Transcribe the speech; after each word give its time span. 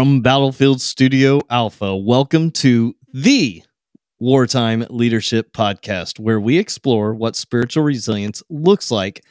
From 0.00 0.22
Battlefield 0.22 0.80
Studio 0.80 1.42
Alpha, 1.50 1.94
welcome 1.94 2.50
to 2.52 2.96
the 3.12 3.62
Wartime 4.18 4.86
Leadership 4.88 5.52
Podcast, 5.52 6.18
where 6.18 6.40
we 6.40 6.56
explore 6.56 7.14
what 7.14 7.36
spiritual 7.36 7.82
resilience 7.82 8.42
looks 8.48 8.90
like 8.90 9.22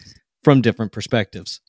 from 0.44 0.62
different 0.62 0.92
perspectives. 0.92 1.60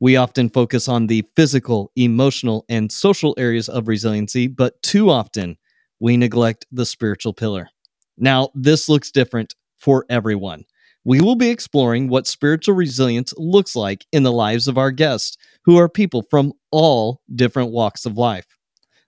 We 0.00 0.16
often 0.16 0.48
focus 0.50 0.88
on 0.88 1.06
the 1.06 1.24
physical, 1.36 1.92
emotional, 1.94 2.64
and 2.68 2.90
social 2.90 3.32
areas 3.38 3.68
of 3.68 3.86
resiliency, 3.86 4.48
but 4.48 4.82
too 4.82 5.08
often 5.08 5.56
we 6.00 6.16
neglect 6.16 6.66
the 6.72 6.84
spiritual 6.84 7.34
pillar. 7.34 7.68
Now, 8.18 8.48
this 8.56 8.88
looks 8.88 9.12
different 9.12 9.54
for 9.78 10.04
everyone. 10.10 10.64
We 11.04 11.20
will 11.20 11.34
be 11.34 11.50
exploring 11.50 12.08
what 12.08 12.28
spiritual 12.28 12.76
resilience 12.76 13.34
looks 13.36 13.74
like 13.74 14.06
in 14.12 14.22
the 14.22 14.30
lives 14.30 14.68
of 14.68 14.78
our 14.78 14.92
guests, 14.92 15.36
who 15.64 15.76
are 15.76 15.88
people 15.88 16.22
from 16.30 16.52
all 16.70 17.20
different 17.34 17.72
walks 17.72 18.06
of 18.06 18.16
life. 18.16 18.46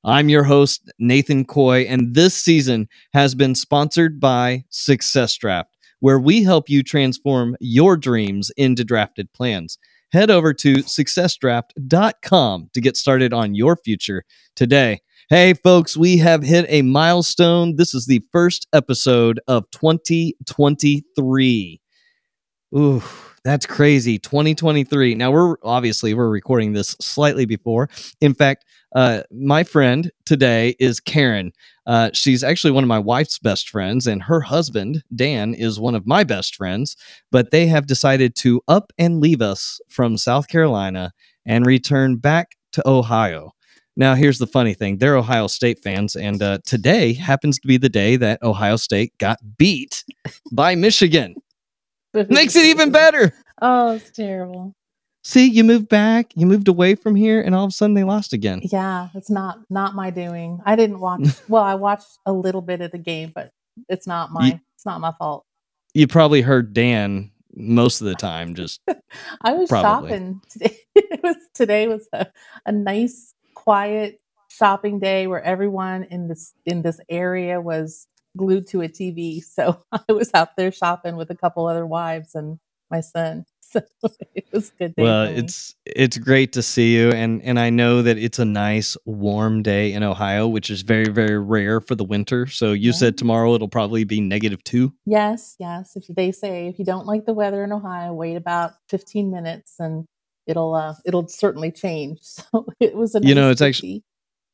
I'm 0.02 0.28
your 0.28 0.42
host, 0.42 0.90
Nathan 0.98 1.44
Coy, 1.44 1.82
and 1.82 2.12
this 2.14 2.34
season 2.34 2.88
has 3.12 3.36
been 3.36 3.54
sponsored 3.54 4.18
by 4.18 4.64
SuccessDraft, 4.72 5.66
where 6.00 6.18
we 6.18 6.42
help 6.42 6.68
you 6.68 6.82
transform 6.82 7.56
your 7.60 7.96
dreams 7.96 8.50
into 8.56 8.82
drafted 8.82 9.32
plans. 9.32 9.78
Head 10.10 10.32
over 10.32 10.52
to 10.52 10.78
successdraft.com 10.78 12.70
to 12.74 12.80
get 12.80 12.96
started 12.96 13.32
on 13.32 13.54
your 13.54 13.76
future 13.76 14.24
today. 14.56 14.98
Hey, 15.30 15.54
folks, 15.54 15.96
we 15.96 16.18
have 16.18 16.42
hit 16.42 16.66
a 16.68 16.82
milestone. 16.82 17.76
This 17.76 17.94
is 17.94 18.06
the 18.06 18.24
first 18.32 18.66
episode 18.72 19.38
of 19.46 19.70
2023. 19.70 21.80
Ooh, 22.76 23.02
that's 23.44 23.66
crazy. 23.66 24.18
2023. 24.18 25.14
Now 25.14 25.30
we're 25.30 25.56
obviously 25.62 26.12
we're 26.14 26.28
recording 26.28 26.72
this 26.72 26.96
slightly 27.00 27.46
before. 27.46 27.88
In 28.20 28.34
fact, 28.34 28.64
uh, 28.96 29.22
my 29.30 29.62
friend 29.62 30.10
today 30.24 30.74
is 30.80 31.00
Caryn. 31.00 31.52
Uh, 31.86 32.10
she's 32.12 32.42
actually 32.42 32.72
one 32.72 32.82
of 32.82 32.88
my 32.88 32.98
wife's 32.98 33.38
best 33.38 33.68
friends, 33.68 34.06
and 34.06 34.22
her 34.22 34.40
husband 34.40 35.04
Dan 35.14 35.54
is 35.54 35.78
one 35.78 35.94
of 35.94 36.06
my 36.06 36.24
best 36.24 36.56
friends. 36.56 36.96
But 37.30 37.50
they 37.50 37.66
have 37.66 37.86
decided 37.86 38.34
to 38.36 38.60
up 38.66 38.92
and 38.98 39.20
leave 39.20 39.42
us 39.42 39.80
from 39.88 40.16
South 40.16 40.48
Carolina 40.48 41.12
and 41.46 41.66
return 41.66 42.16
back 42.16 42.56
to 42.72 42.88
Ohio. 42.88 43.52
Now, 43.96 44.16
here's 44.16 44.38
the 44.38 44.46
funny 44.48 44.74
thing: 44.74 44.98
they're 44.98 45.16
Ohio 45.16 45.46
State 45.46 45.80
fans, 45.84 46.16
and 46.16 46.42
uh, 46.42 46.58
today 46.64 47.12
happens 47.12 47.58
to 47.60 47.68
be 47.68 47.76
the 47.76 47.88
day 47.88 48.16
that 48.16 48.42
Ohio 48.42 48.76
State 48.76 49.16
got 49.18 49.38
beat 49.58 50.02
by 50.52 50.74
Michigan. 50.74 51.36
Makes 52.28 52.56
it 52.56 52.66
even 52.66 52.90
better. 52.90 53.32
Oh, 53.60 53.94
it's 53.94 54.10
terrible. 54.10 54.72
See, 55.26 55.46
you 55.48 55.64
moved 55.64 55.88
back, 55.88 56.32
you 56.36 56.44
moved 56.46 56.68
away 56.68 56.94
from 56.94 57.14
here, 57.14 57.40
and 57.40 57.54
all 57.54 57.64
of 57.64 57.70
a 57.70 57.72
sudden 57.72 57.94
they 57.94 58.04
lost 58.04 58.32
again. 58.34 58.60
Yeah, 58.62 59.08
it's 59.14 59.30
not 59.30 59.58
not 59.70 59.94
my 59.94 60.10
doing. 60.10 60.60
I 60.66 60.76
didn't 60.76 61.00
watch. 61.00 61.22
well, 61.48 61.62
I 61.62 61.74
watched 61.74 62.18
a 62.26 62.32
little 62.32 62.60
bit 62.60 62.80
of 62.82 62.90
the 62.90 62.98
game, 62.98 63.32
but 63.34 63.50
it's 63.88 64.06
not 64.06 64.32
my 64.32 64.46
You- 64.48 64.60
it's 64.76 64.84
not 64.86 65.00
my 65.00 65.12
fault. 65.18 65.44
You 65.94 66.06
probably 66.08 66.42
heard 66.42 66.74
Dan 66.74 67.30
most 67.54 68.00
of 68.00 68.06
the 68.06 68.14
time. 68.16 68.54
Just 68.54 68.80
I 69.40 69.52
was 69.54 69.68
Probably. 69.68 70.10
shopping 70.10 70.40
today. 70.50 70.76
it 70.94 71.20
was 71.22 71.36
today 71.54 71.86
was 71.88 72.06
a, 72.12 72.26
a 72.66 72.72
nice, 72.72 73.32
quiet 73.54 74.20
shopping 74.50 74.98
day 75.00 75.26
where 75.26 75.42
everyone 75.42 76.02
in 76.04 76.28
this 76.28 76.52
in 76.66 76.82
this 76.82 77.00
area 77.08 77.60
was 77.60 78.06
glued 78.36 78.66
to 78.68 78.82
a 78.82 78.88
TV. 78.88 79.42
So 79.42 79.82
I 79.92 80.12
was 80.12 80.30
out 80.34 80.56
there 80.56 80.72
shopping 80.72 81.16
with 81.16 81.30
a 81.30 81.36
couple 81.36 81.66
other 81.66 81.86
wives 81.86 82.34
and 82.34 82.58
my 82.90 83.00
son. 83.00 83.44
So 83.74 83.80
it 84.36 84.46
was 84.52 84.70
a 84.70 84.74
good 84.78 84.94
day. 84.94 85.02
well, 85.02 85.24
it's 85.24 85.74
it's 85.84 86.16
great 86.16 86.52
to 86.52 86.62
see 86.62 86.94
you, 86.94 87.10
and 87.10 87.42
and 87.42 87.58
I 87.58 87.70
know 87.70 88.02
that 88.02 88.16
it's 88.18 88.38
a 88.38 88.44
nice 88.44 88.96
warm 89.04 89.64
day 89.64 89.92
in 89.92 90.04
Ohio, 90.04 90.46
which 90.46 90.70
is 90.70 90.82
very 90.82 91.08
very 91.08 91.40
rare 91.40 91.80
for 91.80 91.96
the 91.96 92.04
winter. 92.04 92.46
So 92.46 92.72
you 92.72 92.92
said 92.92 93.18
tomorrow 93.18 93.52
it'll 93.56 93.66
probably 93.66 94.04
be 94.04 94.20
negative 94.20 94.62
two. 94.62 94.92
Yes, 95.06 95.56
yes. 95.58 95.96
If 95.96 96.06
they 96.06 96.30
say 96.30 96.68
if 96.68 96.78
you 96.78 96.84
don't 96.84 97.06
like 97.06 97.24
the 97.26 97.34
weather 97.34 97.64
in 97.64 97.72
Ohio, 97.72 98.12
wait 98.12 98.36
about 98.36 98.74
15 98.90 99.32
minutes 99.32 99.74
and 99.80 100.04
it'll 100.46 100.74
uh 100.74 100.94
it'll 101.04 101.26
certainly 101.26 101.72
change. 101.72 102.20
So 102.22 102.66
it 102.78 102.94
was 102.94 103.16
a 103.16 103.20
You 103.24 103.34
know, 103.34 103.50
it's 103.50 103.60
actu- 103.62 103.80
quickie. 103.80 104.04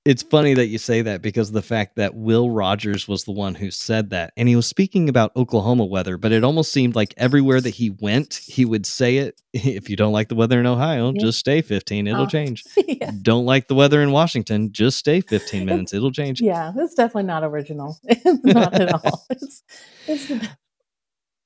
It's 0.06 0.22
funny 0.22 0.54
that 0.54 0.68
you 0.68 0.78
say 0.78 1.02
that 1.02 1.20
because 1.20 1.48
of 1.48 1.54
the 1.54 1.60
fact 1.60 1.96
that 1.96 2.14
Will 2.14 2.48
Rogers 2.50 3.06
was 3.06 3.24
the 3.24 3.32
one 3.32 3.54
who 3.54 3.70
said 3.70 4.08
that. 4.10 4.32
And 4.34 4.48
he 4.48 4.56
was 4.56 4.66
speaking 4.66 5.10
about 5.10 5.30
Oklahoma 5.36 5.84
weather, 5.84 6.16
but 6.16 6.32
it 6.32 6.42
almost 6.42 6.72
seemed 6.72 6.96
like 6.96 7.12
everywhere 7.18 7.60
that 7.60 7.74
he 7.74 7.90
went, 7.90 8.34
he 8.46 8.64
would 8.64 8.86
say 8.86 9.18
it. 9.18 9.40
If 9.52 9.90
you 9.90 9.96
don't 9.96 10.12
like 10.14 10.28
the 10.28 10.34
weather 10.36 10.58
in 10.58 10.64
Ohio, 10.66 11.12
Yeah. 11.12 11.20
just 11.20 11.38
stay 11.40 11.60
15, 11.60 12.06
it'll 12.06 12.22
Oh, 12.22 12.26
change. 12.38 12.64
yeah. 12.88 13.10
Don't 13.20 13.44
like 13.44 13.68
the 13.68 13.74
weather 13.74 14.00
in 14.00 14.10
Washington, 14.10 14.72
just 14.72 14.96
stay 14.96 15.20
15 15.20 15.66
minutes, 15.66 15.92
it'll 15.92 16.12
change. 16.12 16.40
Yeah, 16.40 16.72
it's 16.76 16.94
definitely 16.94 17.24
not 17.24 17.44
original. 17.44 17.98
Not 18.42 18.72
at 18.80 18.94
all. 18.94 19.26
It's, 19.28 19.62
it's 20.06 20.30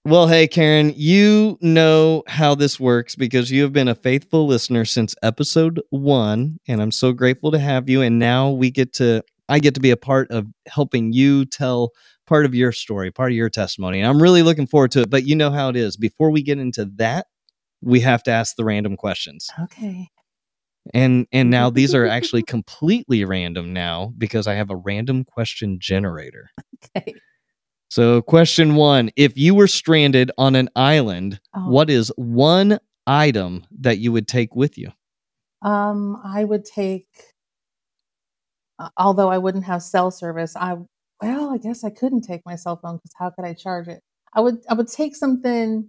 Well, 0.06 0.26
hey, 0.26 0.46
Caryn, 0.48 0.92
you 0.96 1.56
know 1.62 2.24
how 2.26 2.54
this 2.54 2.78
works 2.78 3.16
because 3.16 3.50
you 3.50 3.62
have 3.62 3.72
been 3.72 3.88
a 3.88 3.94
faithful 3.94 4.46
listener 4.46 4.84
since 4.84 5.14
episode 5.22 5.80
one, 5.88 6.58
and 6.68 6.82
I'm 6.82 6.90
so 6.90 7.12
grateful 7.12 7.50
to 7.52 7.58
have 7.58 7.88
you. 7.88 8.02
And 8.02 8.18
now 8.18 8.50
we 8.50 8.70
get 8.70 8.92
to, 8.94 9.22
I 9.48 9.60
get 9.60 9.72
to 9.76 9.80
be 9.80 9.90
a 9.90 9.96
part 9.96 10.30
of 10.30 10.46
helping 10.68 11.14
you 11.14 11.46
tell 11.46 11.92
part 12.26 12.44
of 12.44 12.54
your 12.54 12.70
story, 12.70 13.12
part 13.12 13.32
of 13.32 13.36
your 13.36 13.48
testimony. 13.48 13.98
And 14.00 14.06
I'm 14.06 14.20
really 14.22 14.42
looking 14.42 14.66
forward 14.66 14.90
to 14.90 15.00
it. 15.00 15.10
But 15.10 15.26
you 15.26 15.36
know 15.36 15.50
how 15.50 15.70
it 15.70 15.76
is. 15.76 15.96
Before 15.96 16.30
we 16.30 16.42
get 16.42 16.58
into 16.58 16.84
that, 16.96 17.26
we 17.80 18.00
have 18.00 18.22
to 18.24 18.30
ask 18.30 18.56
the 18.56 18.64
random 18.64 18.98
questions. 18.98 19.48
okay. 19.58 20.08
And 20.92 21.26
and 21.32 21.48
now 21.48 21.70
these 21.70 21.94
are 21.94 22.06
actually 22.18 22.42
completely 22.42 23.24
random 23.24 23.72
now 23.72 24.12
because 24.18 24.46
I 24.46 24.52
have 24.52 24.68
a 24.68 24.76
random 24.76 25.24
question 25.24 25.78
generator. 25.80 26.50
Okay. 26.94 27.14
So, 27.94 28.22
question 28.22 28.74
one 28.74 29.12
If 29.14 29.38
you 29.38 29.54
were 29.54 29.68
stranded 29.68 30.32
on 30.36 30.56
an 30.56 30.68
island, 30.74 31.38
Oh, 31.54 31.70
what 31.70 31.88
is 31.88 32.10
one 32.16 32.80
item 33.06 33.64
that 33.82 33.98
you 33.98 34.10
would 34.10 34.26
take 34.26 34.56
with 34.56 34.76
you? 34.76 34.88
Um, 35.62 36.20
I 36.24 36.42
would 36.42 36.64
take, 36.64 37.06
although 38.96 39.28
I 39.28 39.38
wouldn't 39.38 39.66
have 39.66 39.80
cell 39.80 40.10
service. 40.10 40.56
I 40.56 40.76
well, 41.22 41.54
I 41.54 41.58
guess 41.58 41.84
I 41.84 41.90
couldn't 41.90 42.22
take 42.22 42.40
my 42.44 42.56
cell 42.56 42.80
phone 42.82 42.96
because 42.96 43.12
how 43.16 43.30
could 43.30 43.44
I 43.44 43.54
charge 43.54 43.86
it? 43.86 44.00
I 44.32 44.40
would 44.40 44.56
I 44.68 44.74
would 44.74 44.88
take 44.88 45.14
something 45.14 45.88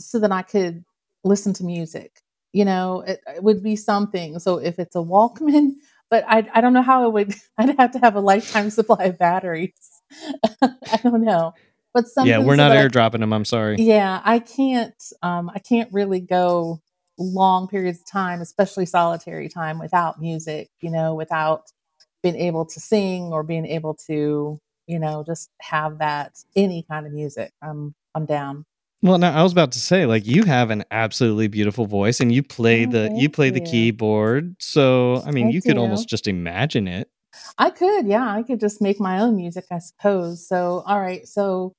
so 0.00 0.18
that 0.18 0.32
I 0.32 0.42
could 0.42 0.82
listen 1.22 1.52
to 1.52 1.64
music. 1.64 2.18
You 2.52 2.64
know, 2.64 3.02
it, 3.02 3.20
it 3.36 3.44
would 3.44 3.62
be 3.62 3.76
something. 3.76 4.40
So 4.40 4.56
if 4.56 4.80
it's 4.80 4.96
a 4.96 4.98
Walkman, 4.98 5.74
but 6.10 6.24
I 6.26 6.48
I 6.52 6.60
don't 6.60 6.72
know 6.72 6.82
how 6.82 7.06
it 7.06 7.12
would. 7.12 7.32
I'd 7.58 7.78
have 7.78 7.92
to 7.92 8.00
have 8.00 8.16
a 8.16 8.20
lifetime 8.20 8.70
supply 8.70 9.04
of 9.04 9.18
batteries. 9.20 9.91
I 10.62 10.96
don't 11.02 11.22
know, 11.24 11.54
but 11.94 12.08
something. 12.08 12.30
yeah, 12.30 12.38
we're 12.38 12.56
not 12.56 12.70
that 12.70 12.78
I- 12.78 12.88
airdropping 12.88 13.20
them. 13.20 13.32
I'm 13.32 13.44
sorry. 13.44 13.76
yeah, 13.78 14.20
I 14.24 14.38
can't. 14.38 14.94
Um, 15.22 15.50
I 15.54 15.58
can't 15.58 15.92
really 15.92 16.20
go 16.20 16.80
long 17.18 17.68
periods 17.68 18.00
of 18.00 18.06
time, 18.06 18.40
especially 18.40 18.86
solitary 18.86 19.48
time, 19.48 19.78
without 19.78 20.20
music. 20.20 20.68
You 20.80 20.90
know, 20.90 21.14
without 21.14 21.64
being 22.22 22.36
able 22.36 22.64
to 22.66 22.80
sing 22.80 23.32
or 23.32 23.42
being 23.42 23.66
able 23.66 23.94
to, 24.06 24.58
you 24.86 24.98
know, 24.98 25.24
just 25.26 25.50
have 25.60 25.98
that 25.98 26.38
any 26.56 26.84
kind 26.88 27.06
of 27.06 27.12
music. 27.12 27.52
I'm 27.62 27.94
I'm 28.14 28.26
down. 28.26 28.64
Well, 29.04 29.18
now 29.18 29.36
I 29.36 29.42
was 29.42 29.50
about 29.50 29.72
to 29.72 29.80
say, 29.80 30.06
like, 30.06 30.24
you 30.28 30.44
have 30.44 30.70
an 30.70 30.84
absolutely 30.92 31.48
beautiful 31.48 31.86
voice, 31.86 32.20
and 32.20 32.30
you 32.30 32.40
play 32.44 32.86
Oh, 32.86 32.90
the 32.90 33.12
you 33.16 33.28
play 33.28 33.50
the 33.50 33.60
keyboard. 33.60 34.54
So, 34.60 35.20
I 35.26 35.32
mean, 35.32 35.48
I 35.48 35.50
you 35.50 35.60
could 35.60 35.76
almost 35.76 36.08
just 36.08 36.28
imagine 36.28 36.86
it. 36.86 37.08
I 37.58 37.70
could, 37.70 38.06
yeah, 38.06 38.28
I 38.28 38.42
could 38.42 38.60
just 38.60 38.82
make 38.82 39.00
my 39.00 39.20
own 39.20 39.36
music, 39.36 39.66
I 39.70 39.78
suppose. 39.78 40.46
So, 40.46 40.82
all 40.86 41.00
right, 41.00 41.26
so 41.26 41.74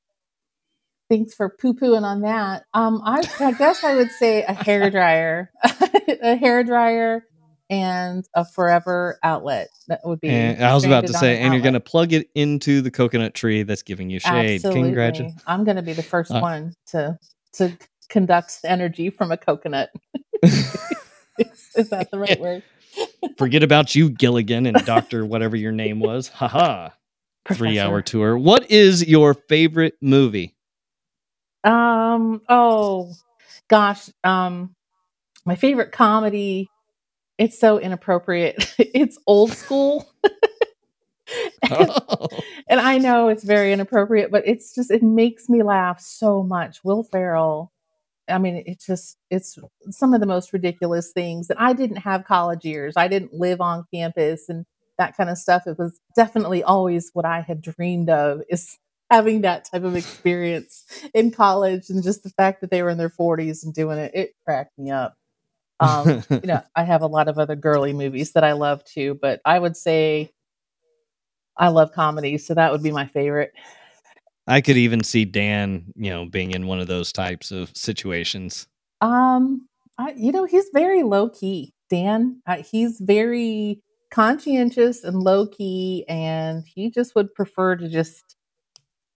thanks 1.10 1.34
for 1.34 1.50
poo 1.50 1.74
pooing 1.74 2.04
on 2.04 2.22
that. 2.22 2.64
Um, 2.74 3.02
I, 3.06 3.28
I 3.40 3.52
guess 3.54 3.84
I 3.84 3.96
would 3.96 4.12
say 4.12 4.44
a 4.44 4.54
hair 4.54 4.90
dryer, 4.90 5.52
a 6.22 6.36
hair 6.36 6.64
dryer, 6.64 7.26
and 7.70 8.26
a 8.36 8.46
forever 8.46 9.20
outlet. 9.24 9.70
That 9.88 10.02
would 10.04 10.22
be. 10.22 10.30
And 10.30 10.64
I 10.64 10.74
was 10.74 10.86
about 10.86 11.08
to 11.08 11.14
say, 11.14 11.38
an 11.38 11.44
and 11.44 11.54
you're 11.54 11.64
going 11.64 11.74
to 11.74 11.80
plug 11.80 12.14
it 12.14 12.30
into 12.36 12.82
the 12.82 12.92
coconut 12.92 13.34
tree 13.34 13.64
that's 13.64 13.84
giving 13.84 14.10
you 14.10 14.20
shade. 14.20 14.56
Absolutely. 14.66 14.84
Congratulations. 14.90 15.42
I'm 15.48 15.64
going 15.64 15.78
to 15.78 15.82
be 15.82 15.94
the 15.94 16.04
first 16.04 16.32
Uh, 16.32 16.42
one 16.42 16.74
to 16.88 17.18
to 17.54 17.78
conduct 18.10 18.60
energy 18.64 19.10
from 19.10 19.32
a 19.32 19.38
coconut. 19.38 19.92
is, 20.44 20.76
is 21.76 21.90
that 21.90 22.12
the 22.12 22.20
right 22.20 22.40
word? 22.40 22.64
Forget 23.38 23.64
about 23.64 23.96
you, 23.96 24.10
Gilligan, 24.10 24.66
and 24.66 24.86
Doctor 24.86 25.26
whatever 25.26 25.56
your 25.56 25.72
name 25.72 26.00
was. 26.00 26.28
Haha. 26.28 26.90
Three 27.52 27.80
hour 27.80 28.02
tour. 28.02 28.38
What 28.38 28.72
is 28.72 29.06
your 29.06 29.34
favorite 29.34 29.96
movie? 30.02 30.56
Um. 31.64 32.42
Oh, 32.48 33.12
gosh. 33.70 34.10
Um, 34.24 34.76
my 35.46 35.56
favorite 35.56 35.92
comedy. 35.92 36.70
It's 37.38 37.60
so 37.60 37.80
inappropriate. 37.80 38.74
it's 38.78 39.18
old 39.26 39.52
school, 39.52 40.08
and, 41.70 41.92
and 42.70 42.80
I 42.80 42.98
know 43.00 43.28
it's 43.30 43.44
very 43.44 43.74
inappropriate, 43.74 44.32
but 44.32 44.48
it's 44.48 44.74
just 44.76 44.92
it 44.92 45.04
makes 45.04 45.50
me 45.50 45.64
laugh 45.64 46.00
so 46.00 46.44
much. 46.44 46.84
Will 46.84 47.04
Ferrell 47.04 47.74
I 48.30 48.38
mean, 48.38 48.64
it's 48.66 48.86
just 48.86 49.18
it's 49.30 49.58
some 49.92 50.14
of 50.14 50.20
the 50.22 50.26
most 50.28 50.54
ridiculous 50.54 51.12
things. 51.12 51.50
And 51.50 51.60
I 51.60 51.74
didn't 51.74 51.98
have 51.98 52.26
college 52.26 52.64
years. 52.64 52.96
I 52.96 53.08
didn't 53.08 53.34
live 53.34 53.62
on 53.62 53.86
campus 53.94 54.50
and 54.50 54.66
that 54.98 55.18
kind 55.18 55.30
of 55.30 55.38
stuff. 55.38 55.64
It 55.68 55.78
was 55.78 56.00
definitely 56.16 56.64
always 56.64 57.10
what 57.14 57.26
I 57.26 57.42
had 57.42 57.62
dreamed 57.62 58.10
of 58.10 58.42
is 58.50 58.78
having 59.12 59.42
that 59.42 59.66
type 59.66 59.84
of 59.84 59.96
experience 59.96 60.86
in 61.14 61.32
college 61.32 61.90
and 61.90 62.02
just 62.02 62.24
the 62.24 62.30
fact 62.32 62.62
that 62.62 62.72
they 62.72 62.82
were 62.82 62.90
in 62.90 62.98
their 62.98 63.10
40s 63.10 63.64
and 63.64 63.74
doing 63.74 64.00
it, 64.00 64.12
it 64.16 64.34
cracked 64.46 64.78
me 64.78 64.90
up. 64.90 65.16
Um, 65.80 66.24
you 66.30 66.42
know, 66.46 66.62
I 66.76 66.84
have 66.84 67.02
a 67.02 67.08
lot 67.08 67.28
of 67.28 67.38
other 67.38 67.56
girly 67.56 67.94
movies 67.94 68.32
that 68.32 68.44
I 68.44 68.54
love 68.54 68.84
too, 68.86 69.20
but 69.22 69.42
I 69.46 69.60
would 69.60 69.78
say 69.78 70.32
I 71.58 71.68
love 71.68 71.92
comedies, 71.92 72.48
so 72.48 72.56
that 72.56 72.72
would 72.72 72.82
be 72.82 72.92
my 72.92 73.06
favorite. 73.06 73.54
I 74.48 74.62
could 74.62 74.78
even 74.78 75.04
see 75.04 75.26
Dan, 75.26 75.86
you 75.96 76.10
know, 76.10 76.26
being 76.26 76.52
in 76.52 76.68
one 76.68 76.80
of 76.80 76.88
those 76.88 77.12
types 77.12 77.52
of 77.52 77.72
situations. 77.76 78.68
Um, 79.02 79.68
I, 79.98 80.14
you 80.18 80.32
know, 80.32 80.46
he's 80.46 80.66
very 80.74 81.04
low 81.04 81.30
key. 81.30 81.74
Dan, 81.90 82.42
uh, 82.48 82.58
he's 82.58 83.00
very 83.00 83.82
conscientious 84.12 85.04
and 85.04 85.18
low 85.18 85.48
key, 85.48 86.06
and 86.08 86.64
he 86.66 86.90
just 86.90 87.16
would 87.16 87.34
prefer 87.34 87.76
to 87.76 87.88
just 87.88 88.36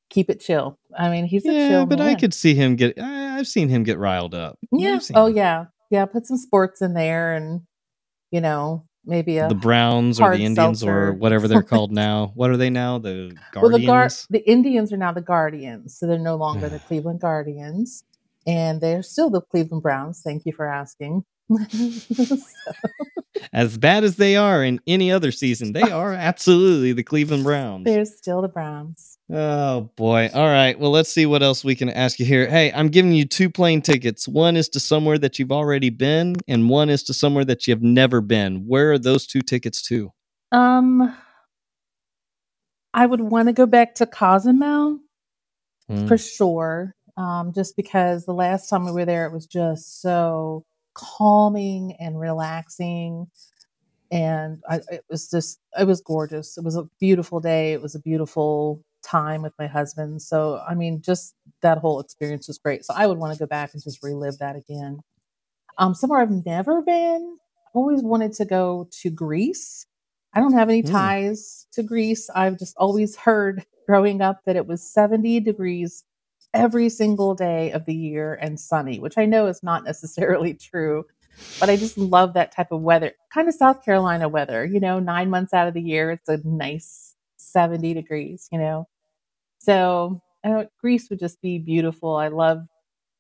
keep 0.10 0.30
it 0.30 0.40
chill. 0.40 0.78
I 0.98 1.10
mean, 1.10 1.26
he's 1.26 1.46
a 1.46 1.52
Yeah, 1.54 1.68
chill 1.68 1.86
but 1.86 2.02
I 2.02 2.16
could 2.16 2.34
see 2.34 2.56
him 2.56 2.76
get. 2.76 3.00
I, 3.00 3.38
I've 3.38 3.48
seen 3.48 3.70
him 3.70 3.84
get 3.84 3.98
riled 3.98 4.34
up. 4.36 4.58
Yeah. 4.72 5.00
Oh 5.16 5.28
him. 5.28 5.36
yeah. 5.36 5.66
Yeah. 5.90 6.06
Put 6.06 6.26
some 6.26 6.38
sports 6.38 6.82
in 6.82 6.94
there, 6.94 7.34
and 7.34 7.62
you 8.32 8.42
know, 8.42 8.86
maybe 9.08 9.38
a 9.38 9.48
the 9.48 9.56
Browns 9.56 10.20
or 10.20 10.36
the 10.38 10.44
Indians 10.44 10.84
or 10.84 11.14
whatever 11.14 11.48
they're 11.48 11.64
called 11.74 11.92
now. 11.92 12.32
What 12.36 12.50
are 12.52 12.58
they 12.58 12.70
now? 12.70 13.00
The 13.00 13.36
Guardians. 13.52 13.72
Well, 13.72 13.72
the 13.80 13.86
Guardians. 13.86 14.28
the 14.30 14.50
Indians 14.50 14.94
are 14.94 14.98
now 14.98 15.12
the 15.14 15.22
Guardians, 15.22 15.98
so 15.98 16.06
they're 16.06 16.20
no 16.20 16.36
longer 16.36 16.70
the 16.70 16.80
Cleveland 16.88 17.22
Guardians, 17.22 18.04
and 18.46 18.82
they're 18.82 19.02
still 19.04 19.30
the 19.30 19.42
Cleveland 19.42 19.82
Browns. 19.84 20.22
Thank 20.24 20.46
you 20.46 20.52
for 20.54 20.68
asking. 20.68 21.24
So- 21.70 22.38
as 23.54 23.78
bad 23.78 24.04
as 24.04 24.18
they 24.18 24.36
are 24.36 24.64
in 24.64 24.82
any 24.88 25.12
other 25.12 25.32
season, 25.32 25.74
they 25.74 25.82
are 25.92 26.14
absolutely 26.14 26.92
the 26.94 27.04
Cleveland 27.04 27.44
Browns. 27.44 27.86
they're 27.86 28.06
still 28.06 28.42
the 28.42 28.50
Browns. 28.50 29.17
Oh 29.32 29.92
boy. 29.98 30.30
All 30.34 30.48
right. 30.48 30.80
Well, 30.80 30.92
let's 30.92 31.12
see 31.12 31.26
what 31.26 31.44
else 31.44 31.66
we 31.66 31.76
can 31.76 31.90
ask 31.90 32.20
you 32.20 32.26
here. 32.26 32.48
Hey, 32.50 32.72
I'm 32.74 32.90
giving 32.90 33.12
you 33.14 33.26
two 33.26 33.50
plane 33.50 33.82
tickets. 33.82 34.28
One 34.28 34.58
is 34.58 34.70
to 34.70 34.80
somewhere 34.80 35.18
that 35.20 35.40
you've 35.40 35.52
already 35.52 35.92
been, 35.92 36.38
and 36.48 36.70
one 36.70 36.90
is 36.90 37.04
to 37.06 37.14
somewhere 37.16 37.46
that 37.46 37.68
you've 37.68 37.84
never 37.84 38.22
been. 38.22 38.68
Where 38.68 38.94
are 38.94 39.00
those 39.00 39.28
two 39.28 39.42
tickets 39.42 39.84
to? 39.90 40.12
Um, 40.52 41.16
I 42.94 43.06
would 43.08 43.22
want 43.22 43.50
to 43.50 43.54
go 43.54 43.66
back 43.68 43.96
to 43.96 44.08
Cozumel 44.08 45.00
Hmm. 45.90 46.08
for 46.08 46.18
sure. 46.18 46.96
Um, 47.18 47.54
just 47.54 47.76
because 47.78 48.26
the 48.26 48.34
last 48.34 48.70
time 48.70 48.86
we 48.86 48.92
were 48.92 49.06
there, 49.06 49.26
it 49.28 49.34
was 49.34 49.48
just 49.48 50.02
so 50.02 50.66
calming 50.96 51.96
and 52.00 52.20
relaxing. 52.20 53.28
And 54.12 54.62
I, 54.70 54.78
it 54.92 55.06
was 55.10 55.30
just, 55.30 55.60
it 55.80 55.86
was 55.88 56.02
gorgeous. 56.02 56.58
It 56.58 56.64
was 56.66 56.78
a 56.78 56.90
beautiful 57.00 57.40
day. 57.42 57.74
It 57.74 57.82
was 57.82 57.96
a 57.96 58.00
beautiful 58.02 58.84
time 59.04 59.42
with 59.42 59.54
my 59.60 59.68
husband. 59.68 60.22
So, 60.22 60.62
I 60.68 60.76
mean, 60.76 61.02
just 61.02 61.36
that 61.62 61.80
whole 61.80 62.00
experience 62.00 62.48
was 62.48 62.58
great. 62.58 62.86
So, 62.86 62.94
I 62.96 63.08
would 63.08 63.18
want 63.18 63.34
to 63.34 63.40
go 63.40 63.46
back 63.48 63.74
and 63.74 63.84
just 63.84 64.04
relive 64.04 64.40
that 64.40 64.56
again. 64.56 65.00
Um, 65.78 65.96
somewhere 65.96 66.22
I've 66.22 66.46
never 66.46 66.82
been, 66.82 67.38
I've 67.68 67.76
always 67.76 68.04
wanted 68.04 68.34
to 68.36 68.46
go 68.46 68.90
to 69.02 69.10
Greece. 69.12 69.86
I 70.36 70.42
don't 70.42 70.54
have 70.54 70.70
any 70.70 70.84
Mm. 70.84 70.92
ties 70.92 71.68
to 71.74 71.84
Greece. 71.84 72.30
I've 72.36 72.60
just 72.60 72.76
always 72.78 73.16
heard 73.18 73.66
growing 73.88 74.22
up 74.22 74.42
that 74.46 74.56
it 74.58 74.68
was 74.68 74.84
70 74.94 75.42
degrees 75.42 76.06
every 76.54 76.90
single 76.90 77.36
day 77.36 77.72
of 77.72 77.86
the 77.86 77.96
year 77.96 78.36
and 78.42 78.60
sunny, 78.60 79.00
which 79.00 79.18
I 79.18 79.26
know 79.26 79.48
is 79.48 79.64
not 79.64 79.84
necessarily 79.86 80.56
true, 80.56 81.06
but 81.60 81.70
I 81.70 81.78
just 81.78 81.98
love 81.98 82.34
that 82.36 82.52
type 82.54 82.72
of 82.72 82.82
weather. 82.82 83.14
Kind 83.34 83.48
of 83.50 83.56
South 83.56 83.84
Carolina 83.86 84.30
weather, 84.30 84.66
you 84.66 84.80
know, 84.80 85.00
nine 85.00 85.30
months 85.30 85.54
out 85.54 85.68
of 85.68 85.74
the 85.76 85.82
year, 85.82 86.12
it's 86.12 86.30
a 86.30 86.40
nice 86.46 87.07
70 87.58 87.96
degrees, 87.96 88.48
you 88.52 88.60
know. 88.60 88.88
So 89.60 90.22
uh, 90.44 90.66
Greece 90.80 91.10
would 91.10 91.18
just 91.20 91.42
be 91.42 91.58
beautiful. 91.58 92.16
I 92.16 92.28
love 92.28 92.60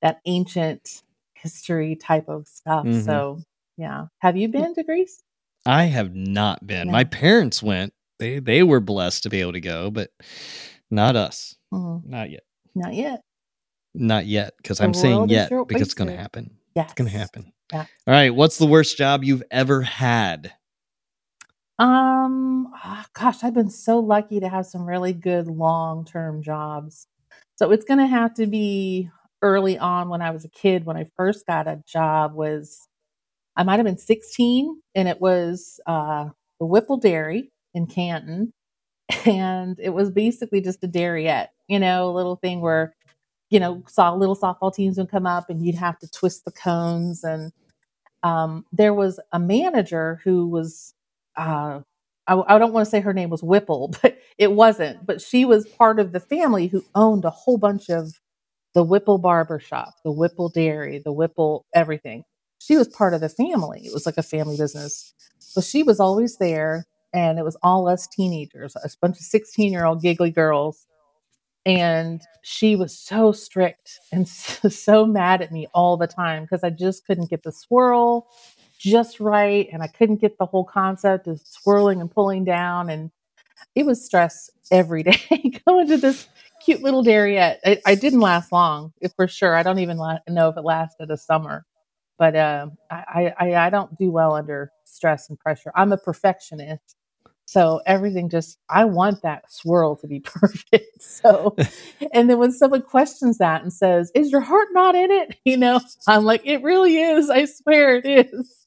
that 0.04 0.19
ancient 0.28 1.01
history 1.34 1.95
type 1.95 2.30
of 2.30 2.48
stuff. 2.48 2.86
Mhm. 2.86 3.04
So, 3.04 3.39
yeah. 3.78 4.06
Have 4.19 4.38
you 4.38 4.48
been 4.48 4.75
to 4.75 4.84
Greece? 4.84 5.24
I 5.66 5.86
have 5.86 6.13
not 6.16 6.66
been. 6.68 6.86
No. 6.88 6.92
My 6.94 7.04
parents 7.04 7.63
went. 7.63 7.94
They 8.19 8.38
they 8.39 8.62
were 8.62 8.80
blessed 8.80 9.24
to 9.24 9.30
be 9.30 9.42
able 9.42 9.54
to 9.54 9.60
go, 9.62 9.89
but 9.89 10.12
not 10.92 11.16
us. 11.16 11.56
Mhm. 11.74 12.06
Not 12.06 12.30
yet. 12.30 12.44
Not 12.75 12.94
yet. 12.94 13.24
Not 13.95 14.28
yet. 14.28 14.54
Because 14.57 14.80
I'm 14.80 14.94
saying 14.94 15.30
yet 15.30 15.50
because 15.50 15.81
it's 15.81 15.95
going 15.95 16.12
to 16.12 16.16
happen. 16.18 16.51
Yes. 16.75 16.86
It's 16.86 16.94
going 16.94 17.10
to 17.10 17.18
happen. 17.18 17.51
Yeah. 17.74 17.86
All 18.06 18.13
right. 18.13 18.30
What's 18.30 18.60
the 18.60 18.68
worst 18.68 18.98
job 18.98 19.24
you've 19.24 19.44
ever 19.50 19.81
had? 19.81 20.54
Um, 21.80 22.72
ah, 22.76 23.06
gosh, 23.14 23.44
I've 23.44 23.54
been 23.54 23.70
so 23.70 24.00
lucky 24.00 24.40
to 24.40 24.50
have 24.50 24.66
some 24.66 24.86
really 24.86 25.14
good 25.14 25.48
long-term 25.48 26.42
jobs. 26.42 27.08
So 27.56 27.72
it's 27.72 27.86
going 27.86 28.00
to 28.00 28.08
have 28.08 28.34
to 28.36 28.48
be 28.48 29.10
early 29.44 29.78
on 29.78 30.10
when 30.10 30.22
I 30.22 30.32
was 30.32 30.44
a 30.46 30.50
kid. 30.50 30.86
When 30.86 30.98
I 30.98 31.06
first 31.16 31.46
got 31.46 31.68
a 31.68 31.82
job 31.88 32.34
was 32.34 32.88
I 33.58 33.64
might 33.64 33.78
have 33.78 33.86
been 33.86 33.98
16 33.98 34.82
and 34.96 35.08
it 35.08 35.22
was 35.22 35.80
uh 35.88 36.30
the 36.60 36.66
Whipple 36.66 36.98
Dairy 36.98 37.52
in 37.76 37.88
Canton 37.88 38.54
and 39.26 39.80
it 39.80 39.92
was 39.92 40.12
basically 40.12 40.62
just 40.62 40.84
a 40.84 40.88
dairyette, 40.88 41.50
you 41.68 41.80
know, 41.80 42.10
a 42.10 42.14
little 42.14 42.38
thing 42.38 42.62
where 42.62 42.96
you 43.52 43.60
know, 43.60 43.84
saw 43.88 44.14
little 44.14 44.36
softball 44.36 44.74
teams 44.74 44.98
would 44.98 45.12
come 45.12 45.28
up 45.28 45.50
and 45.50 45.66
you'd 45.66 45.76
have 45.76 46.00
to 46.00 46.10
twist 46.10 46.46
the 46.46 46.52
cones 46.52 47.24
and 47.24 47.52
um, 48.24 48.66
there 48.72 48.94
was 48.94 49.20
a 49.34 49.40
manager 49.40 50.22
who 50.24 50.48
was 50.48 50.94
uh, 51.38 51.81
I, 52.28 52.56
I 52.56 52.60
don't 52.60 52.74
want 52.74 52.86
to 52.86 52.89
say 52.89 53.00
her 53.00 53.13
name 53.13 53.30
was 53.30 53.44
Whipple, 53.44 53.94
but 54.01 54.18
it 54.38 54.51
wasn't. 54.51 55.06
But 55.06 55.22
she 55.22 55.45
was 55.45 55.68
part 55.68 56.00
of 56.00 56.12
the 56.12 56.19
family 56.19 56.68
who 56.68 56.84
owned 56.95 57.26
a 57.26 57.30
whole 57.30 57.57
bunch 57.57 57.90
of 57.90 58.14
the 58.73 58.83
Whipple 58.83 59.18
Barber 59.18 59.59
Shop, 59.59 59.95
the 60.04 60.12
Whipple 60.12 60.50
Dairy, 60.50 61.00
the 61.00 61.14
Whipple 61.14 61.66
everything. 61.73 62.23
She 62.59 62.78
was 62.78 62.88
part 62.88 63.14
of 63.14 63.21
the 63.21 63.30
family. 63.30 63.81
It 63.85 63.94
was 63.94 64.06
like 64.06 64.18
a 64.18 64.23
family 64.23 64.57
business. 64.57 65.14
So 65.40 65.62
she 65.62 65.83
was 65.83 66.00
always 66.00 66.38
there, 66.38 66.85
and 67.14 67.40
it 67.40 67.44
was 67.44 67.57
all 67.64 67.88
us 67.88 68.07
teenagers, 68.07 68.76
a 68.76 68.90
bunch 69.02 69.18
of 69.18 69.23
16 69.23 69.71
year 69.71 69.85
old 69.85 70.02
giggly 70.02 70.31
girls. 70.31 70.85
And 71.66 72.21
she 72.44 72.78
was 72.78 72.97
so 72.97 73.33
strict 73.33 74.00
and 74.12 74.28
so, 74.28 74.69
so 74.69 75.06
mad 75.06 75.42
at 75.42 75.52
me 75.52 75.68
all 75.73 75.97
the 75.97 76.07
time 76.07 76.44
because 76.44 76.64
I 76.64 76.69
just 76.69 77.06
couldn't 77.06 77.30
get 77.30 77.44
the 77.44 77.52
swirl 77.52 78.28
just 78.78 79.19
right. 79.19 79.68
And 79.72 79.84
I 79.84 79.88
couldn't 79.88 80.22
get 80.22 80.38
the 80.38 80.46
whole 80.46 80.66
concept 80.66 81.28
of 81.28 81.42
swirling 81.44 82.02
and 82.02 82.12
pulling 82.12 82.46
down. 82.46 82.90
And 82.90 83.12
it 83.76 83.86
was 83.86 84.04
stress 84.04 84.50
every 84.72 85.04
day 85.04 85.62
going 85.68 85.88
to 85.88 85.98
this 85.98 86.28
cute 86.64 86.81
little 86.81 87.04
dairyette. 87.04 87.57
It, 87.64 87.81
I 87.86 87.96
didn't 87.96 88.22
last 88.22 88.52
long, 88.52 88.94
for 89.16 89.28
sure. 89.28 89.56
I 89.56 89.64
don't 89.64 89.80
even 89.80 89.98
la- 89.98 90.19
know 90.30 90.50
if 90.50 90.57
it 90.57 90.64
lasted 90.64 91.12
a 91.12 91.18
summer. 91.18 91.66
But 92.18 92.36
uh, 92.36 92.68
I, 92.90 93.34
I, 93.40 93.56
I 93.56 93.69
don't 93.69 93.98
do 93.98 94.12
well 94.12 94.34
under 94.36 94.72
stress 94.86 95.30
and 95.30 95.40
pressure. 95.40 95.72
I'm 95.76 95.92
a 95.92 95.98
perfectionist. 95.98 96.96
So 97.46 97.81
everything 97.86 98.30
just, 98.30 98.57
I 98.69 98.86
want 98.86 99.22
that 99.22 99.52
swirl 99.52 99.96
to 99.98 100.07
be 100.07 100.19
perfect. 100.26 101.02
So, 101.02 101.56
and 102.14 102.30
then 102.30 102.40
when 102.40 102.52
someone 102.52 102.81
questions 102.81 103.38
that 103.38 103.62
and 103.62 103.72
says, 103.72 104.12
Is 104.16 104.31
your 104.31 104.42
heart 104.42 104.69
not 104.72 104.96
in 104.96 105.12
it? 105.12 105.38
You 105.46 105.57
know, 105.57 105.80
I'm 106.07 106.26
like, 106.26 106.42
It 106.46 106.64
really 106.64 106.98
is. 106.98 107.30
I 107.30 107.46
swear 107.46 107.98
it 107.98 108.06
is. 108.34 108.67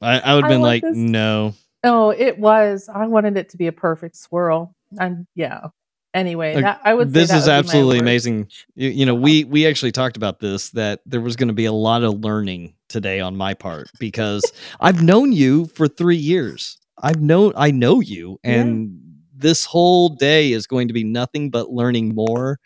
I, 0.00 0.20
I 0.20 0.34
would 0.34 0.44
have 0.44 0.50
been 0.50 0.60
like, 0.62 0.82
this- 0.82 0.96
no. 0.96 1.54
Oh, 1.84 2.10
it 2.10 2.38
was. 2.38 2.88
I 2.92 3.06
wanted 3.06 3.36
it 3.36 3.48
to 3.50 3.56
be 3.56 3.66
a 3.66 3.72
perfect 3.72 4.16
swirl. 4.16 4.74
And 5.00 5.26
yeah. 5.34 5.66
Anyway, 6.14 6.54
Like, 6.54 6.64
that, 6.64 6.80
I 6.84 6.92
would 6.92 7.08
say 7.08 7.12
this 7.20 7.30
that 7.30 7.38
is 7.38 7.46
would 7.46 7.52
absolutely 7.54 7.98
amazing. 7.98 8.48
You, 8.74 8.90
you 8.90 9.06
know, 9.06 9.14
we 9.14 9.44
we 9.44 9.66
actually 9.66 9.92
talked 9.92 10.16
about 10.18 10.40
this 10.40 10.68
that 10.70 11.00
there 11.06 11.22
was 11.22 11.36
going 11.36 11.48
to 11.48 11.54
be 11.54 11.64
a 11.64 11.72
lot 11.72 12.02
of 12.04 12.20
learning 12.20 12.74
today 12.90 13.18
on 13.18 13.34
my 13.34 13.54
part 13.54 13.88
because 13.98 14.42
I've 14.80 15.02
known 15.02 15.32
you 15.32 15.66
for 15.68 15.88
three 15.88 16.16
years. 16.16 16.78
I've 17.02 17.22
known 17.22 17.54
I 17.56 17.70
know 17.70 18.00
you, 18.00 18.38
Yeah. 18.44 18.60
and 18.60 19.00
this 19.34 19.64
whole 19.64 20.10
day 20.10 20.52
is 20.52 20.66
going 20.66 20.86
to 20.88 20.94
be 20.94 21.02
nothing 21.02 21.48
but 21.50 21.70
learning 21.70 22.14
more 22.14 22.60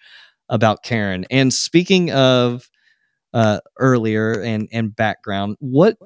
about 0.48 0.82
Caryn. 0.82 1.24
And 1.30 1.54
speaking 1.54 2.10
of 2.10 2.68
uh, 3.32 3.60
earlier 3.78 4.42
and 4.42 4.68
and 4.72 4.94
background, 4.94 5.56
what 5.60 5.96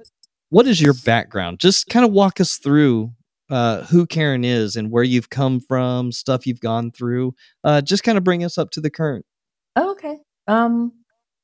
what 0.50 0.66
is 0.66 0.80
your 0.80 0.94
background? 0.94 1.58
Just 1.58 1.88
kind 1.88 2.04
of 2.04 2.12
walk 2.12 2.40
us 2.40 2.58
through 2.58 3.12
uh, 3.50 3.84
who 3.84 4.06
Caryn 4.06 4.44
is 4.44 4.76
and 4.76 4.90
where 4.90 5.02
you've 5.02 5.30
come 5.30 5.60
from, 5.60 6.12
stuff 6.12 6.46
you've 6.46 6.60
gone 6.60 6.90
through. 6.90 7.34
Uh, 7.64 7.80
just 7.80 8.04
kind 8.04 8.18
of 8.18 8.24
bring 8.24 8.44
us 8.44 8.58
up 8.58 8.70
to 8.72 8.80
the 8.80 8.90
current. 8.90 9.24
Oh, 9.76 9.92
okay. 9.92 10.18
Um, 10.46 10.92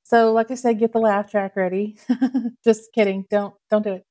so 0.02 0.32
like 0.32 0.50
I 0.50 0.54
said, 0.54 0.78
get 0.78 0.92
the 0.92 0.98
laugh 0.98 1.30
track 1.30 1.56
ready. 1.56 1.96
Just 2.64 2.92
kidding. 2.92 3.24
Don't 3.30 3.54
don't 3.70 3.82
do 3.82 3.94
it. 3.94 4.04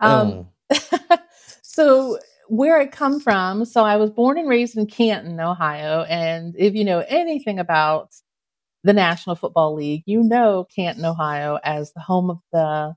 Um, 0.00 0.46
oh, 0.70 1.18
so 1.62 2.18
where 2.48 2.78
I 2.78 2.86
come 2.86 3.20
from, 3.20 3.64
so 3.64 3.84
I 3.84 3.96
was 3.96 4.10
born 4.10 4.38
and 4.38 4.48
raised 4.48 4.76
in 4.76 4.86
Canton, 4.86 5.40
Ohio, 5.40 6.04
and 6.04 6.54
if 6.58 6.74
you 6.74 6.84
know 6.84 7.04
anything 7.08 7.58
about 7.58 8.12
the 8.84 8.92
National 8.92 9.36
Football 9.36 9.74
League. 9.74 10.02
You 10.06 10.22
know 10.22 10.66
Canton, 10.74 11.04
Ohio 11.04 11.58
as 11.64 11.92
the 11.92 12.00
home 12.00 12.30
of 12.30 12.38
the 12.52 12.94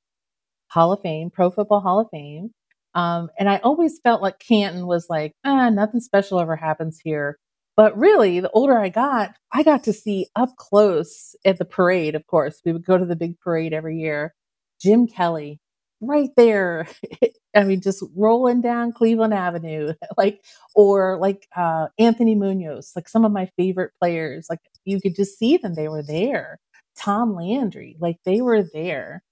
Hall 0.75 0.91
of 0.91 1.01
Fame, 1.01 1.31
Pro 1.31 1.49
Football 1.49 1.79
Hall 1.79 2.01
of 2.01 2.09
Fame. 2.11 2.51
Um, 2.93 3.29
and 3.39 3.49
I 3.49 3.57
always 3.57 3.99
felt 4.03 4.21
like 4.21 4.39
Canton 4.39 4.85
was 4.85 5.07
like, 5.09 5.31
ah, 5.45 5.69
nothing 5.69 6.01
special 6.01 6.39
ever 6.39 6.57
happens 6.57 6.99
here. 7.01 7.37
But 7.77 7.97
really, 7.97 8.41
the 8.41 8.51
older 8.51 8.77
I 8.77 8.89
got, 8.89 9.35
I 9.53 9.63
got 9.63 9.85
to 9.85 9.93
see 9.93 10.27
up 10.35 10.55
close 10.57 11.35
at 11.45 11.57
the 11.57 11.65
parade, 11.65 12.15
of 12.15 12.27
course. 12.27 12.61
We 12.65 12.73
would 12.73 12.85
go 12.85 12.97
to 12.97 13.05
the 13.05 13.15
big 13.15 13.39
parade 13.39 13.73
every 13.73 13.97
year. 13.99 14.33
Jim 14.81 15.07
Kelly, 15.07 15.59
right 16.01 16.29
there. 16.35 16.87
I 17.55 17.63
mean, 17.63 17.79
just 17.79 18.03
rolling 18.15 18.59
down 18.61 18.91
Cleveland 18.91 19.33
Avenue, 19.33 19.93
like, 20.17 20.41
or 20.75 21.17
like 21.19 21.47
uh, 21.55 21.87
Anthony 21.97 22.35
Munoz, 22.35 22.91
like 22.97 23.07
some 23.07 23.23
of 23.23 23.31
my 23.31 23.49
favorite 23.57 23.91
players. 24.01 24.47
Like, 24.49 24.59
you 24.83 24.99
could 24.99 25.15
just 25.15 25.39
see 25.39 25.55
them, 25.55 25.73
they 25.73 25.87
were 25.87 26.03
there. 26.03 26.59
Tom 26.97 27.33
Landry, 27.33 27.95
like, 27.99 28.17
they 28.25 28.41
were 28.41 28.63
there. 28.73 29.23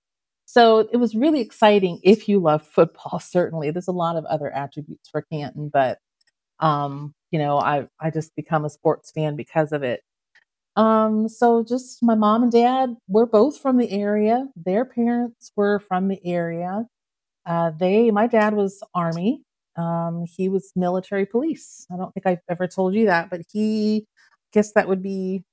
So 0.53 0.87
it 0.91 0.97
was 0.97 1.15
really 1.15 1.41
exciting 1.41 1.99
if 2.03 2.29
you 2.29 2.39
love 2.39 2.61
football, 2.61 3.19
certainly. 3.23 3.71
There's 3.71 3.87
a 3.87 3.91
lot 3.91 4.17
of 4.17 4.25
other 4.25 4.51
attributes 4.53 5.09
for 5.09 5.23
Canton, 5.23 5.69
but 5.73 5.97
um, 6.59 7.13
you 7.31 7.39
know, 7.39 7.59
I 7.59 7.87
I 8.01 8.11
just 8.11 8.35
become 8.35 8.65
a 8.65 8.69
sports 8.71 9.11
fan 9.11 9.35
because 9.35 9.71
of 9.73 9.83
it. 9.83 10.01
Um, 10.77 11.29
so 11.29 11.63
just 11.63 12.03
my 12.03 12.15
mom 12.15 12.43
and 12.43 12.51
dad 12.51 12.95
were 13.07 13.25
both 13.27 13.59
from 13.59 13.77
the 13.77 13.91
area. 13.91 14.47
Their 14.55 14.85
parents 14.85 15.51
were 15.55 15.79
from 15.79 16.07
the 16.09 16.19
area. 16.25 16.85
Uh, 17.45 17.71
they 17.71 18.11
my 18.11 18.27
dad 18.27 18.55
was 18.55 18.81
army. 18.95 19.43
Um, 19.77 20.25
he 20.27 20.49
was 20.49 20.71
military 20.75 21.25
police. 21.27 21.87
I 21.93 21.97
don't 21.97 22.13
think 22.13 22.27
I've 22.27 22.41
ever 22.49 22.67
told 22.67 22.95
you 22.95 23.07
that, 23.07 23.29
but 23.31 23.41
he 23.53 24.07
guess 24.53 24.73
that 24.73 24.87
would 24.89 25.03
be 25.03 25.45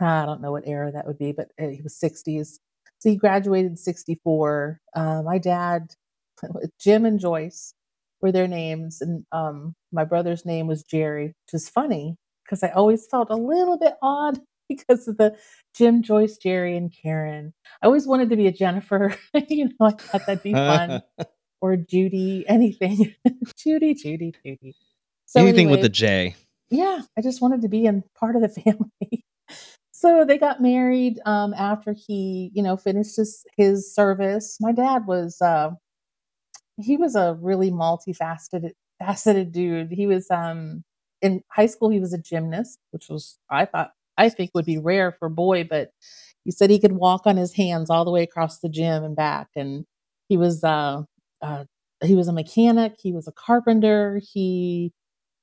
I 0.00 0.26
don't 0.26 0.40
know 0.42 0.52
what 0.52 0.66
era 0.66 0.92
that 0.92 1.06
would 1.06 1.18
be, 1.18 1.32
but 1.32 1.50
uh, 1.60 1.68
he 1.68 1.82
was 1.82 1.94
60s. 1.94 2.60
So 2.98 3.10
he 3.10 3.16
graduated 3.16 3.72
in 3.72 3.76
64. 3.76 4.80
Uh, 4.94 5.22
my 5.22 5.38
dad, 5.38 5.94
Jim 6.80 7.04
and 7.04 7.20
Joyce 7.20 7.74
were 8.20 8.32
their 8.32 8.48
names. 8.48 9.00
And 9.00 9.24
um, 9.32 9.74
my 9.92 10.04
brother's 10.04 10.44
name 10.44 10.66
was 10.66 10.82
Jerry, 10.82 11.26
which 11.26 11.54
is 11.54 11.68
funny 11.68 12.16
because 12.44 12.62
I 12.62 12.70
always 12.70 13.06
felt 13.06 13.30
a 13.30 13.36
little 13.36 13.78
bit 13.78 13.94
odd 14.02 14.40
because 14.68 15.08
of 15.08 15.16
the 15.16 15.36
Jim, 15.74 16.02
Joyce, 16.02 16.36
Jerry, 16.36 16.76
and 16.76 16.92
Caryn. 16.92 17.52
I 17.82 17.86
always 17.86 18.06
wanted 18.06 18.30
to 18.30 18.36
be 18.36 18.46
a 18.46 18.52
Jennifer. 18.52 19.14
you 19.48 19.66
know, 19.66 19.86
I 19.86 19.90
thought 19.90 20.26
that'd 20.26 20.42
be 20.42 20.52
fun. 20.52 21.02
or 21.60 21.76
Judy, 21.76 22.44
anything. 22.48 23.14
Judy, 23.56 23.94
Judy, 23.94 24.34
Judy. 24.44 24.74
So 25.26 25.40
anything 25.40 25.66
anyway, 25.66 25.76
with 25.76 25.84
a 25.84 25.88
J. 25.90 26.36
Yeah, 26.70 27.02
I 27.16 27.22
just 27.22 27.40
wanted 27.40 27.62
to 27.62 27.68
be 27.68 27.86
in 27.86 28.02
part 28.18 28.36
of 28.36 28.42
the 28.42 28.48
family. 28.48 29.24
So 29.98 30.24
they 30.24 30.38
got 30.38 30.62
married 30.62 31.18
um, 31.26 31.52
after 31.54 31.92
he, 31.92 32.52
you 32.54 32.62
know, 32.62 32.76
finished 32.76 33.16
his 33.16 33.44
his 33.56 33.92
service. 33.92 34.56
My 34.60 34.70
dad 34.70 35.06
was 35.06 35.42
uh, 35.42 35.70
he 36.80 36.96
was 36.96 37.16
a 37.16 37.36
really 37.40 37.70
multifaceted 37.72 38.72
faceted 39.00 39.52
dude. 39.52 39.90
He 39.90 40.06
was 40.06 40.30
um 40.30 40.84
in 41.20 41.42
high 41.50 41.66
school 41.66 41.90
he 41.90 41.98
was 41.98 42.12
a 42.12 42.18
gymnast, 42.18 42.78
which 42.92 43.08
was 43.08 43.38
I 43.50 43.64
thought 43.64 43.90
I 44.16 44.28
think 44.28 44.50
would 44.54 44.64
be 44.64 44.78
rare 44.78 45.12
for 45.18 45.26
a 45.26 45.30
boy, 45.30 45.64
but 45.64 45.90
he 46.44 46.52
said 46.52 46.70
he 46.70 46.78
could 46.78 46.92
walk 46.92 47.22
on 47.26 47.36
his 47.36 47.54
hands 47.54 47.90
all 47.90 48.04
the 48.04 48.10
way 48.12 48.22
across 48.22 48.60
the 48.60 48.68
gym 48.68 49.02
and 49.04 49.16
back. 49.16 49.48
And 49.56 49.84
he 50.28 50.36
was 50.36 50.62
uh, 50.62 51.02
uh 51.42 51.64
he 52.04 52.14
was 52.14 52.28
a 52.28 52.32
mechanic, 52.32 52.94
he 53.02 53.12
was 53.12 53.26
a 53.26 53.32
carpenter, 53.32 54.20
he 54.32 54.92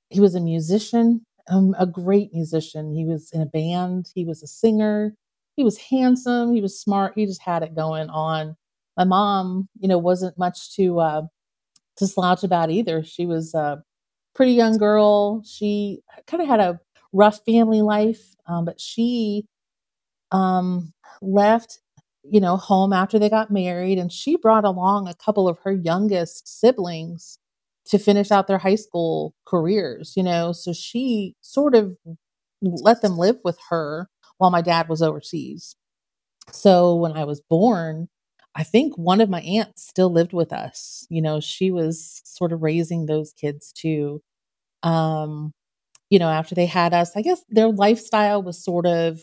he 0.10 0.22
was 0.22 0.36
a 0.36 0.40
musician, 0.40 1.26
um, 1.50 1.76
a 1.80 1.86
great 1.86 2.34
musician. 2.34 2.94
He 2.94 3.06
was 3.06 3.32
in 3.32 3.42
a 3.42 3.46
band, 3.46 4.12
he 4.16 4.26
was 4.26 4.44
a 4.44 4.48
singer, 4.48 5.16
he 5.56 5.64
was 5.64 5.78
handsome, 5.78 6.54
he 6.54 6.62
was 6.62 6.80
smart, 6.80 7.14
he 7.16 7.26
just 7.26 7.42
had 7.42 7.64
it 7.64 7.76
going 7.76 8.10
on 8.10 8.56
my 8.98 9.04
mom, 9.04 9.68
you 9.80 9.88
know, 9.88 9.98
wasn't 9.98 10.38
much 10.38 10.76
to 10.76 11.00
uh, 11.00 11.22
to 11.98 12.08
slouch 12.08 12.44
about 12.44 12.72
either. 12.72 13.04
She 13.04 13.26
was 13.26 13.54
a 13.54 13.84
pretty 14.36 14.54
young 14.54 14.78
girl. 14.78 15.44
She 15.46 16.02
kind 16.28 16.42
of 16.44 16.50
had 16.50 16.60
a 16.60 16.80
rough 17.14 17.42
family 17.46 17.82
life, 17.82 18.36
um, 18.48 18.66
but 18.66 18.80
she 18.80 19.46
um, 20.32 20.94
left, 21.22 21.80
you 22.24 22.42
know, 22.42 22.58
home 22.58 22.94
after 22.94 23.20
they 23.20 23.30
got 23.30 23.52
married, 23.52 23.98
and 24.00 24.12
she 24.12 24.38
brought 24.38 24.66
along 24.66 25.08
a 25.08 25.16
couple 25.16 25.48
of 25.48 25.60
her 25.60 25.72
youngest 25.72 26.48
siblings 26.48 27.40
to 27.88 28.00
finish 28.00 28.32
out 28.32 28.48
their 28.48 28.58
high 28.58 28.76
school 28.76 29.34
careers. 29.46 30.14
You 30.16 30.24
know, 30.24 30.52
so 30.52 30.74
she 30.74 31.36
sort 31.42 31.76
of 31.76 31.98
let 32.62 33.02
them 33.02 33.18
live 33.18 33.38
with 33.44 33.60
her 33.70 34.10
while 34.38 34.52
my 34.52 34.62
dad 34.62 34.90
was 34.90 35.02
overseas. 35.02 35.76
So 36.52 36.96
when 36.96 37.14
I 37.14 37.24
was 37.26 37.42
born, 37.42 38.08
I 38.56 38.64
think 38.64 38.98
one 38.98 39.22
of 39.22 39.30
my 39.30 39.42
aunts 39.42 39.88
still 39.88 40.10
lived 40.12 40.34
with 40.34 40.54
us. 40.54 41.06
You 41.10 41.22
know, 41.22 41.40
she 41.40 41.72
was 41.72 42.22
sort 42.26 42.54
of 42.54 42.64
raising 42.64 43.06
those 43.06 43.34
kids 43.34 43.72
too. 43.74 44.22
Um, 44.84 45.54
you 46.10 46.20
know, 46.20 46.30
after 46.30 46.56
they 46.56 46.66
had 46.68 46.94
us, 46.94 47.12
I 47.16 47.22
guess 47.22 47.44
their 47.50 47.70
lifestyle 47.70 48.44
was 48.44 48.64
sort 48.64 48.86
of 48.86 49.22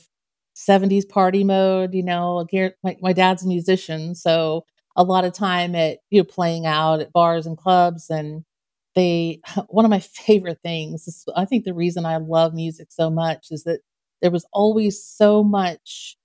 70s 0.54 1.04
party 1.07 1.45
mode. 1.45 1.95
You 1.95 2.02
know, 2.04 2.47
my, 2.85 2.97
my 3.00 3.12
dad's 3.12 3.45
a 3.45 3.49
musician, 3.49 4.14
so 4.14 4.64
a 4.97 5.04
lot 5.04 5.25
of 5.25 5.33
time 5.33 5.75
at 5.75 5.99
you 6.11 6.21
know 6.21 6.25
playing 6.25 6.66
out 6.66 7.00
at 7.00 7.12
bars 7.12 7.47
and 7.47 7.57
clubs 7.59 8.11
and 8.11 8.45
they 8.94 9.40
one 9.68 9.84
of 9.84 9.90
my 9.90 10.00
favorite 10.00 10.61
things 10.62 11.06
is, 11.08 11.25
i 11.37 11.44
think 11.44 11.64
the 11.64 11.75
reason 11.75 12.06
i 12.06 12.16
love 12.16 12.54
music 12.54 12.88
so 12.90 13.11
much 13.11 13.49
is 13.50 13.64
that 13.64 13.80
there 14.22 14.30
was 14.30 14.46
always 14.52 15.04
so 15.04 15.42
much 15.44 16.16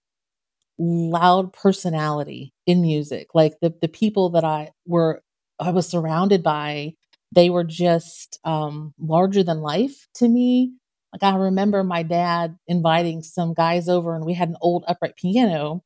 loud 0.80 1.54
personality 1.54 2.54
in 2.66 2.82
music. 2.82 3.30
Like 3.34 3.60
the 3.62 3.74
the 3.82 3.88
people 3.88 4.30
that 4.32 4.44
I 4.44 4.72
were 4.86 5.22
I 5.60 5.72
was 5.72 5.88
surrounded 5.88 6.44
by, 6.44 6.94
they 7.34 7.50
were 7.50 7.64
just 7.64 8.40
um 8.44 8.94
larger 9.00 9.44
than 9.44 9.62
life 9.62 10.08
to 10.16 10.28
me. 10.28 10.74
Like 11.14 11.24
I 11.34 11.36
remember 11.38 11.84
my 11.84 12.04
dad 12.04 12.58
inviting 12.68 13.24
some 13.24 13.54
guys 13.54 13.90
over 13.90 14.16
and 14.16 14.26
we 14.26 14.34
had 14.34 14.50
an 14.50 14.58
old 14.62 14.84
upright 14.88 15.16
piano 15.16 15.84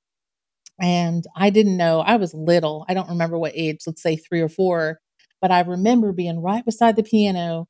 and 0.82 1.26
I 1.36 1.50
didn't 1.50 1.78
know, 1.78 2.02
I 2.02 2.16
was 2.18 2.34
little. 2.34 2.86
I 2.90 2.94
don't 2.94 3.10
remember 3.10 3.38
what 3.38 3.54
age, 3.56 3.80
let's 3.88 4.02
say 4.02 4.16
3 4.16 4.42
or 4.42 4.50
4, 4.50 5.00
but 5.42 5.52
I 5.52 5.62
remember 5.62 6.12
being 6.14 6.42
right 6.42 6.66
beside 6.66 6.96
the 6.96 7.04
piano 7.04 7.68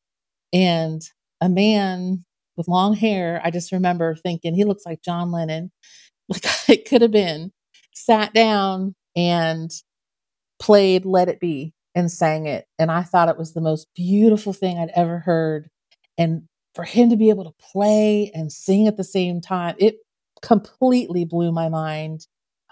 and 0.53 1.01
a 1.41 1.49
man 1.49 2.25
with 2.57 2.67
long 2.67 2.95
hair, 2.95 3.41
I 3.43 3.51
just 3.51 3.71
remember 3.71 4.15
thinking 4.15 4.55
he 4.55 4.65
looks 4.65 4.85
like 4.85 5.03
John 5.03 5.31
Lennon 5.31 5.71
like 6.29 6.45
it 6.69 6.89
could 6.89 7.01
have 7.01 7.11
been, 7.11 7.51
sat 7.93 8.33
down 8.33 8.95
and 9.15 9.71
played 10.59 11.05
Let 11.05 11.29
It 11.29 11.39
Be 11.39 11.73
and 11.95 12.11
sang 12.11 12.47
it. 12.47 12.65
And 12.79 12.91
I 12.91 13.03
thought 13.03 13.29
it 13.29 13.37
was 13.37 13.53
the 13.53 13.61
most 13.61 13.87
beautiful 13.95 14.53
thing 14.53 14.77
I'd 14.77 14.91
ever 14.95 15.19
heard. 15.19 15.69
And 16.17 16.43
for 16.75 16.83
him 16.83 17.09
to 17.09 17.17
be 17.17 17.29
able 17.29 17.43
to 17.45 17.55
play 17.71 18.31
and 18.33 18.51
sing 18.51 18.87
at 18.87 18.97
the 18.97 19.03
same 19.03 19.41
time, 19.41 19.75
it 19.79 19.97
completely 20.41 21.25
blew 21.25 21.51
my 21.51 21.69
mind 21.69 22.27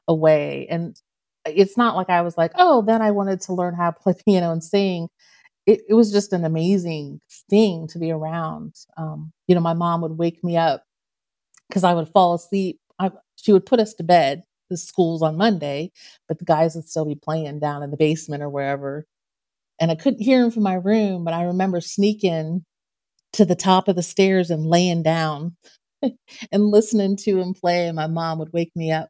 away. 0.08 0.68
And 0.70 1.00
it's 1.46 1.78
not 1.78 1.96
like 1.96 2.10
I 2.10 2.22
was 2.22 2.38
like, 2.38 2.52
oh, 2.56 2.82
then 2.82 3.02
I 3.02 3.12
wanted 3.12 3.42
to 3.42 3.54
learn 3.54 3.76
how 3.76 3.92
to 3.92 4.00
play 4.00 4.14
piano 4.26 4.52
and 4.52 4.64
sing. 4.64 5.10
It, 5.66 5.82
it 5.90 5.94
was 5.94 6.12
just 6.12 6.34
an 6.34 6.46
amazing 6.46 7.22
thing 7.50 7.88
to 7.88 8.00
be 8.00 8.12
around. 8.12 8.76
Um, 8.98 9.32
you 9.48 9.56
know, 9.56 9.62
my 9.62 9.74
mom 9.74 10.02
would 10.02 10.18
wake 10.18 10.44
me 10.44 10.58
up 10.58 10.84
because 11.68 11.84
I 11.84 11.94
would 11.94 12.10
fall 12.10 12.34
asleep 12.34 12.80
I, 13.00 13.12
she 13.38 13.54
would 13.54 13.66
put 13.66 13.80
us 13.80 13.94
to 13.96 14.04
bed. 14.04 14.44
The 14.70 14.78
school's 14.78 15.24
on 15.24 15.38
Monday, 15.38 15.92
but 16.28 16.38
the 16.38 16.46
guys 16.46 16.76
would 16.76 16.88
still 16.88 17.06
be 17.06 17.16
playing 17.16 17.60
down 17.60 17.82
in 17.82 17.90
the 17.90 17.98
basement 17.98 18.44
or 18.44 18.50
wherever. 18.50 19.06
And 19.80 19.90
I 19.90 19.96
couldn't 19.96 20.22
hear 20.22 20.44
him 20.44 20.52
from 20.52 20.64
my 20.64 20.76
room, 20.76 21.24
but 21.24 21.34
I 21.34 21.44
remember 21.44 21.82
sneaking 21.82 22.66
to 23.34 23.46
the 23.46 23.56
top 23.56 23.88
of 23.88 23.96
the 23.96 24.04
stairs 24.04 24.52
and 24.52 24.68
laying 24.68 25.02
down 25.02 25.56
and 26.52 26.66
listening 26.66 27.18
to 27.18 27.40
him 27.40 27.54
play. 27.54 27.88
And 27.88 27.96
my 27.96 28.08
mom 28.08 28.38
would 28.40 28.54
wake 28.54 28.72
me 28.76 28.92
up 28.92 29.10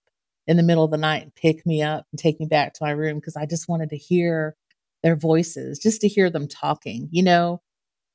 in 0.49 0.57
the 0.57 0.63
middle 0.63 0.83
of 0.83 0.89
the 0.89 0.97
night 0.97 1.21
and 1.21 1.35
pick 1.35 1.63
me 1.63 1.83
up 1.83 2.07
and 2.11 2.19
take 2.19 2.39
me 2.39 2.47
back 2.47 2.73
to 2.73 2.83
my 2.83 2.89
room 2.89 3.17
because 3.19 3.35
I 3.35 3.45
just 3.45 3.69
wanted 3.69 3.91
to 3.91 3.97
hear 3.97 4.55
their 5.03 5.15
voices, 5.15 5.77
just 5.77 6.01
to 6.01 6.07
hear 6.07 6.31
them 6.31 6.47
talking. 6.47 7.07
You 7.11 7.21
know, 7.21 7.61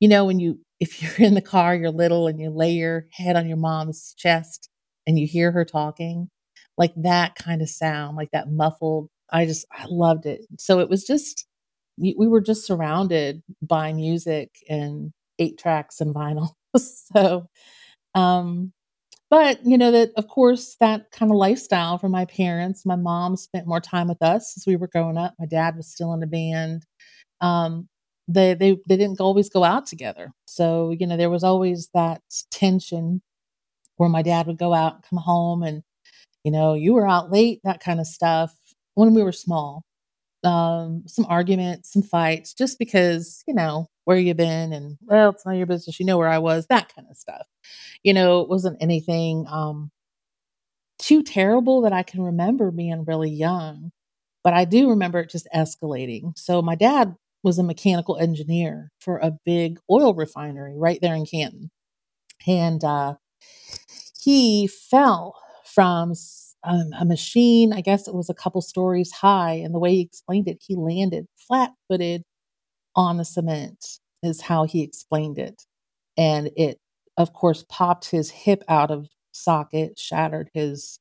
you 0.01 0.09
know 0.09 0.25
when 0.25 0.41
you 0.41 0.59
if 0.81 1.01
you're 1.01 1.29
in 1.29 1.35
the 1.35 1.41
car, 1.41 1.77
you're 1.77 1.91
little 1.93 2.27
and 2.27 2.41
you 2.41 2.51
lay 2.51 2.73
your 2.73 3.07
head 3.13 3.37
on 3.37 3.47
your 3.47 3.57
mom's 3.57 4.15
chest 4.19 4.69
and 5.07 5.17
you 5.19 5.27
hear 5.29 5.53
her 5.53 5.65
talking, 5.65 6.29
like 6.77 6.93
that 6.97 7.37
kind 7.37 7.63
of 7.63 7.71
sound, 7.71 8.17
like 8.17 8.31
that 8.33 8.51
muffled. 8.51 9.09
I 9.33 9.47
just, 9.47 9.65
I 9.73 9.87
loved 9.89 10.27
it. 10.27 10.41
So 10.59 10.81
it 10.81 10.91
was 10.91 11.05
just, 11.05 11.47
we 11.97 12.15
were 12.19 12.41
just 12.41 12.67
surrounded 12.67 13.43
by 13.63 13.93
music 13.93 14.51
and 14.69 15.13
eight 15.39 15.57
tracks 15.59 16.01
and 16.01 16.13
vinyl. 16.15 16.51
so, 16.77 17.47
um, 18.15 18.73
but 19.35 19.65
you 19.67 19.77
know 19.79 19.91
that 19.91 20.13
of 20.17 20.29
course 20.29 20.77
that 20.81 21.11
kind 21.11 21.31
of 21.33 21.37
lifestyle 21.37 21.99
for 21.99 22.09
my 22.09 22.25
parents 22.27 22.87
my 22.87 22.97
mom 22.97 23.37
spent 23.37 23.67
more 23.67 23.81
time 23.81 24.09
with 24.09 24.23
us 24.23 24.55
as 24.57 24.67
we 24.67 24.77
were 24.77 24.89
growing 24.89 25.17
up 25.19 25.35
my 25.39 25.47
dad 25.47 25.77
was 25.77 25.89
still 25.91 26.13
in 26.15 26.23
a 26.23 26.27
band 26.27 26.85
um, 27.43 27.89
they 28.29 28.55
they 28.55 28.73
they 28.89 28.97
didn't 28.97 29.21
always 29.21 29.51
go 29.51 29.65
out 29.65 29.87
together 29.87 30.33
so 30.47 30.93
you 30.99 31.07
know 31.07 31.17
there 31.17 31.31
was 31.31 31.45
always 31.45 31.91
that 31.95 32.23
tension 32.53 33.23
where 33.99 34.11
my 34.11 34.23
dad 34.23 34.47
would 34.47 34.59
go 34.59 34.75
out 34.75 34.95
and 34.97 35.05
come 35.05 35.19
home 35.21 35.63
and, 35.63 35.83
you 36.45 36.51
know, 36.53 36.75
"You 36.75 36.95
were 36.95 37.09
out 37.09 37.33
late," 37.33 37.61
that 37.65 37.83
kinda 37.83 38.05
stuff, 38.07 38.55
when 38.97 39.15
we 39.15 39.23
were 39.25 39.33
small. 39.33 39.85
Um, 40.45 41.05
some 41.07 41.27
arguments, 41.29 41.93
some 41.93 42.03
fights, 42.03 42.55
just 42.55 42.79
because, 42.79 43.43
you 43.49 43.55
know, 43.55 43.89
"Where 44.05 44.19
you 44.19 44.35
been?" 44.35 44.73
and, 44.75 44.99
"Well, 45.07 45.31
it's 45.31 45.47
of 45.47 45.55
your 45.57 45.67
business, 45.67 45.99
you 46.01 46.07
know 46.07 46.19
where 46.19 46.29
I 46.29 46.39
was," 46.39 46.67
that 46.69 46.95
kinda 46.95 47.15
stuff. 47.15 47.47
You 48.05 48.15
know, 48.15 48.41
it 48.43 48.49
wasn't 48.51 48.79
anything, 48.83 49.47
um 49.49 49.91
too 50.99 51.23
terrible 51.23 51.81
that 51.83 51.93
I 51.93 52.03
can 52.03 52.23
remember 52.23 52.71
being 52.71 53.05
really 53.05 53.31
young, 53.31 53.91
but 54.45 54.55
I 54.55 54.65
do 54.65 54.91
remember 54.91 55.21
it 55.21 55.31
just 55.31 55.49
escalating. 55.55 56.39
So 56.39 56.63
my 56.63 56.75
dad 56.77 57.17
was 57.43 57.59
a 57.59 57.63
mechanical 57.65 58.17
engineer 58.19 58.91
for 59.01 59.19
a 59.19 59.33
big 59.45 59.79
oil 59.91 60.15
refinery 60.15 60.77
right 60.77 60.99
there 61.03 61.15
in 61.15 61.27
Canton, 61.27 61.71
and, 62.47 62.83
uh, 62.85 63.17
he 64.23 64.67
fell 64.67 65.37
from 65.65 66.15
um, 66.65 66.91
a 66.99 67.05
machine, 67.05 67.73
I 67.73 67.81
guess 67.83 68.09
it 68.09 68.15
was 68.15 68.31
a 68.31 68.35
couple 68.35 68.61
stories 68.63 69.13
high, 69.13 69.55
and 69.55 69.75
the 69.75 69.79
way 69.79 69.95
he 69.97 70.01
explained 70.03 70.49
it, 70.49 70.59
he 70.67 70.77
landed 70.77 71.27
flat-footed 71.49 72.25
on 72.97 73.19
the 73.19 73.25
cement, 73.25 73.85
is 74.23 74.43
how 74.43 74.65
he 74.65 74.83
explained 74.83 75.39
it, 75.39 75.63
and 76.19 76.51
it, 76.57 76.79
of 77.19 77.33
course, 77.35 77.65
popped 77.71 78.11
his 78.11 78.31
hip 78.31 78.65
out 78.69 78.91
of 78.93 79.09
socket, 79.33 79.99
shattered 79.99 80.51
his, 80.55 81.01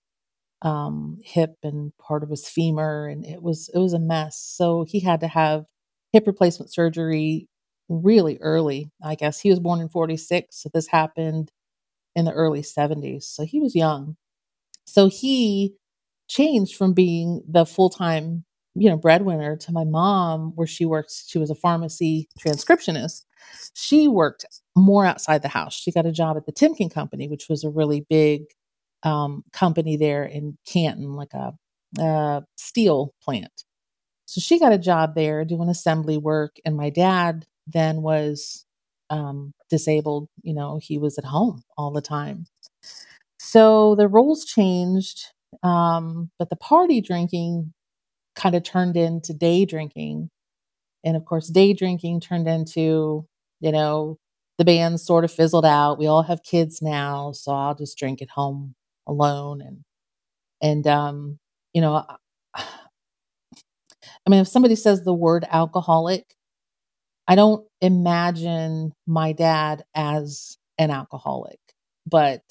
um, 0.63 1.19
hip 1.23 1.55
and 1.63 1.93
part 1.99 2.23
of 2.23 2.29
his 2.29 2.47
femur, 2.49 3.07
and 3.07 3.25
it 3.25 3.41
was 3.43 3.69
it 3.73 3.79
was 3.79 3.93
a 3.93 3.99
mess. 3.99 4.37
So 4.39 4.85
he 4.87 4.99
had 5.01 5.19
to 5.21 5.27
have 5.27 5.65
hip 6.13 6.25
replacement 6.27 6.73
surgery 6.73 7.47
really 7.89 8.37
early, 8.41 8.91
I 9.03 9.15
guess. 9.15 9.39
He 9.41 9.49
was 9.49 9.59
born 9.59 9.81
in 9.81 9.89
'46, 9.89 10.61
so 10.63 10.69
this 10.73 10.87
happened 10.87 11.51
in 12.15 12.25
the 12.25 12.33
early 12.33 12.61
'70s, 12.63 13.25
so 13.25 13.45
he 13.45 13.59
was 13.61 13.75
young. 13.75 14.17
So 14.85 15.07
he 15.09 15.75
changed 16.27 16.75
from 16.75 16.93
being 16.93 17.41
the 17.47 17.65
full-time, 17.65 18.45
you 18.75 18.89
know, 18.89 18.97
breadwinner 18.97 19.55
to 19.57 19.71
my 19.71 19.83
mom, 19.83 20.51
where 20.55 20.67
she 20.67 20.85
works 20.85 21.25
she 21.27 21.37
was 21.39 21.49
a 21.49 21.55
pharmacy 21.55 22.27
transcriptionist. 22.39 23.25
She 23.73 24.07
worked 24.07 24.45
more 24.75 25.05
outside 25.05 25.41
the 25.41 25.47
house. 25.49 25.73
She 25.75 25.91
got 25.91 26.05
a 26.05 26.11
job 26.11 26.37
at 26.37 26.45
the 26.45 26.53
Timken 26.53 26.91
Company, 26.91 27.27
which 27.27 27.47
was 27.49 27.63
a 27.63 27.69
really 27.69 28.05
big, 28.09 28.43
um, 29.03 29.43
company 29.53 29.97
there 29.97 30.23
in 30.23 30.57
Canton, 30.65 31.13
like 31.15 31.33
a 31.33 31.53
a 31.99 32.43
steel 32.57 33.13
plant. 33.23 33.65
So 34.25 34.41
she 34.41 34.59
got 34.59 34.73
a 34.73 34.77
job 34.79 35.15
there 35.15 35.45
doing 35.45 35.69
assembly 35.69 36.17
work, 36.17 36.57
and 36.65 36.75
my 36.77 36.89
dad 36.89 37.45
then 37.67 38.01
was, 38.01 38.65
um, 39.09 39.53
disabled, 39.69 40.29
you 40.43 40.53
know, 40.53 40.79
he 40.81 40.97
was 40.97 41.17
at 41.19 41.25
home 41.25 41.63
all 41.77 41.91
the 41.91 42.01
time. 42.01 42.45
So 43.45 43.95
the 43.95 44.07
roles 44.07 44.45
changed, 44.45 45.25
um, 45.63 46.31
but 46.39 46.49
the 46.49 46.55
party 46.55 47.01
drinking 47.01 47.73
kinda 48.37 48.61
turned 48.61 48.97
into 48.97 49.33
day 49.33 49.65
drinking, 49.65 50.29
and 51.03 51.17
of 51.17 51.25
course, 51.25 51.49
day 51.49 51.73
drinking 51.73 52.21
turned 52.21 52.47
into, 52.47 53.27
you 53.61 53.71
know, 53.73 54.19
the 54.57 54.65
band 54.65 55.01
sort 55.01 55.25
of 55.25 55.31
fizzled 55.31 55.65
out. 55.65 55.99
We 55.99 56.07
all 56.07 56.23
have 56.23 56.43
kids 56.43 56.81
now, 56.81 57.33
so 57.33 57.53
I'll 57.53 57.75
just 57.75 57.97
drink 57.97 58.21
at 58.21 58.29
home 58.31 58.75
alone, 59.07 59.61
and 59.61 59.83
and, 60.61 60.87
um, 60.87 61.39
you 61.73 61.81
know, 61.81 61.95
uh 61.95 62.17
I 64.25 64.29
mean, 64.29 64.39
if 64.41 64.47
somebody 64.47 64.75
says 64.75 65.03
the 65.03 65.13
word 65.13 65.45
alcoholic, 65.51 66.35
I 67.27 67.35
don't 67.35 67.67
imagine 67.81 68.93
my 69.07 69.33
dad 69.33 69.83
as 69.95 70.57
an 70.79 70.91
alcoholic, 70.91 71.59
but 72.07 72.43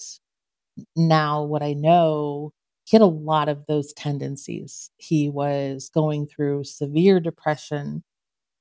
now 0.97 1.43
what 1.45 1.63
I 1.63 1.75
know, 1.75 2.53
he 2.85 2.97
had 2.97 3.03
a 3.03 3.07
lot 3.07 3.49
of 3.49 3.67
those 3.67 3.93
tendencies. 3.95 4.91
He 4.99 5.29
was 5.29 5.91
going 5.95 6.27
through 6.27 6.65
severe 6.65 7.21
depression, 7.21 8.03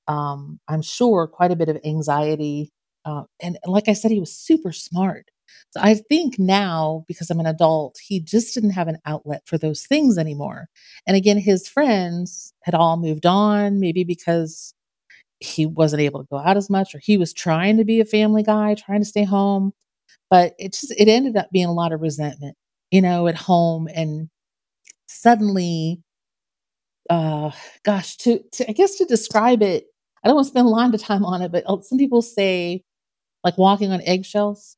um, 0.07 0.59
I'm 0.67 0.81
sure 0.81 1.27
quite 1.27 1.51
a 1.51 1.55
bit 1.55 1.69
of 1.69 1.79
anxiety, 1.85 2.71
uh, 3.05 3.23
and 3.41 3.57
like 3.65 3.89
I 3.89 3.93
said, 3.93 4.11
he 4.11 4.19
was 4.19 4.35
super 4.35 4.71
smart. 4.71 5.27
So 5.71 5.81
I 5.81 5.95
think 5.95 6.39
now, 6.39 7.05
because 7.07 7.29
I'm 7.29 7.39
an 7.39 7.45
adult, 7.45 7.97
he 8.05 8.19
just 8.21 8.53
didn't 8.53 8.71
have 8.71 8.87
an 8.87 8.99
outlet 9.05 9.43
for 9.45 9.57
those 9.57 9.83
things 9.87 10.17
anymore, 10.17 10.67
and 11.07 11.17
again, 11.17 11.37
his 11.39 11.67
friends 11.67 12.53
had 12.63 12.75
all 12.75 12.97
moved 12.97 13.25
on, 13.25 13.79
maybe 13.79 14.03
because 14.03 14.73
he 15.39 15.65
wasn't 15.65 16.01
able 16.01 16.21
to 16.21 16.27
go 16.31 16.37
out 16.37 16.57
as 16.57 16.69
much, 16.69 16.93
or 16.95 16.99
he 16.99 17.17
was 17.17 17.33
trying 17.33 17.77
to 17.77 17.85
be 17.85 17.99
a 17.99 18.05
family 18.05 18.43
guy, 18.43 18.75
trying 18.75 19.01
to 19.01 19.05
stay 19.05 19.23
home, 19.23 19.73
but 20.31 20.55
it 20.59 20.73
just 20.73 20.93
it 20.97 21.09
ended 21.09 21.37
up 21.37 21.51
being 21.51 21.67
a 21.67 21.73
lot 21.73 21.93
of 21.93 22.01
resentment, 22.01 22.57
you 22.91 23.01
know, 23.03 23.27
at 23.27 23.35
home, 23.37 23.89
and 23.95 24.29
suddenly 25.07 26.01
uh, 27.09 27.51
gosh, 27.83 28.15
to 28.17 28.39
to 28.53 28.69
I 28.69 28.73
guess 28.73 28.95
to 28.97 29.05
describe 29.05 29.61
it, 29.63 29.85
I 30.23 30.27
don't 30.27 30.35
wanna 30.35 30.47
spend 30.47 30.67
a 30.67 30.69
lot 30.69 30.93
of 30.93 31.01
time 31.01 31.25
on 31.25 31.41
it, 31.41 31.51
but, 31.51 31.63
uh, 31.67 31.81
some 31.81 31.97
people 31.97 32.21
say, 32.21 32.83
like, 33.43 33.57
walking 33.57 33.91
on 33.91 34.01
eggshells, 34.03 34.77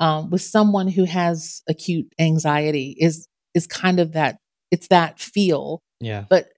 um, 0.00 0.30
with 0.30 0.42
someone 0.42 0.88
who 0.88 1.04
has 1.04 1.62
acute 1.68 2.08
anxiety 2.20 2.96
is 3.00 3.28
is 3.54 3.66
kind 3.66 4.00
of 4.00 4.12
that 4.12 4.38
it's 4.72 4.88
that 4.88 5.20
feel, 5.20 5.82
Yeah. 6.00 6.24
but 6.30 6.48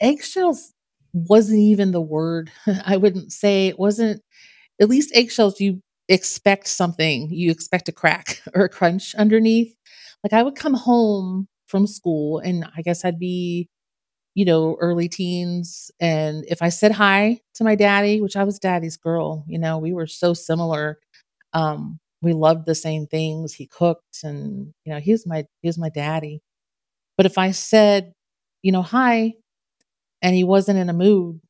eggshells 0.00 0.72
wasn't 1.14 1.60
even 1.60 1.92
the 1.92 2.00
word. 2.02 2.50
I 2.86 2.96
wouldn't 2.98 3.32
say 3.32 3.68
it 3.68 3.78
wasn't 3.78 4.22
at 4.80 4.88
least 4.90 5.12
eggshells, 5.16 5.60
you 5.60 5.80
expect 6.08 6.68
something, 6.68 7.30
you 7.30 7.50
expect 7.50 7.88
a 7.88 7.92
crack 7.92 8.42
or 8.54 8.64
a 8.64 8.68
crunch 8.68 9.14
underneath. 9.14 9.74
Like, 10.22 10.32
I 10.32 10.42
would 10.42 10.56
come 10.56 10.74
home 10.74 11.48
from 11.66 11.86
school, 11.86 12.38
and 12.38 12.66
I 12.76 12.82
guess 12.82 13.04
I'd 13.04 13.18
be, 13.18 13.68
you 14.34 14.44
know, 14.44 14.76
early 14.80 15.08
teens, 15.08 15.90
and 16.00 16.44
if 16.48 16.62
I 16.62 16.70
said 16.70 16.92
hi 16.92 17.40
to 17.54 17.64
my 17.64 17.74
daddy, 17.76 18.20
which 18.20 18.36
I 18.36 18.44
was 18.44 18.58
daddy's 18.58 18.96
girl, 18.96 19.44
you 19.48 19.58
know, 19.58 19.78
we 19.78 19.92
were 19.92 20.06
so 20.08 20.34
similar, 20.34 20.98
um, 21.54 22.00
we 22.22 22.32
loved 22.34 22.66
the 22.66 22.74
same 22.76 23.06
things, 23.06 23.54
he 23.54 23.66
cooked, 23.66 24.24
and, 24.24 24.74
you 24.84 24.92
know, 24.94 25.00
he 25.00 25.12
was 25.12 25.26
my 25.26 25.46
he 25.62 25.68
was 25.68 25.78
my 25.78 25.90
daddy. 25.90 26.42
But 27.16 27.26
if 27.26 27.38
I 27.38 27.52
said, 27.52 28.12
you 28.62 28.72
know, 28.72 28.82
"Hi," 28.82 29.34
and 30.22 30.34
he 30.34 30.44
wasn't 30.44 30.78
in 30.78 30.88
a 30.88 30.92
mood, 30.94 31.40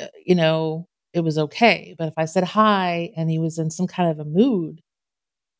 uh, 0.00 0.06
you 0.24 0.34
know, 0.34 0.86
it 1.14 1.20
was 1.20 1.38
okay, 1.38 1.94
but 1.98 2.08
if 2.08 2.14
I 2.16 2.24
said 2.26 2.44
"Hi," 2.44 3.12
and 3.16 3.30
he 3.30 3.38
was 3.38 3.58
in 3.58 3.70
some 3.70 3.86
kind 3.86 4.10
of 4.10 4.18
a 4.20 4.24
mood, 4.24 4.80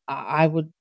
I 0.07 0.47
would 0.47 0.71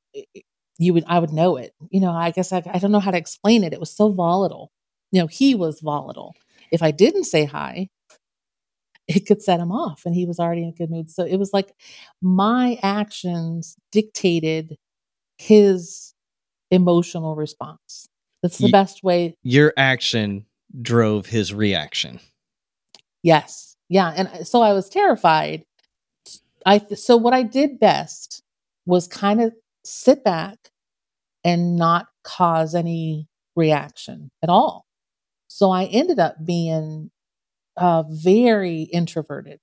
you 0.79 0.95
would 0.95 1.05
I 1.07 1.19
would 1.21 1.33
know 1.33 1.57
it. 1.57 1.75
You 1.91 2.01
know, 2.01 2.13
I 2.13 2.31
guess 2.33 2.53
I 2.53 2.63
I 2.73 2.79
don't 2.79 2.93
know 2.93 3.01
how 3.01 3.11
to 3.13 3.19
explain 3.19 3.65
it, 3.65 3.73
it 3.73 3.81
was 3.81 3.91
so 3.95 4.11
volatile. 4.13 4.73
You 5.13 5.23
know, 5.23 5.27
he 5.29 5.55
was 5.55 5.81
volatile. 5.81 6.35
If 6.73 6.83
I 6.83 6.91
didn't 6.93 7.25
say 7.25 7.45
"Hi" 7.47 7.89
it 9.09 9.27
could 9.27 9.43
set 9.43 9.61
him 9.61 9.73
off, 9.73 10.03
and 10.07 10.15
he 10.15 10.27
was 10.27 10.39
already 10.39 10.63
in 10.63 10.69
a 10.71 10.73
good 10.73 10.91
mood, 10.91 11.11
so 11.11 11.25
it 11.25 11.37
was 11.37 11.53
like 11.53 11.75
my 12.23 12.79
actions 12.83 13.77
dictated 13.91 14.77
his 15.39 16.15
emotional 16.71 17.37
response. 17.37 18.09
That's 18.43 18.59
the 18.59 18.69
Y 18.69 18.71
best 18.71 19.03
way 19.05 19.37
your 19.43 19.73
action 19.77 20.47
drove 20.83 21.27
his 21.27 21.53
reaction. 21.55 22.21
Yes. 23.23 23.72
Yeah, 23.93 24.09
and, 24.17 24.47
so 24.49 24.63
I 24.63 24.73
was 24.73 24.89
terrified. 24.89 25.65
I 26.67 26.81
so 26.97 27.17
what 27.17 27.35
I 27.35 27.43
did 27.45 27.81
best 27.81 28.43
was 28.87 29.09
kinda 29.09 29.53
sit 29.85 30.25
back 30.25 30.59
and 31.45 31.77
not 31.77 32.07
cause 32.25 32.75
any 32.75 33.29
reaction 33.57 34.31
at 34.43 34.51
all. 34.51 34.87
So 35.49 35.71
I 35.71 35.87
ended 35.87 36.19
up 36.21 36.37
being, 36.45 37.11
uh, 37.79 38.05
very 38.09 38.83
introverted, 38.85 39.61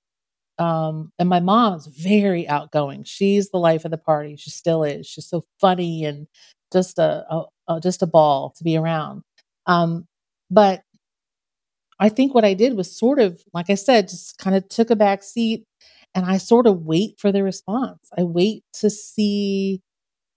um, 0.60 1.12
and 1.20 1.30
my 1.30 1.40
mom's 1.42 1.88
very 1.88 2.48
outgoing. 2.50 3.04
She's 3.06 3.52
the 3.52 3.60
life 3.60 3.86
of 3.86 3.92
the 3.92 3.98
party, 4.00 4.36
she 4.38 4.52
still 4.52 4.84
is. 4.86 5.08
She's 5.08 5.28
so 5.28 5.44
funny 5.62 6.06
and 6.06 6.28
just 6.74 7.00
a 7.00 7.26
a 7.34 7.46
a 7.70 7.82
just 7.82 8.04
a 8.04 8.08
ball 8.08 8.52
to 8.58 8.64
be 8.66 8.78
around. 8.78 9.24
Um, 9.68 10.08
but 10.52 10.84
I 12.00 12.10
think 12.10 12.34
what 12.34 12.46
I 12.46 12.54
did 12.54 12.76
was 12.78 12.96
sort 12.98 13.20
of, 13.20 13.42
like 13.54 13.70
I 13.70 13.76
said, 13.76 14.08
just 14.10 14.38
kinda 14.40 14.62
took 14.62 14.90
a 14.90 14.96
back 14.96 15.24
seat, 15.24 15.66
and 16.16 16.26
I 16.26 16.38
sorta 16.38 16.72
wait 16.72 17.20
for 17.20 17.32
the 17.32 17.44
response. 17.44 18.00
I 18.18 18.24
wait 18.24 18.64
to 18.82 18.90
see 18.90 19.82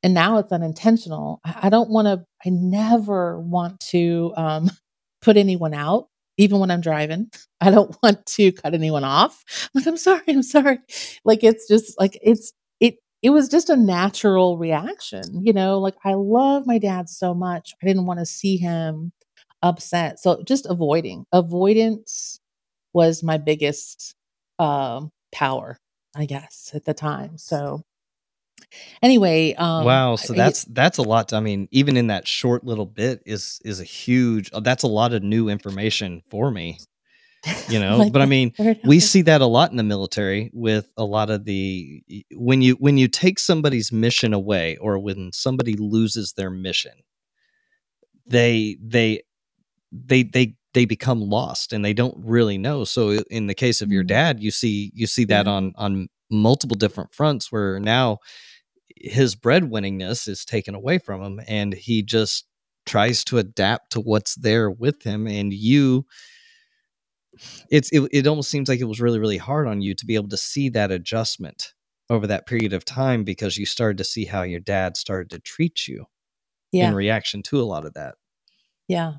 and 0.04 0.14
now 0.14 0.38
it's 0.38 0.52
unintentional. 0.52 1.40
I 1.44 1.60
I 1.64 1.70
don't 1.70 1.90
wanna 1.90 2.24
I 2.46 2.50
never 2.50 3.40
want 3.40 3.80
to, 3.92 4.32
um, 4.36 4.70
put 5.22 5.36
anyone 5.38 5.74
out, 5.74 6.08
even 6.38 6.60
when 6.60 6.70
I'm 6.72 6.80
driving. 6.82 7.30
I 7.60 7.70
don't 7.70 7.96
want 8.02 8.26
to 8.26 8.52
cut 8.52 8.74
anyone 8.74 9.04
off. 9.04 9.44
Like, 9.74 9.86
"I'm 9.88 9.96
sorry, 9.98 10.22
I'm 10.28 10.42
sorry." 10.44 10.78
Like, 11.24 11.44
it's 11.44 11.68
just, 11.68 11.98
like, 12.00 12.18
it's 12.22 12.52
it 12.80 12.96
it 13.22 13.30
was 13.30 13.48
just 13.50 13.70
a 13.70 13.76
natural 13.76 14.58
reaction, 14.58 15.24
you 15.44 15.52
know? 15.54 15.78
Like, 15.80 15.96
I 16.04 16.14
love 16.14 16.66
my 16.66 16.78
dad 16.78 17.08
so 17.10 17.34
much, 17.34 17.74
I 17.82 17.86
didn't 17.86 18.06
wanna 18.06 18.26
see 18.26 18.56
him 18.58 19.12
upset, 19.62 20.18
so 20.20 20.42
just 20.42 20.66
avoiding. 20.66 21.24
Avoidance 21.32 22.40
was 22.92 23.22
my 23.22 23.38
biggest, 23.38 24.14
um, 24.58 25.10
power, 25.32 25.78
I 26.14 26.26
guess, 26.26 26.72
at 26.74 26.84
the 26.84 26.94
time, 26.94 27.38
so 27.38 27.82
Anyway, 29.02 29.54
um, 29.54 29.84
Wow, 29.84 30.16
so 30.16 30.32
that's 30.32 30.64
that's 30.64 30.98
a 30.98 31.02
lot. 31.02 31.32
I 31.32 31.40
mean, 31.40 31.68
even 31.72 31.96
in 31.96 32.06
that 32.06 32.26
short 32.26 32.64
little 32.64 32.86
bit 32.86 33.22
is 33.26 33.60
is 33.64 33.80
a 33.80 33.84
huge 33.84 34.50
uh, 34.52 34.60
that's 34.60 34.84
a 34.84 34.88
lot 34.88 35.12
of 35.12 35.22
new 35.22 35.48
information 35.48 36.22
for 36.30 36.50
me, 36.50 36.78
you 37.68 37.78
know? 37.80 37.98
like, 37.98 38.12
But 38.12 38.22
I 38.22 38.26
mean, 38.26 38.52
we 38.84 39.00
see 39.00 39.22
that 39.22 39.40
a 39.40 39.46
lot 39.46 39.70
in 39.70 39.76
the 39.76 39.82
military 39.82 40.50
with 40.52 40.88
a 40.96 41.04
lot 41.04 41.30
of 41.30 41.44
the 41.44 42.02
when 42.32 42.62
you 42.62 42.74
when 42.74 42.96
you 42.96 43.08
take 43.08 43.38
somebody's 43.38 43.90
mission 43.90 44.32
away 44.32 44.76
or 44.76 44.98
when 44.98 45.32
somebody 45.32 45.74
loses 45.74 46.32
their 46.34 46.50
mission, 46.50 46.92
they 48.26 48.76
they 48.80 49.22
they 49.92 50.22
they 50.24 50.56
they 50.74 50.84
become 50.86 51.20
lost 51.20 51.72
and 51.72 51.84
they 51.84 51.92
don't 51.92 52.16
really 52.18 52.58
know. 52.58 52.84
So 52.84 53.10
in 53.30 53.46
the 53.46 53.54
case 53.54 53.82
of 53.82 53.92
your 53.92 54.04
Mm, 54.04 54.04
dad, 54.04 54.40
you 54.40 54.50
see 54.50 54.90
you 54.94 55.06
see 55.06 55.24
that 55.26 55.46
on 55.46 55.72
on 55.76 56.08
multiple 56.30 56.76
different 56.76 57.14
fronts 57.14 57.52
where 57.52 57.78
now 57.78 58.18
his 58.96 59.36
breadwinningness 59.36 60.28
is 60.28 60.44
taken 60.44 60.74
away 60.74 60.98
from 60.98 61.22
him 61.22 61.40
and 61.48 61.74
he 61.74 62.02
just 62.02 62.46
tries 62.86 63.24
to 63.24 63.38
adapt 63.38 63.92
to 63.92 64.00
what's 64.00 64.36
there 64.36 64.70
with 64.70 65.02
him. 65.02 65.26
And 65.26 65.52
you 65.52 66.06
it's 67.70 67.90
it, 67.92 68.02
it 68.12 68.26
almost 68.26 68.50
seems 68.50 68.68
like 68.68 68.80
it 68.80 68.84
was 68.84 69.00
really 69.00 69.18
really 69.18 69.38
hard 69.38 69.66
on 69.66 69.80
you 69.80 69.94
to 69.94 70.06
be 70.06 70.14
able 70.14 70.28
to 70.28 70.36
see 70.36 70.68
that 70.68 70.90
adjustment 70.90 71.72
over 72.10 72.26
that 72.26 72.46
period 72.46 72.72
of 72.72 72.84
time 72.84 73.24
because 73.24 73.56
you 73.56 73.64
started 73.66 73.98
to 73.98 74.04
see 74.04 74.24
how 74.24 74.42
your 74.42 74.60
dad 74.60 74.96
started 74.96 75.30
to 75.30 75.38
treat 75.38 75.88
you 75.88 76.04
in 76.78 76.94
reaction 76.94 77.42
to 77.42 77.60
a 77.60 77.64
lot 77.64 77.84
of 77.86 77.94
that. 77.94 78.16
Yeah, 78.88 79.14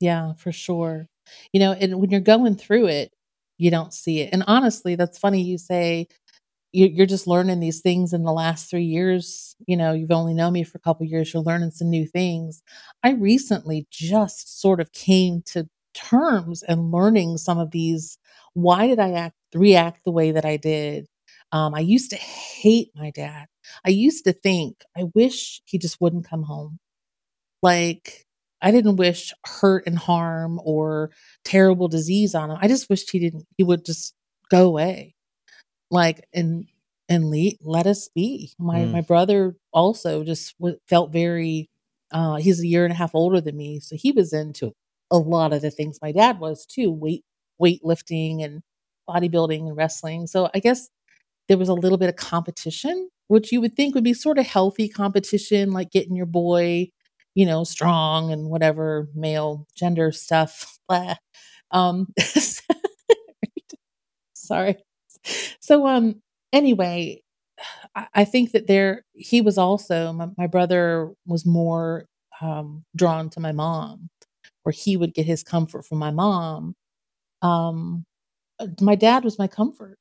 yeah, 0.00 0.34
for 0.34 0.52
sure. 0.52 1.08
You 1.52 1.60
know, 1.60 1.72
and 1.72 2.00
when 2.00 2.10
you're 2.10 2.20
going 2.20 2.56
through 2.56 2.86
it, 2.86 3.12
you 3.58 3.70
don't 3.70 3.92
see 3.94 4.20
it. 4.20 4.30
And 4.32 4.44
honestly, 4.46 4.94
that's 4.96 5.18
funny 5.18 5.42
you 5.42 5.58
say 5.58 6.08
you 6.72 6.86
you're 6.86 7.06
just 7.06 7.26
learning 7.28 7.60
these 7.60 7.80
things 7.82 8.12
in 8.12 8.24
the 8.24 8.32
last 8.32 8.70
3 8.70 8.84
years, 8.84 9.56
you 9.66 9.76
know, 9.76 9.92
you've 9.94 10.12
only 10.12 10.34
known 10.34 10.54
me 10.54 10.64
for 10.64 10.78
a 10.78 10.80
couple 10.80 11.06
years, 11.06 11.32
you're 11.34 11.42
learning 11.42 11.70
some 11.72 11.90
new 11.90 12.06
things. 12.06 12.62
I 13.04 13.12
recently 13.12 13.86
just 13.90 14.60
sort 14.60 14.80
of 14.80 14.92
came 14.92 15.42
to 15.48 15.68
terms 15.94 16.62
and 16.64 16.92
learning 16.92 17.38
some 17.38 17.58
of 17.58 17.70
these 17.72 18.18
why 18.54 18.86
did 18.88 18.98
I 19.00 19.12
act 19.12 19.36
react 19.54 20.04
the 20.04 20.12
way 20.12 20.32
that 20.32 20.44
I 20.46 20.56
did? 20.58 21.06
Um, 21.52 21.74
I 21.74 21.80
used 21.80 22.10
to 22.10 22.16
hate 22.16 22.90
my 22.96 23.10
dad. 23.10 23.46
I 23.86 23.90
used 23.90 24.24
to 24.26 24.32
think, 24.34 24.82
"I 24.96 25.04
wish 25.14 25.62
he 25.66 25.78
just 25.78 26.00
wouldn't 26.00 26.28
come 26.28 26.44
home." 26.44 26.78
Like, 27.62 28.25
I 28.62 28.70
didn't 28.70 28.96
wish 28.96 29.32
hurt 29.44 29.86
and 29.86 29.98
harm 29.98 30.60
or 30.64 31.10
terrible 31.44 31.88
disease 31.88 32.34
on 32.34 32.50
him. 32.50 32.58
I 32.60 32.68
just 32.68 32.88
wished 32.90 33.10
he 33.10 33.18
didn't 33.18 33.44
he 33.56 33.64
would 33.64 33.84
just 33.84 34.14
go 34.50 34.66
away. 34.68 35.14
Like, 35.90 36.26
and 36.34 36.66
and 37.08 37.30
le 37.30 37.52
let 37.62 37.86
us 37.86 38.08
be. 38.14 38.52
My 38.58 38.86
Mm, 38.86 38.90
my 38.92 39.00
brother 39.02 39.56
also 39.72 40.24
just 40.24 40.56
w 40.58 40.76
felt 40.88 41.12
very 41.12 41.68
uh, 42.12 42.36
he's 42.36 42.60
a 42.60 42.66
year 42.66 42.84
and 42.84 42.92
a 42.92 42.96
half 42.96 43.14
older 43.14 43.40
than 43.40 43.56
me, 43.56 43.80
so 43.80 43.96
he 43.96 44.12
was 44.12 44.32
into 44.32 44.72
a 45.10 45.18
lot 45.18 45.52
of 45.52 45.62
the 45.62 45.70
things 45.70 45.98
my 46.02 46.12
dad 46.12 46.40
was 46.40 46.66
too, 46.66 46.90
weight 46.90 47.24
weightlifting 47.62 48.44
and 48.44 48.62
bodybuilding 49.08 49.60
and 49.68 49.76
wrestling. 49.76 50.26
So 50.26 50.50
I 50.54 50.60
guess 50.60 50.88
there 51.48 51.58
was 51.58 51.68
a 51.68 51.74
little 51.74 51.98
bit 51.98 52.08
of 52.08 52.16
competition, 52.16 53.08
which 53.28 53.52
you 53.52 53.60
would 53.60 53.74
think 53.74 53.94
would 53.94 54.04
be 54.04 54.14
sort 54.14 54.38
of 54.38 54.46
healthy 54.46 54.88
competition, 54.88 55.72
like 55.72 55.90
getting 55.90 56.16
your 56.16 56.26
boy, 56.26 56.88
you 57.36 57.46
know, 57.46 57.64
strong 57.64 58.32
and 58.32 58.50
whatever 58.50 59.08
male 59.16 59.68
gender 59.76 60.12
stuff. 60.12 60.78
Um, 61.72 62.08
sorry. 64.34 64.76
So, 65.60 65.86
um, 65.86 66.22
anyway, 66.52 67.22
I, 67.96 68.08
I 68.14 68.24
think 68.26 68.52
that 68.52 68.66
there 68.66 69.04
he 69.14 69.40
was 69.40 69.58
also 69.58 70.12
my, 70.12 70.28
my 70.38 70.46
brother 70.46 71.12
was 71.26 71.46
more 71.46 72.06
um 72.42 72.84
drawn 72.96 73.30
to 73.30 73.40
my 73.40 73.52
mom, 73.52 74.10
where 74.64 74.72
he 74.72 74.96
would 74.96 75.14
get 75.14 75.26
his 75.26 75.42
comfort 75.44 75.86
from 75.86 75.98
my 75.98 76.12
mom. 76.12 76.76
Um, 77.42 78.06
uh, 78.60 78.68
my 78.82 78.96
dad 78.96 79.24
was 79.24 79.38
my 79.40 79.48
comfort, 79.48 79.98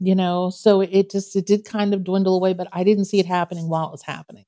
you 0.00 0.14
know, 0.16 0.50
so 0.50 0.80
it 0.82 1.10
just 1.12 1.36
it 1.36 1.46
did 1.46 1.64
kind 1.66 1.94
of 1.94 2.04
dwindle 2.04 2.36
away, 2.36 2.54
but 2.54 2.68
I 2.72 2.84
didn't 2.84 3.06
see 3.06 3.20
it 3.20 3.26
happening 3.26 3.68
while 3.70 3.88
it 3.88 3.92
was 3.92 4.02
happening. 4.02 4.44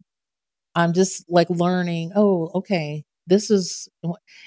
I'm 0.75 0.93
just 0.93 1.25
like 1.31 1.51
learning, 1.51 2.13
"Oh, 2.17 2.51
okay. 2.57 3.05
This 3.27 3.51
is 3.51 3.89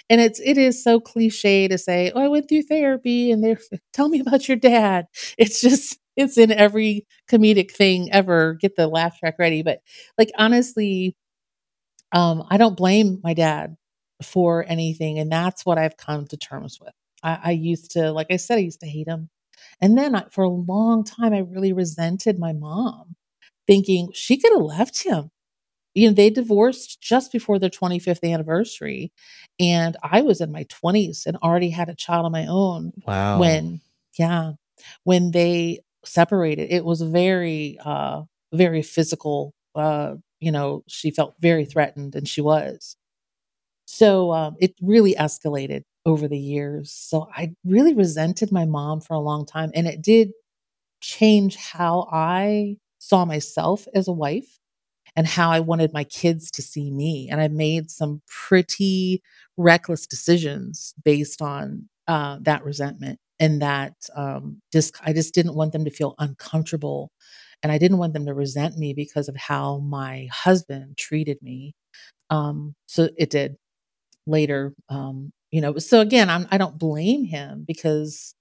and 0.09 0.21
it's 0.21 0.39
it 0.41 0.57
is 0.57 0.83
so 0.83 0.99
cliche 0.99 1.67
to 1.67 1.77
say, 1.77 2.11
"Oh, 2.15 2.21
I 2.21 2.27
went 2.27 2.49
through 2.49 2.63
therapy 2.63 3.31
and 3.31 3.43
they're 3.43 3.59
tell 3.93 4.09
me 4.09 4.19
about 4.21 4.47
your 4.47 4.57
dad." 4.57 5.07
It's 5.37 5.61
just 5.61 5.99
it's 6.17 6.37
in 6.37 6.51
every 6.51 7.05
comedic 7.31 7.71
thing 7.71 8.11
ever. 8.13 8.55
Get 8.55 8.75
the 8.75 8.87
laugh 8.87 9.19
track 9.19 9.35
ready, 9.39 9.63
but, 9.63 9.79
like, 10.17 10.31
honestly, 10.37 11.15
um, 12.13 12.45
I 12.49 12.57
don't 12.57 12.77
blame 12.77 13.19
my 13.23 13.33
dad 13.33 13.75
for 14.23 14.65
anything, 14.67 15.19
and 15.19 15.31
that's 15.31 15.65
what 15.65 15.77
I've 15.77 15.97
come 15.97 16.27
to 16.27 16.37
terms 16.37 16.79
with. 16.81 16.93
I 17.23 17.39
I 17.45 17.51
used 17.51 17.91
to 17.91 18.11
like 18.11 18.27
I 18.31 18.37
said, 18.37 18.57
I 18.59 18.61
used 18.61 18.81
to 18.81 18.87
hate 18.87 19.07
him, 19.07 19.29
and 19.81 19.97
then 19.97 20.15
I 20.15 20.25
for 20.31 20.43
a 20.45 20.49
long 20.49 21.03
time, 21.03 21.33
I 21.33 21.39
really 21.39 21.73
resented 21.73 22.39
my 22.39 22.53
mom, 22.53 23.15
thinking 23.67 24.11
she 24.13 24.37
coulda 24.39 24.63
left 24.63 25.03
him. 25.05 25.31
You 25.95 26.07
know, 26.09 26.13
they 26.13 26.29
divorced 26.29 27.01
just 27.01 27.31
before 27.31 27.59
their 27.59 27.69
25th 27.69 28.23
anniversary, 28.23 29.11
and 29.59 29.95
I 30.03 30.21
was 30.21 30.41
in 30.41 30.51
my 30.51 30.63
20s 30.69 31.25
and 31.27 31.37
already 31.37 31.69
had 31.69 31.89
a 31.89 31.95
child 31.95 32.25
of 32.25 32.31
my 32.31 32.47
own 32.47 32.93
wow 33.05 33.39
when 33.39 33.81
yeah, 34.17 34.53
when 35.05 35.31
they 35.31 35.81
separated. 36.05 36.71
It 36.71 36.85
was 36.85 37.01
very, 37.01 37.77
uh, 37.85 38.23
very 38.53 38.81
physical, 38.83 39.53
uh, 39.75 40.15
you 40.39 40.51
know, 40.51 40.83
she 40.87 41.11
felt 41.11 41.35
very 41.39 41.65
threatened, 41.65 42.15
and 42.15 42.27
she 42.27 42.41
was. 42.41 42.95
So, 43.85 44.31
um, 44.33 44.55
it 44.59 44.75
really 44.81 45.15
escalated 45.15 45.83
over 46.05 46.27
the 46.27 46.37
years. 46.39 46.91
So 46.91 47.29
I 47.35 47.53
really 47.65 47.93
resented 47.93 48.51
my 48.51 48.65
mom 48.65 49.01
for 49.01 49.13
a 49.13 49.19
long 49.19 49.45
time, 49.45 49.71
and 49.75 49.87
it 49.87 50.01
did 50.01 50.31
change 51.01 51.55
how 51.57 52.07
I 52.11 52.77
saw 52.99 53.25
myself 53.25 53.87
as 53.95 54.07
a 54.07 54.13
wife 54.13 54.59
and 55.15 55.27
how 55.27 55.51
I 55.51 55.59
wanted 55.59 55.93
my 55.93 56.03
kids 56.03 56.49
to 56.51 56.61
see 56.61 56.91
me. 56.91 57.29
And 57.31 57.39
I 57.41 57.47
made 57.47 57.91
some 57.91 58.21
pretty 58.27 59.21
reckless 59.57 60.07
decisions 60.07 60.93
based 61.03 61.41
on 61.41 61.89
uh, 62.07 62.37
that 62.41 62.63
resentment 62.63 63.19
and 63.39 63.61
that 63.61 63.93
um, 64.15 64.61
I 65.03 65.13
just 65.13 65.33
didn't 65.33 65.55
want 65.55 65.73
them 65.73 65.85
to 65.85 65.91
feel 65.91 66.15
uncomfortable, 66.19 67.11
and 67.61 67.71
I 67.71 67.77
didn't 67.77 67.97
want 67.97 68.13
them 68.13 68.25
to 68.27 68.33
resent 68.33 68.77
me 68.77 68.93
because 68.93 69.27
of 69.27 69.35
how 69.35 69.79
my 69.79 70.27
husband 70.31 70.97
treated 70.97 71.41
me. 71.41 71.73
Um, 72.29 72.75
so 72.87 73.09
it 73.17 73.29
did 73.29 73.57
later. 74.27 74.73
Um, 74.89 75.31
you 75.51 75.61
know, 75.61 75.77
so 75.77 76.01
again, 76.01 76.29
I'm, 76.29 76.47
I 76.51 76.57
don't 76.57 76.79
blame 76.79 77.25
him 77.25 77.65
because 77.67 78.35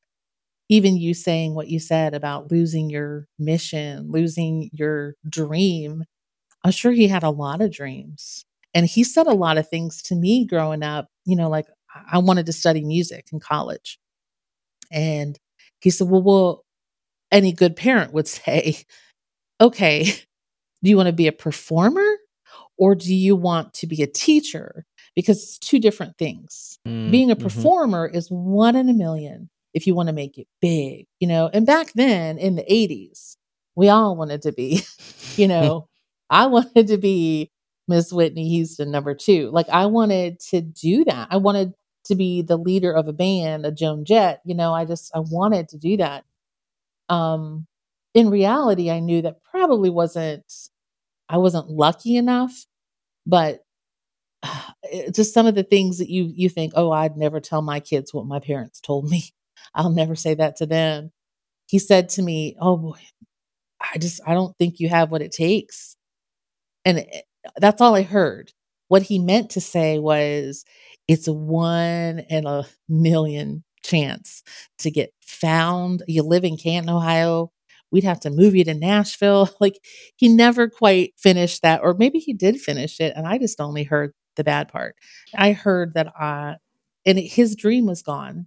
even 0.69 0.97
you 0.97 1.15
saying 1.15 1.55
what 1.55 1.69
you 1.69 1.79
said 1.79 2.15
about 2.15 2.51
losing 2.51 2.91
your 2.91 3.27
mission, 3.39 4.11
losing 4.11 4.71
your 4.73 5.15
dream, 5.29 6.05
I'm 6.65 6.73
sure 6.73 6.93
he 6.93 7.09
had 7.09 7.23
a 7.23 7.31
lot 7.31 7.61
of 7.61 7.73
dreams. 7.73 8.45
And 8.75 8.87
he 8.87 9.05
said 9.05 9.27
a 9.27 9.35
lot 9.35 9.59
of 9.59 9.69
things 9.69 10.03
to 10.05 10.15
me 10.15 10.47
growing 10.47 10.83
up, 10.83 11.09
you 11.25 11.37
know, 11.37 11.49
like 11.49 11.67
I 12.11 12.19
wanted 12.19 12.47
to 12.47 12.53
study 12.53 12.85
music 12.85 13.27
in 13.33 13.41
college. 13.41 13.99
And 14.91 15.39
he 15.81 15.91
said, 15.91 16.09
Well, 16.09 16.23
well, 16.23 16.65
any 17.31 17.53
good 17.53 17.77
parent 17.77 18.13
would 18.13 18.29
say, 18.29 18.79
okay, 19.61 20.05
do 20.05 20.91
you 20.91 20.97
want 20.97 21.09
to 21.09 21.13
be 21.13 21.27
a 21.27 21.33
performer 21.33 22.07
or 22.79 22.95
do 22.95 23.15
you 23.15 23.37
want 23.37 23.75
to 23.75 23.87
be 23.87 24.03
a 24.03 24.07
teacher? 24.07 24.85
Because 25.15 25.43
it's 25.43 25.59
two 25.59 25.79
different 25.79 26.17
things. 26.19 26.79
mm, 26.87 27.11
Being 27.11 27.31
a 27.31 27.37
mhm. 27.37 27.43
performer 27.43 28.07
is 28.07 28.29
one 28.31 28.77
in 28.77 28.89
a 28.89 28.95
million 28.95 29.51
if 29.75 29.87
you 29.87 29.95
want 29.95 30.09
to 30.09 30.13
make 30.15 30.39
it 30.39 30.47
big, 30.61 31.07
you 31.21 31.29
know. 31.29 31.51
And 31.53 31.67
back 31.67 31.93
then 31.95 32.39
in 32.39 32.57
the 32.57 32.63
80s, 32.65 33.37
we 33.75 33.89
all 33.89 34.17
wanted 34.17 34.43
to 34.43 34.53
be 34.53 34.83
You 35.37 35.49
know, 35.49 35.89
I 36.33 36.47
wanted 36.49 36.89
to 36.89 36.99
be 36.99 37.53
Miss 37.89 38.13
Whitney 38.13 38.49
Houston 38.51 38.93
number 38.93 39.15
2. 39.15 39.51
Like, 39.53 39.69
I 39.71 39.87
wanted 39.87 40.41
to 40.51 40.63
do 40.63 41.05
that. 41.07 41.29
I 41.33 41.39
wanted 41.39 41.75
to 42.07 42.17
be 42.17 42.43
the 42.43 42.59
leader 42.59 42.93
of 42.93 43.09
a 43.09 43.15
band, 43.15 43.67
a 43.67 43.73
Joan 43.73 44.05
Jett, 44.05 44.43
you 44.47 44.57
know, 44.57 44.75
I 44.75 44.87
just 44.87 45.13
I 45.17 45.21
wanted 45.21 45.69
to 45.71 45.79
do 45.79 45.99
that. 45.99 46.25
Um, 47.09 47.67
in 48.15 48.31
reality, 48.31 48.91
I 48.91 49.01
knew 49.01 49.23
that 49.23 49.43
probably 49.45 49.91
wasn't 49.91 50.45
I 51.29 51.39
wasn't 51.39 51.71
lucky 51.71 52.17
enough, 52.17 52.67
but 53.27 53.65
just 55.15 55.35
some 55.35 55.47
of 55.47 55.55
the 55.57 55.63
things 55.65 55.99
that 55.99 56.11
you 56.11 56.33
you 56.35 56.49
think, 56.49 56.73
"Oh, 56.77 56.93
I'd 56.93 57.17
never 57.17 57.41
tell 57.41 57.63
my 57.63 57.81
kids 57.81 58.15
what 58.15 58.27
my 58.27 58.41
parents 58.41 58.81
told 58.81 59.11
me. 59.11 59.25
I'll 59.75 59.91
never 59.91 60.17
say 60.17 60.35
that 60.35 60.57
to 60.57 60.67
them." 60.67 61.13
He 61.69 61.79
said 61.81 62.09
to 62.11 62.23
me, 62.23 62.57
"Oh, 62.61 62.77
boy, 62.79 62.99
I 63.81 63.99
just 63.99 64.21
I 64.27 64.35
don't 64.35 64.57
think 64.59 64.81
you 64.81 64.89
have 64.91 65.11
what 65.13 65.23
it 65.23 65.33
takes." 65.33 65.97
And 66.85 67.07
that's 67.57 67.81
all 67.81 67.95
I 67.95 68.03
heard. 68.03 68.53
What 68.89 69.03
he 69.03 69.19
meant 69.19 69.51
to 69.51 69.61
say 69.61 69.99
was, 69.99 70.65
"It's 71.09 71.27
a 71.29 71.33
1 71.33 72.21
in 72.31 72.47
a 72.47 72.67
million 72.89 73.65
chance 73.83 74.43
to 74.79 74.91
get 74.91 75.13
found." 75.23 76.03
You 76.09 76.23
live 76.23 76.45
in 76.45 76.57
Canton, 76.57 76.91
Ohio. 76.95 77.53
we'd 77.91 78.05
have 78.05 78.21
to 78.21 78.31
move 78.31 78.55
you 78.57 78.65
to 78.65 78.75
Nashville. 78.75 79.51
Like 79.61 79.79
he 80.17 80.29
never 80.29 80.69
quite 80.69 81.13
finished 81.19 81.63
that, 81.63 81.81
or 81.83 81.95
maybe 81.95 82.19
he 82.19 82.33
did 82.33 82.61
finish 82.61 83.01
it, 83.01 83.13
and 83.17 83.27
I 83.27 83.39
just 83.39 83.61
only 83.61 83.85
heard 83.85 84.13
the 84.37 84.45
bad 84.45 84.69
part. 84.69 84.97
I 85.37 85.53
heard 85.53 85.95
that 85.95 86.09
I, 86.19 86.57
and 87.07 87.19
his 87.19 87.55
dream 87.57 87.87
was 87.87 88.03
gone. 88.03 88.47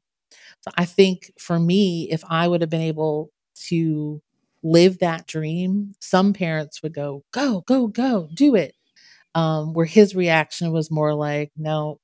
So 0.62 0.72
I 0.78 0.86
think 0.86 1.32
for 1.40 1.60
me, 1.60 2.10
if 2.12 2.24
I 2.30 2.48
would 2.48 2.62
have 2.62 2.70
been 2.72 2.82
able 2.82 3.32
to 3.70 4.22
live 4.66 4.98
that 4.98 5.28
dream, 5.28 5.94
some 6.00 6.34
parents 6.34 6.82
would 6.82 6.94
go, 6.94 7.24
go, 7.32 7.62
go, 7.62 7.88
go, 7.88 8.28
do 8.34 8.56
it. 8.56 8.74
Um, 9.36 9.74
where 9.74 9.86
his 9.86 10.16
reaction 10.16 10.72
was 10.72 10.90
more 10.90 11.14
like, 11.14 11.52
no, 11.56 12.00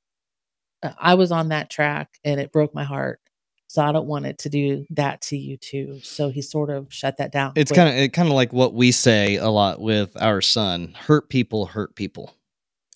uh, 0.84 0.91
I 1.00 1.15
was 1.15 1.32
on 1.32 1.50
that 1.50 1.69
track 1.71 2.10
and 2.24 2.39
it 2.39 2.52
broke 2.52 2.76
my 2.76 2.84
heart. 2.84 3.19
So 3.67 3.82
I 3.82 3.91
don't 3.93 4.06
want 4.06 4.26
it 4.26 4.38
to 4.39 4.50
do 4.50 4.86
that 4.91 5.21
to 5.24 5.38
you 5.38 5.56
too. 5.58 6.02
So 6.04 6.30
he 6.30 6.41
sort 6.41 6.69
of 6.69 6.93
shut 6.93 7.17
that 7.17 7.32
down. 7.32 7.54
It's 7.56 7.71
kind 7.71 7.88
of 7.89 7.95
it 7.95 8.12
kind 8.13 8.28
of 8.28 8.36
like 8.36 8.52
what 8.54 8.74
we 8.74 8.91
say 8.91 9.38
a 9.38 9.47
lot 9.50 9.80
with 9.80 10.21
our 10.21 10.41
son: 10.41 10.93
hurt 11.00 11.30
people 11.30 11.67
hurt 11.67 11.95
people, 11.95 12.36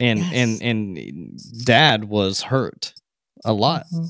and 0.01 0.19
Yes. 0.19 0.34
and 0.34 0.62
and 0.62 1.65
dad 1.65 2.04
was 2.06 2.41
hurt 2.41 2.93
a 3.45 3.54
lot, 3.54 3.86
Mhm. 3.93 4.10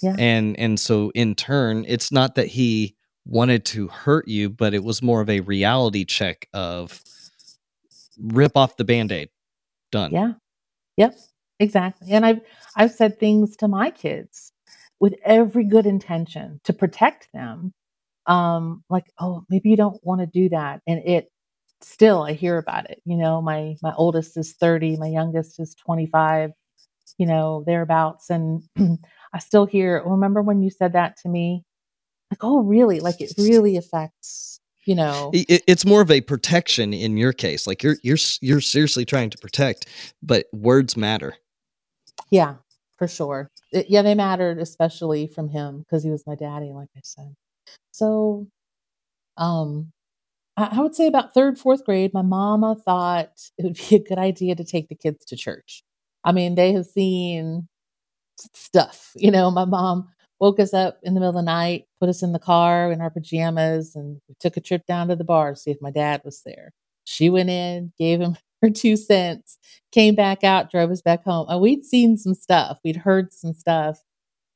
Yeah. 0.00 0.16
and 0.16 0.56
and 0.60 0.78
so 0.78 1.10
in 1.16 1.34
turn, 1.34 1.84
it's 1.88 2.12
not 2.12 2.36
that 2.36 2.46
he 2.46 2.94
wanted 3.26 3.64
to 3.66 3.88
hurt 3.88 4.28
you, 4.28 4.50
but 4.50 4.74
it 4.74 4.84
was 4.84 5.02
more 5.02 5.20
of 5.20 5.30
a 5.30 5.40
reality 5.40 6.04
check 6.04 6.48
of 6.52 7.02
rip 8.18 8.56
off 8.56 8.76
the 8.76 8.84
band-aid, 8.84 9.30
done. 9.92 10.12
Yeah. 10.12 10.32
Yep. 10.96 11.16
Exactly. 11.60 12.12
And 12.12 12.26
I've 12.26 12.40
I've 12.76 12.92
said 12.92 13.20
things 13.20 13.56
to 13.58 13.68
my 13.68 13.90
kids 13.90 14.52
with 15.00 15.14
every 15.24 15.64
good 15.64 15.86
intention 15.86 16.60
to 16.64 16.72
protect 16.72 17.28
them. 17.34 17.72
Um, 18.26 18.84
like, 18.90 19.06
oh, 19.20 19.44
maybe 19.50 19.70
you 19.70 19.76
don't 19.76 20.00
want 20.04 20.20
to 20.22 20.26
do 20.26 20.48
that. 20.50 20.80
And 20.86 21.00
it 21.06 21.30
still 21.82 22.22
I 22.22 22.32
hear 22.34 22.58
about 22.58 22.90
it. 22.90 23.02
You 23.04 23.16
know, 23.18 23.42
my 23.42 23.76
my 23.82 23.94
oldest 23.96 24.36
is 24.38 24.54
30, 24.54 24.96
my 24.98 25.08
youngest 25.08 25.60
is 25.60 25.74
25, 25.76 26.52
you 27.18 27.26
know, 27.26 27.64
thereabouts. 27.66 28.30
And 28.30 28.62
I 29.34 29.38
still 29.40 29.66
hear, 29.66 30.02
"Oh, 30.04 30.10
remember 30.10 30.42
when 30.42 30.62
you 30.62 30.70
said 30.70 30.94
that 30.94 31.16
to 31.22 31.28
me? 31.28 31.64
Like, 32.30 32.42
oh 32.44 32.60
really? 32.62 33.00
Like 33.00 33.20
it 33.20 33.32
really 33.38 33.76
affects, 33.76 34.60
you 34.84 34.94
know. 34.94 35.30
It- 35.34 35.64
it's 35.66 35.84
more 35.84 36.00
of 36.00 36.10
a 36.10 36.20
protection 36.20 36.92
in 36.94 37.16
your 37.16 37.32
case. 37.32 37.66
Like 37.66 37.82
you're 37.82 37.96
you're 38.02 38.18
you're 38.40 38.60
seriously 38.60 39.04
trying 39.04 39.30
to 39.30 39.38
protect, 39.38 39.86
but 40.22 40.46
words 40.52 40.96
matter. 40.96 41.34
Yeah, 42.30 42.56
for 42.98 43.08
sure. 43.08 43.50
It- 43.72 43.90
yeah, 43.90 44.02
they 44.02 44.14
mattered, 44.14 44.58
especially 44.60 45.26
from 45.26 45.48
him 45.48 45.80
because 45.80 46.04
he 46.04 46.10
was 46.10 46.26
my 46.26 46.34
daddy, 46.36 46.72
like 46.72 46.88
I 46.96 47.00
said. 47.02 47.34
So, 47.92 48.46
um, 49.36 49.92
I, 50.56 50.68
I 50.72 50.80
would 50.80 50.94
say 50.94 51.06
about 51.08 51.34
third, 51.34 51.58
fourth 51.58 51.84
grade, 51.84 52.14
my 52.14 52.22
mama 52.22 52.76
thought 52.76 53.32
it 53.58 53.64
would 53.64 53.80
be 53.88 53.96
a 53.96 54.00
good 54.02 54.18
idea 54.18 54.54
to 54.54 54.64
take 54.64 54.88
the 54.88 54.94
kids 54.94 55.24
to 55.26 55.36
church. 55.36 55.82
I 56.24 56.32
mean, 56.32 56.54
they 56.54 56.72
have 56.74 56.86
seen 56.86 57.66
stuff. 58.54 59.12
You 59.16 59.30
know, 59.30 59.50
my 59.50 59.64
mom 59.64 60.08
woke 60.40 60.58
us 60.58 60.72
up 60.72 60.98
in 61.02 61.14
the 61.14 61.20
middle 61.20 61.30
of 61.30 61.36
the 61.36 61.42
night, 61.42 61.84
put 62.00 62.08
us 62.08 62.22
in 62.22 62.32
the 62.32 62.38
car 62.38 62.90
in 62.90 63.00
our 63.00 63.10
pajamas, 63.10 63.94
and 63.94 64.20
took 64.40 64.56
a 64.56 64.60
trip 64.60 64.86
down 64.86 65.08
to 65.08 65.16
the 65.16 65.24
bar 65.24 65.50
to 65.50 65.56
see 65.56 65.70
if 65.70 65.82
my 65.82 65.90
dad 65.90 66.22
was 66.24 66.42
there. 66.44 66.72
She 67.04 67.28
went 67.28 67.50
in, 67.50 67.92
gave 67.98 68.20
him 68.20 68.36
her 68.62 68.70
two 68.70 68.96
cents, 68.96 69.58
came 69.92 70.14
back 70.14 70.42
out, 70.42 70.70
drove 70.70 70.90
us 70.90 71.02
back 71.02 71.24
home. 71.24 71.46
And 71.48 71.60
we'd 71.60 71.84
seen 71.84 72.16
some 72.16 72.34
stuff, 72.34 72.78
we'd 72.84 72.96
heard 72.96 73.32
some 73.32 73.52
stuff. 73.52 74.00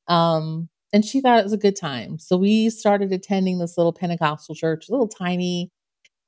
Um, 0.08 0.68
and 0.92 1.04
she 1.04 1.20
thought 1.20 1.40
it 1.40 1.44
was 1.44 1.52
a 1.52 1.58
good 1.58 1.76
time. 1.76 2.18
So 2.18 2.36
we 2.36 2.70
started 2.70 3.12
attending 3.12 3.58
this 3.58 3.76
little 3.76 3.92
Pentecostal 3.92 4.54
church, 4.54 4.88
a 4.88 4.92
little 4.92 5.08
tiny 5.08 5.70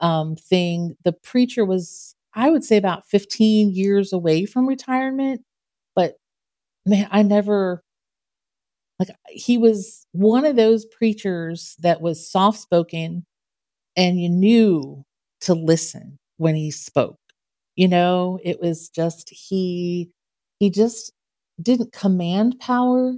um, 0.01 0.37
thing. 0.37 0.97
The 1.05 1.13
preacher 1.13 1.65
was, 1.65 2.15
I 2.35 2.51
would 2.51 2.65
say, 2.65 2.77
about 2.77 3.07
15 3.09 3.75
years 3.75 4.13
away 4.13 4.45
from 4.45 4.67
retirement, 4.67 5.43
but 5.95 6.17
man, 6.85 7.09
I 7.11 7.23
never 7.23 7.83
like 8.99 9.11
he 9.29 9.59
was 9.59 10.07
one 10.13 10.45
of 10.45 10.57
those 10.57 10.87
preachers 10.87 11.77
that 11.81 12.01
was 12.01 12.31
soft 12.31 12.59
spoken 12.59 13.27
and 13.97 14.21
you 14.21 14.29
knew 14.29 15.05
to 15.43 15.55
listen 15.55 16.19
when 16.39 16.55
he 16.55 16.71
spoke. 16.71 17.19
You 17.77 17.89
know, 17.89 18.39
it 18.45 18.61
was 18.61 18.89
just 18.89 19.31
he 19.31 20.11
he 20.61 20.71
just 20.71 21.13
didn't 21.61 21.93
command 21.93 22.59
power 22.61 23.15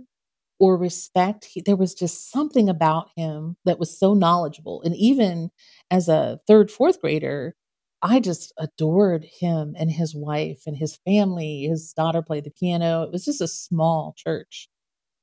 or 0.61 0.77
respect. 0.77 1.45
He, 1.47 1.61
there 1.61 1.77
was 1.77 1.95
just 1.95 2.31
something 2.31 2.69
about 2.69 3.11
him 3.17 3.57
that 3.65 3.79
was 3.79 3.97
so 3.99 4.15
knowledgeable. 4.15 4.83
And 4.85 4.97
even 4.97 5.51
as 5.91 6.09
a 6.09 6.41
third, 6.47 6.71
fourth 6.71 7.01
grader, 7.01 7.55
I 8.03 8.21
just 8.21 8.53
adored 8.59 9.25
him 9.25 9.75
and 9.79 9.91
his 9.91 10.15
wife 10.15 10.63
and 10.67 10.77
his 10.77 10.97
family. 11.07 11.65
His 11.65 11.93
daughter 11.93 12.23
played 12.23 12.45
the 12.45 12.51
piano. 12.51 13.03
It 13.03 13.13
was 13.13 13.25
just 13.25 13.41
a 13.41 13.49
small 13.49 14.15
church. 14.17 14.69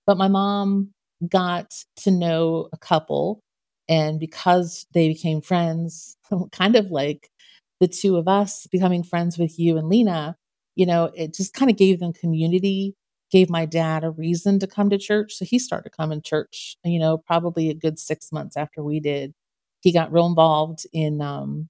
But 0.06 0.18
my 0.18 0.28
mom 0.28 0.92
got 1.28 1.74
to 1.98 2.12
know 2.12 2.70
a 2.74 2.78
couple, 2.78 3.42
and 3.90 4.20
because 4.20 4.86
they 4.94 5.08
became 5.08 5.42
friends, 5.42 6.18
kind 6.52 6.76
of 6.76 6.92
like 6.92 7.30
the 7.80 7.88
two 7.88 8.18
of 8.18 8.28
us 8.28 8.68
becoming 8.68 9.04
friends 9.04 9.38
with 9.38 9.60
you 9.60 9.78
and 9.78 9.90
Lena, 9.90 10.36
you 10.76 10.86
know, 10.86 11.12
it 11.16 11.34
just 11.34 11.54
kind 11.54 11.70
of 11.72 11.78
gave 11.78 12.00
them 12.00 12.14
community, 12.14 12.96
gave 13.32 13.50
my 13.50 13.66
dad 13.66 14.04
a 14.04 14.12
reason 14.12 14.60
to 14.60 14.68
come 14.68 14.90
to 14.90 14.98
church. 14.98 15.34
So 15.36 15.46
he 15.46 15.60
started 15.60 15.92
coming 15.92 16.22
to 16.22 16.30
church, 16.30 16.78
you 16.84 17.00
know, 17.00 17.18
probably 17.18 17.70
a 17.70 17.74
good 17.74 18.00
six 18.00 18.32
months 18.32 18.58
after 18.58 18.84
we 18.84 19.00
did. 19.00 19.34
He 19.82 19.92
got 19.94 20.12
real 20.12 20.26
involved 20.26 20.86
in 20.94 21.22
um, 21.22 21.70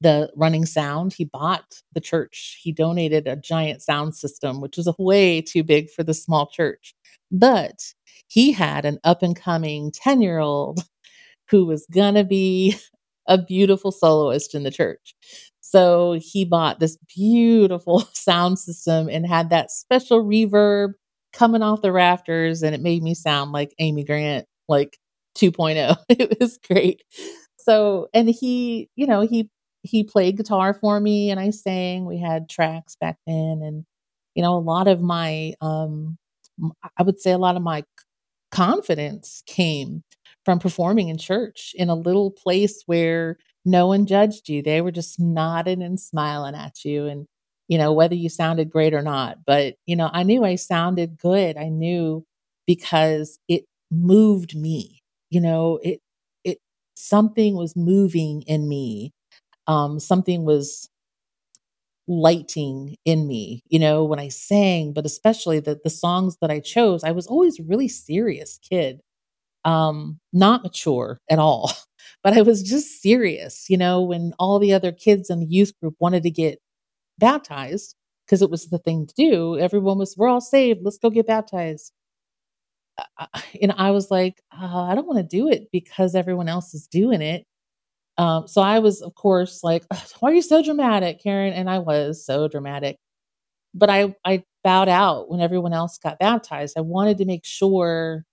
the 0.00 0.30
running 0.36 0.66
sound. 0.66 1.12
He 1.12 1.24
bought 1.24 1.82
the 1.92 2.00
church. 2.00 2.58
He 2.62 2.72
donated 2.72 3.26
a 3.26 3.36
giant 3.36 3.82
sound 3.82 4.14
system, 4.14 4.60
which 4.60 4.76
was 4.76 4.88
way 4.98 5.40
too 5.42 5.64
big 5.64 5.90
for 5.90 6.02
the 6.04 6.14
small 6.14 6.46
church. 6.48 6.94
But 7.30 7.94
he 8.28 8.52
had 8.52 8.84
an 8.84 8.98
up 9.04 9.22
and 9.22 9.36
coming 9.36 9.90
10 9.92 10.22
year 10.22 10.38
old 10.38 10.80
who 11.50 11.66
was 11.66 11.86
going 11.92 12.14
to 12.14 12.24
be 12.24 12.76
a 13.26 13.38
beautiful 13.38 13.92
soloist 13.92 14.54
in 14.54 14.62
the 14.62 14.70
church. 14.70 15.14
So 15.60 16.18
he 16.20 16.44
bought 16.44 16.80
this 16.80 16.98
beautiful 17.14 18.00
sound 18.14 18.58
system 18.58 19.08
and 19.08 19.26
had 19.26 19.50
that 19.50 19.70
special 19.70 20.24
reverb 20.24 20.92
coming 21.32 21.62
off 21.62 21.82
the 21.82 21.92
rafters, 21.92 22.62
and 22.62 22.74
it 22.74 22.80
made 22.80 23.02
me 23.02 23.14
sound 23.14 23.52
like 23.52 23.74
Amy 23.78 24.04
Grant, 24.04 24.46
like 24.68 24.98
2.0. 25.34 25.96
It 26.08 26.38
was 26.40 26.58
great. 26.66 27.02
So, 27.58 28.08
and 28.14 28.28
he, 28.30 28.88
you 28.96 29.06
know, 29.06 29.20
he 29.22 29.50
he 29.88 30.04
played 30.04 30.36
guitar 30.36 30.74
for 30.74 31.00
me 31.00 31.30
and 31.30 31.40
I 31.40 31.50
sang. 31.50 32.06
We 32.06 32.18
had 32.18 32.48
tracks 32.48 32.96
back 33.00 33.18
then 33.26 33.60
and 33.64 33.84
you 34.34 34.42
know, 34.42 34.56
a 34.56 34.60
lot 34.60 34.88
of 34.88 35.00
my 35.00 35.54
um 35.60 36.18
I 36.98 37.02
would 37.02 37.20
say 37.20 37.32
a 37.32 37.38
lot 37.38 37.56
of 37.56 37.62
my 37.62 37.84
confidence 38.50 39.42
came 39.46 40.02
from 40.44 40.58
performing 40.58 41.08
in 41.08 41.18
church 41.18 41.72
in 41.76 41.88
a 41.90 41.94
little 41.94 42.30
place 42.30 42.82
where 42.86 43.36
no 43.64 43.86
one 43.86 44.06
judged 44.06 44.48
you. 44.48 44.62
They 44.62 44.80
were 44.80 44.90
just 44.92 45.20
nodding 45.20 45.82
and 45.82 46.00
smiling 46.00 46.54
at 46.54 46.84
you 46.84 47.06
and 47.06 47.26
you 47.68 47.76
know, 47.76 47.92
whether 47.92 48.14
you 48.14 48.30
sounded 48.30 48.70
great 48.70 48.94
or 48.94 49.02
not. 49.02 49.38
But, 49.46 49.74
you 49.84 49.94
know, 49.94 50.08
I 50.12 50.22
knew 50.22 50.42
I 50.42 50.54
sounded 50.54 51.18
good. 51.18 51.58
I 51.58 51.68
knew 51.68 52.24
because 52.66 53.38
it 53.46 53.64
moved 53.90 54.56
me. 54.56 55.02
You 55.30 55.42
know, 55.42 55.78
it 55.82 56.00
it 56.44 56.58
something 56.96 57.56
was 57.56 57.76
moving 57.76 58.42
in 58.46 58.68
me 58.68 59.12
um, 59.68 60.00
something 60.00 60.44
was 60.44 60.90
lighting 62.06 62.96
in 63.04 63.26
me, 63.26 63.62
you 63.68 63.78
know, 63.78 64.04
when 64.04 64.18
I 64.18 64.28
sang, 64.28 64.92
but 64.94 65.04
especially 65.04 65.60
the 65.60 65.78
the 65.84 65.90
songs 65.90 66.36
that 66.40 66.50
I 66.50 66.60
chose, 66.60 67.04
I 67.04 67.12
was 67.12 67.26
always 67.26 67.58
a 67.60 67.64
really 67.64 67.88
serious 67.88 68.58
kid. 68.68 69.00
Um, 69.64 70.20
not 70.32 70.62
mature 70.64 71.20
at 71.30 71.38
all. 71.40 71.72
But 72.24 72.34
I 72.38 72.42
was 72.42 72.62
just 72.64 73.02
serious, 73.02 73.66
you 73.70 73.78
know, 73.78 74.02
when 74.02 74.34
all 74.38 74.58
the 74.58 74.72
other 74.74 74.92
kids 74.92 75.30
in 75.30 75.40
the 75.40 75.46
youth 75.46 75.72
group 75.80 75.94
wanted 76.00 76.24
to 76.24 76.30
get 76.30 76.60
baptized 77.18 77.94
because 78.26 78.42
it 78.42 78.50
was 78.50 78.66
the 78.68 78.78
thing 78.78 79.06
to 79.06 79.14
do. 79.16 79.58
Everyone 79.58 79.98
was, 79.98 80.16
we're 80.16 80.28
all 80.28 80.40
saved. 80.40 80.80
Let's 80.84 80.98
go 80.98 81.10
get 81.10 81.26
baptized. 81.28 81.92
And 83.60 83.72
I 83.76 83.90
was 83.90 84.10
like, 84.10 84.42
uh, 84.52 84.82
I 84.84 84.94
don't 84.94 85.06
want 85.06 85.18
to 85.18 85.36
do 85.36 85.48
it 85.48 85.68
because 85.72 86.14
everyone 86.14 86.48
else 86.48 86.74
is 86.74 86.86
doing 86.86 87.22
it. 87.22 87.44
Um, 88.18 88.48
so 88.48 88.60
I 88.60 88.80
was, 88.80 89.00
of 89.00 89.14
course, 89.14 89.62
like, 89.62 89.84
"Why 90.20 90.30
are 90.30 90.34
you 90.34 90.42
so 90.42 90.62
dramatic, 90.62 91.22
Caryn?" 91.24 91.52
And 91.52 91.70
I 91.70 91.78
was 91.78 92.24
so 92.26 92.48
dramatic, 92.48 92.98
but 93.74 93.88
I 93.88 94.14
I 94.24 94.42
bowed 94.64 94.88
out 94.88 95.30
when 95.30 95.40
everyone 95.40 95.72
else 95.72 95.98
got 95.98 96.18
baptized. 96.18 96.76
I 96.76 96.82
wanted 96.82 97.18
to 97.18 97.24
make 97.24 97.44
sure 97.44 98.24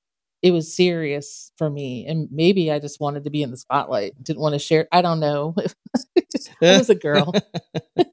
it 0.41 0.52
was 0.52 0.76
serious 0.76 1.52
for 1.58 1.69
me, 1.69 2.06
and 2.08 2.28
maybe 2.32 2.71
I 2.71 2.80
just 2.80 3.00
wanted 3.00 3.24
to 3.26 3.30
be 3.30 3.43
in 3.43 3.52
the 3.52 3.58
spotlight. 3.58 4.21
Didn't 4.24 4.41
want 4.41 4.54
to 4.54 4.60
share. 4.60 4.88
I 4.91 5.02
don't 5.02 5.19
know. 5.19 5.56
I 6.62 6.78
was 6.78 6.89
a 6.89 6.95
girl, 6.95 7.32
but 7.95 8.08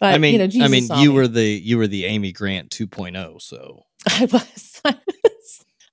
I 0.00 0.18
mean, 0.18 0.32
you 0.32 0.38
know, 0.38 0.46
Jesus 0.46 0.64
I 0.64 0.68
mean, 0.68 1.02
you 1.02 1.10
me. 1.10 1.16
were 1.16 1.28
the 1.28 1.44
you 1.44 1.76
were 1.76 1.86
the 1.86 2.06
Amy 2.06 2.32
Grant 2.32 2.70
2.0. 2.70 3.42
So 3.42 3.84
I 4.06 4.24
was. 4.24 4.82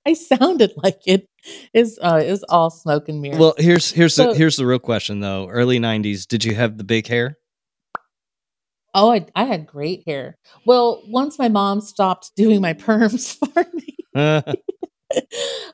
I 0.06 0.12
sounded 0.14 0.72
like 0.76 1.00
it. 1.06 1.28
It's 1.74 1.98
uh, 2.00 2.20
it's 2.22 2.44
all 2.48 2.70
smoke 2.70 3.08
and 3.08 3.20
mirrors. 3.20 3.38
Well, 3.38 3.54
here's 3.58 3.90
here's 3.90 4.14
So- 4.14 4.32
the 4.32 4.38
here's 4.38 4.56
the 4.56 4.64
real 4.66 4.78
question 4.78 5.20
though. 5.20 5.48
Early 5.48 5.78
'90s, 5.78 6.26
did 6.26 6.44
you 6.44 6.54
have 6.54 6.78
the 6.78 6.84
big 6.84 7.06
hair? 7.08 7.36
oh, 8.98 9.12
I, 9.12 9.26
I 9.34 9.44
had 9.44 9.66
great 9.66 10.04
hair. 10.06 10.38
Well, 10.64 11.02
once 11.06 11.38
my 11.38 11.48
mom 11.50 11.82
stopped 11.82 12.30
doing 12.34 12.62
my 12.62 12.72
perms 12.86 13.36
for 13.36 13.66
me, 13.74 14.54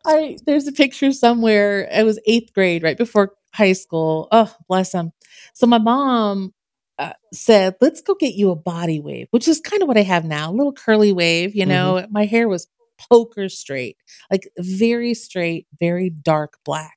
I 0.06 0.36
there's 0.46 0.66
a 0.66 0.72
picture 0.72 1.12
somewhere. 1.12 1.88
It 1.92 2.04
was 2.04 2.20
eighth 2.26 2.52
grade, 2.52 2.82
right 2.82 2.98
before 2.98 3.34
high 3.54 3.74
school. 3.74 4.28
Oh, 4.32 4.52
bless 4.68 4.92
him. 4.92 5.12
So 5.54 5.66
my 5.66 5.78
mom 5.78 6.52
uh, 6.98 7.12
said, 7.32 7.76
"Let's 7.80 8.00
go 8.00 8.14
get 8.14 8.34
you 8.34 8.50
a 8.50 8.56
body 8.56 9.00
wave," 9.00 9.28
which 9.30 9.46
is 9.48 9.60
kind 9.60 9.82
of 9.82 9.88
what 9.88 9.96
I 9.98 10.02
have 10.02 10.24
now, 10.24 10.50
a 10.50 10.54
little 10.54 10.72
curly 10.72 11.12
wave. 11.12 11.54
You 11.54 11.66
know, 11.66 12.06
my 12.10 12.24
hair 12.26 12.48
was 12.48 12.66
poker 13.10 13.48
straight, 13.48 13.96
like 14.30 14.48
very 14.58 15.14
straight, 15.14 15.66
very 15.78 16.10
dark 16.10 16.58
black. 16.64 16.96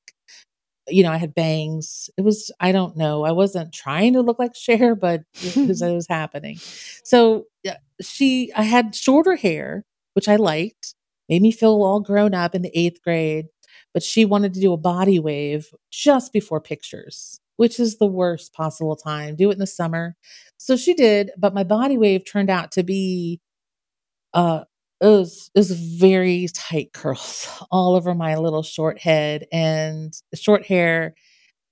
You 0.88 1.04
know, 1.04 1.12
I 1.12 1.18
had 1.18 1.34
bangs. 1.34 2.10
It 2.18 2.22
was 2.22 2.52
I 2.60 2.72
don't 2.72 2.96
know. 2.98 3.24
I 3.26 3.32
wasn't 3.32 3.74
trying 3.74 4.14
to 4.14 4.22
look 4.22 4.38
like 4.40 4.56
Cher, 4.56 4.96
but 4.96 5.24
it 5.42 5.68
was, 5.68 5.82
it 5.82 5.94
was 5.96 6.08
happening. 6.08 6.58
So 7.04 7.46
yeah, 7.64 7.78
she, 8.02 8.52
I 8.56 8.64
had 8.64 8.96
shorter 8.96 9.36
hair, 9.36 9.84
which 10.14 10.28
I 10.30 10.36
liked 10.36 10.94
made 11.30 11.42
me 11.42 11.52
feel 11.52 11.82
all 11.84 12.00
grown 12.02 12.34
up 12.36 12.54
in 12.54 12.62
the 12.62 12.78
eighth 12.78 13.02
grade. 13.04 13.48
But 13.94 14.04
she 14.04 14.26
wanted 14.26 14.54
to 14.54 14.60
do 14.60 14.74
a 14.74 14.78
body 14.78 15.20
wave 15.20 15.70
just 15.90 16.34
before 16.34 16.60
pictures, 16.62 17.40
which 17.58 17.80
is 17.80 17.98
the 17.98 18.06
worst 18.08 18.54
possible 18.54 18.96
time. 18.96 19.36
Do 19.36 19.50
it 19.50 19.54
in 19.54 19.60
the 19.60 19.68
summer. 19.68 20.16
So 20.58 20.76
she 20.76 20.94
did, 20.94 21.32
but 21.38 21.54
my 21.54 21.64
body 21.64 21.98
wave 21.98 22.26
turned 22.26 22.50
out 22.50 22.72
to 22.74 22.84
be 22.84 23.40
uh 24.34 24.66
it 25.02 25.06
was 25.06 25.52
it 25.54 25.60
was 25.60 25.72
very 25.72 26.48
tight 26.54 26.94
curls 26.94 27.48
all 27.72 27.96
over 27.96 28.14
my 28.14 28.36
little 28.36 28.64
short 28.64 29.00
head 29.00 29.46
and 29.52 30.14
short 30.34 30.66
hair. 30.66 31.16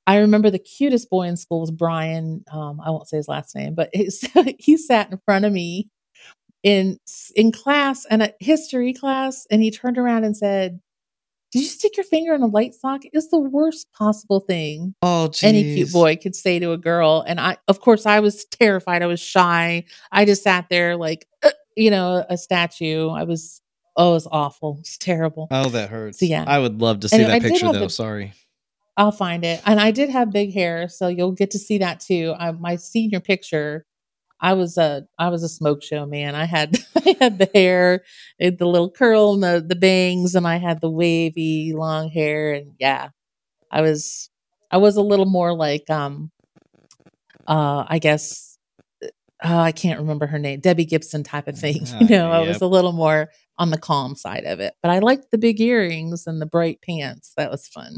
I 0.06 0.18
remember 0.18 0.50
the 0.50 0.60
cutest 0.60 1.10
boy 1.10 1.28
in 1.28 1.38
school 1.38 1.62
was 1.62 1.72
Brian. 1.72 2.44
Um, 2.52 2.82
I 2.82 2.90
won't 2.90 3.08
say 3.08 3.18
his 3.18 3.30
last 3.30 3.56
name, 3.56 3.74
but 3.74 3.90
his, 3.94 4.28
he 4.60 4.78
sat 4.78 5.10
in 5.12 5.20
front 5.26 5.46
of 5.46 5.54
me 5.54 5.88
in 6.64 6.98
in 7.36 7.52
class 7.52 8.06
and 8.06 8.24
a 8.24 8.34
history 8.40 8.94
class 8.94 9.46
and 9.52 9.62
he 9.62 9.70
turned 9.70 9.98
around 9.98 10.24
and 10.24 10.36
said 10.36 10.80
did 11.52 11.60
you 11.60 11.68
stick 11.68 11.96
your 11.98 12.06
finger 12.06 12.34
in 12.34 12.42
a 12.42 12.48
light 12.48 12.74
socket 12.74 13.12
it's 13.14 13.28
the 13.28 13.40
worst 13.40 13.86
possible 13.92 14.40
thing 14.40 14.96
oh, 15.02 15.28
geez. 15.28 15.44
any 15.44 15.76
cute 15.76 15.92
boy 15.92 16.16
could 16.16 16.36
say 16.36 16.60
to 16.60 16.72
a 16.72 16.78
girl 16.78 17.24
and 17.28 17.40
i 17.40 17.58
of 17.68 17.82
course 17.82 18.06
i 18.06 18.22
was 18.22 18.46
terrified 18.46 19.04
i 19.04 19.06
was 19.06 19.20
shy 19.20 19.84
i 20.14 20.24
just 20.24 20.42
sat 20.42 20.66
there 20.70 20.96
like 20.96 21.28
uh, 21.44 21.50
you 21.76 21.90
know 21.92 22.26
a 22.30 22.38
statue 22.38 23.10
i 23.10 23.24
was 23.24 23.62
oh 23.98 24.12
it 24.12 24.14
was 24.16 24.28
awful 24.32 24.78
it's 24.80 24.98
terrible 24.98 25.48
Oh, 25.52 25.70
that 25.70 25.90
hurts. 25.90 26.20
So, 26.20 26.26
yeah. 26.26 26.44
I 26.48 26.60
would 26.60 26.82
love 26.82 27.02
to 27.02 27.10
see 27.10 27.18
And 27.18 27.26
that 27.26 27.32
I 27.32 27.40
picture 27.40 27.72
though. 27.72 27.88
Sorry. 27.88 28.34
i'll 28.98 29.12
find 29.12 29.44
it 29.46 29.62
and 29.66 29.80
i 29.80 29.92
did 29.92 30.10
have 30.10 30.32
big 30.32 30.54
hair 30.54 30.88
so 30.88 31.08
you'll 31.08 31.32
get 31.32 31.52
to 31.52 31.60
see 31.60 31.78
that 31.80 32.00
too 32.00 32.34
I, 32.38 32.52
my 32.52 32.76
senior 32.78 33.20
picture 33.20 33.86
I 34.42 34.54
was 34.56 34.78
a 34.78 35.04
I 35.18 35.30
was 35.30 35.42
a 35.42 35.48
smoke 35.48 35.82
show 35.82 36.06
man. 36.06 36.36
I 36.36 36.44
had 36.44 36.76
I 36.98 37.16
had 37.22 37.38
the 37.38 37.50
hair, 37.54 38.04
the 38.40 38.66
little 38.66 38.92
curl 38.92 39.36
and 39.36 39.44
the 39.44 39.64
the 39.66 39.76
bangs, 39.76 40.36
and 40.36 40.46
I 40.46 40.58
had 40.58 40.82
the 40.82 40.90
wavy 40.90 41.72
long 41.74 42.10
hair, 42.10 42.52
and 42.52 42.74
yeah, 42.78 43.10
I 43.72 43.80
was 43.80 44.30
I 44.70 44.78
was 44.78 44.98
a 44.98 45.02
little 45.02 45.28
more 45.28 45.56
like 45.56 45.90
um 45.90 46.30
uh 47.48 47.86
I 47.88 48.00
guess 48.00 48.43
uh, 49.44 49.58
I 49.60 49.72
can't 49.72 50.00
remember 50.00 50.28
her 50.28 50.40
name, 50.40 50.60
Debbie 50.60 50.86
Gibson 50.86 51.24
type 51.24 51.48
of 51.48 51.58
thing. 51.58 51.86
Ah, 51.94 52.00
You 52.00 52.08
know, 52.18 52.32
I 52.32 52.40
was 52.42 52.62
a 52.62 52.68
little 52.68 52.94
more 52.94 53.30
on 53.58 53.70
the 53.70 53.78
calm 53.78 54.16
side 54.16 54.46
of 54.46 54.60
it, 54.60 54.74
but 54.82 54.90
I 54.92 55.00
liked 55.00 55.32
the 55.32 55.38
big 55.38 55.60
earrings 55.62 56.26
and 56.28 56.42
the 56.42 56.46
bright 56.46 56.82
pants. 56.82 57.34
That 57.38 57.52
was 57.52 57.68
fun. 57.68 57.98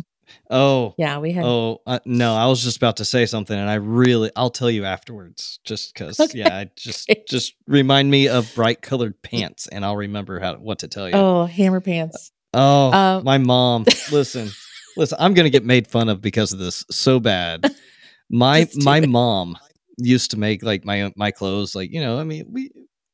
Oh, 0.49 0.95
Yeah, 0.97 1.19
we 1.19 1.31
had. 1.33 1.45
oh, 1.45 1.81
uh, 1.85 1.99
no. 2.05 2.35
I 2.35 2.47
was 2.47 2.63
just 2.63 2.77
about 2.77 2.97
to 2.97 3.05
say 3.05 3.25
something, 3.27 3.57
and 3.57 3.69
I 3.69 3.75
really, 3.75 4.31
I'll 4.35 4.49
tell 4.49 4.71
you 4.71 4.83
afterwards. 4.85 5.59
Just 5.63 5.93
because, 5.93 6.19
Okay. 6.19 6.39
yeah, 6.39 6.57
I 6.57 6.71
just 6.75 7.09
just 7.29 7.53
remind 7.67 8.09
me 8.09 8.27
of 8.27 8.51
bright 8.55 8.81
colored 8.81 9.21
pants, 9.21 9.67
and 9.67 9.85
I'll 9.85 9.95
remember 9.95 10.39
how 10.39 10.55
what 10.55 10.79
to 10.79 10.87
tell 10.87 11.07
you. 11.07 11.15
Oh, 11.15 11.45
hammer 11.45 11.79
pants. 11.79 12.31
Oh, 12.55 12.91
Um, 12.91 13.23
my 13.23 13.37
mom. 13.37 13.85
Listen, 14.11 14.49
listen. 14.97 15.17
I'm 15.21 15.33
gonna 15.35 15.49
get 15.51 15.63
made 15.63 15.87
fun 15.87 16.09
of 16.09 16.21
because 16.21 16.53
of 16.53 16.59
this 16.59 16.83
so 16.89 17.19
bad. 17.19 17.69
My 18.29 18.67
my 18.77 18.97
it. 18.97 19.07
mom 19.07 19.55
used 19.97 20.31
to 20.31 20.37
make 20.39 20.63
like 20.63 20.85
my 20.85 21.11
my 21.15 21.31
clothes. 21.31 21.75
Like 21.75 21.91
you 21.91 22.01
know, 22.01 22.19
I 22.19 22.23
mean, 22.23 22.45
we 22.51 22.69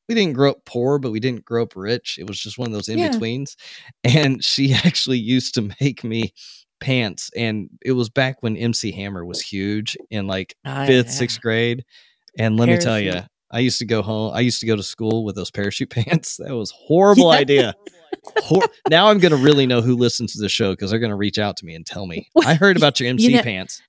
we 0.09 0.15
didn't 0.15 0.33
grow 0.33 0.51
up 0.51 0.65
poor, 0.65 0.99
but 0.99 1.11
we 1.11 1.19
didn't 1.19 1.45
grow 1.45 1.63
up 1.63 1.75
rich. 1.75 2.17
It 2.19 2.27
was 2.27 2.39
just 2.39 2.57
one 2.57 2.67
of 2.67 2.73
those 2.73 2.89
in 2.89 2.99
Yeah. 2.99 3.09
betweens. 3.11 3.55
And 4.03 4.43
she 4.43 4.73
actually 4.85 5.19
used 5.19 5.55
to 5.55 5.69
make 5.79 6.03
me 6.03 6.33
pants, 6.79 7.29
and 7.35 7.69
it 7.85 7.91
was 7.93 8.09
back 8.09 8.41
when 8.41 8.57
MC 8.57 8.91
Hammer 8.91 9.23
was 9.25 9.41
huge 9.41 9.95
in 10.09 10.27
like 10.27 10.55
Ah, 10.65 10.85
fifth, 10.85 11.07
yeah. 11.07 11.11
sixth 11.11 11.39
grade. 11.41 11.83
And 12.39 12.57
let 12.57 12.69
me 12.69 12.77
tell 12.77 12.99
you, 12.99 13.21
I 13.51 13.59
used 13.59 13.79
to 13.79 13.85
go 13.85 14.01
home. 14.01 14.33
I 14.33 14.39
used 14.39 14.61
to 14.61 14.65
go 14.65 14.75
to 14.77 14.83
school 14.83 15.23
with 15.25 15.35
those 15.35 15.51
parachute 15.51 15.89
pants. 15.91 16.37
That 16.37 16.55
was 16.55 16.71
horrible 16.71 17.31
Yeah. 17.33 17.39
idea. 17.39 17.73
Hor- 18.43 18.67
now 18.89 19.07
I'm 19.07 19.19
to 19.31 19.37
really 19.37 19.65
know 19.65 19.81
who 19.81 19.95
listens 19.95 20.33
to 20.33 20.41
the 20.41 20.49
show 20.49 20.71
because 20.73 20.89
they're 20.91 20.99
to 21.11 21.15
reach 21.15 21.37
out 21.39 21.57
to 21.57 21.65
me 21.65 21.75
and 21.75 21.85
tell 21.85 22.05
me. 22.07 22.29
I 22.45 22.53
heard 22.55 22.77
about 22.77 22.99
your 22.99 23.09
MC 23.09 23.33
know- 23.35 23.41
pants. 23.43 23.81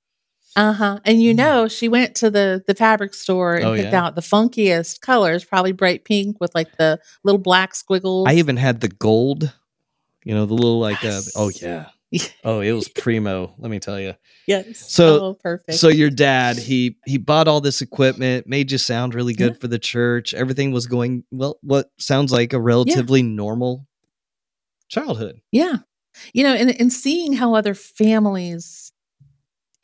Uh-huh. 0.55 0.99
And 1.05 1.23
you 1.23 1.33
know, 1.35 1.67
she 1.69 1.89
went 1.89 2.15
to 2.17 2.31
the 2.31 2.63
the 2.67 2.75
fabric 2.75 3.15
store 3.15 3.57
and. 3.57 3.65
Oh, 3.65 3.75
picked 3.75 3.93
yeah. 3.93 4.05
out 4.05 4.15
the 4.15 4.21
funkiest 4.21 5.01
colors, 5.01 5.45
probably 5.45 5.73
bright 5.73 6.05
pink 6.05 6.41
with 6.41 6.55
like 6.55 6.77
the 6.77 6.99
little 7.25 7.39
black 7.39 7.75
squiggles. 7.75 8.27
I 8.29 8.35
even 8.35 8.57
had 8.59 8.81
the 8.81 8.89
gold, 8.89 9.53
you 10.25 10.35
know, 10.35 10.45
the 10.47 10.55
little 10.55 10.79
like, 10.79 11.03
uh, 11.05 11.21
oh 11.37 11.49
Yes. 11.49 11.63
yeah. 11.63 11.87
Oh, 12.45 12.61
it 12.61 12.73
was 12.73 12.89
primo. 12.89 13.55
Let 13.57 13.71
me 13.71 13.79
tell 13.79 13.99
you. 13.99 14.13
yes. 14.47 14.79
So- 14.93 15.21
oh, 15.25 15.35
perfect. 15.35 15.79
So 15.79 15.89
your 15.89 16.11
dad, 16.11 16.59
he 16.59 16.97
he 17.07 17.17
bought 17.17 17.49
all 17.49 17.63
this 17.63 17.81
equipment, 17.81 18.47
made 18.47 18.71
you 18.71 18.77
sound 18.77 19.15
really 19.15 19.33
good 19.33 19.59
for 19.59 19.69
the 19.69 19.79
church. 19.79 20.35
Everything 20.35 20.73
was 20.73 20.87
going 20.87 21.25
well. 21.31 21.59
What 21.63 21.91
sounds 21.99 22.31
like 22.31 22.53
a 22.53 22.61
relatively 22.61 23.23
normal 23.23 23.87
childhood. 24.89 25.41
yeah. 25.51 25.77
You 26.35 26.45
know, 26.45 26.53
and 26.53 26.79
and 26.79 26.93
seeing 26.93 27.33
how 27.33 27.55
other 27.55 27.73
families 27.73 28.82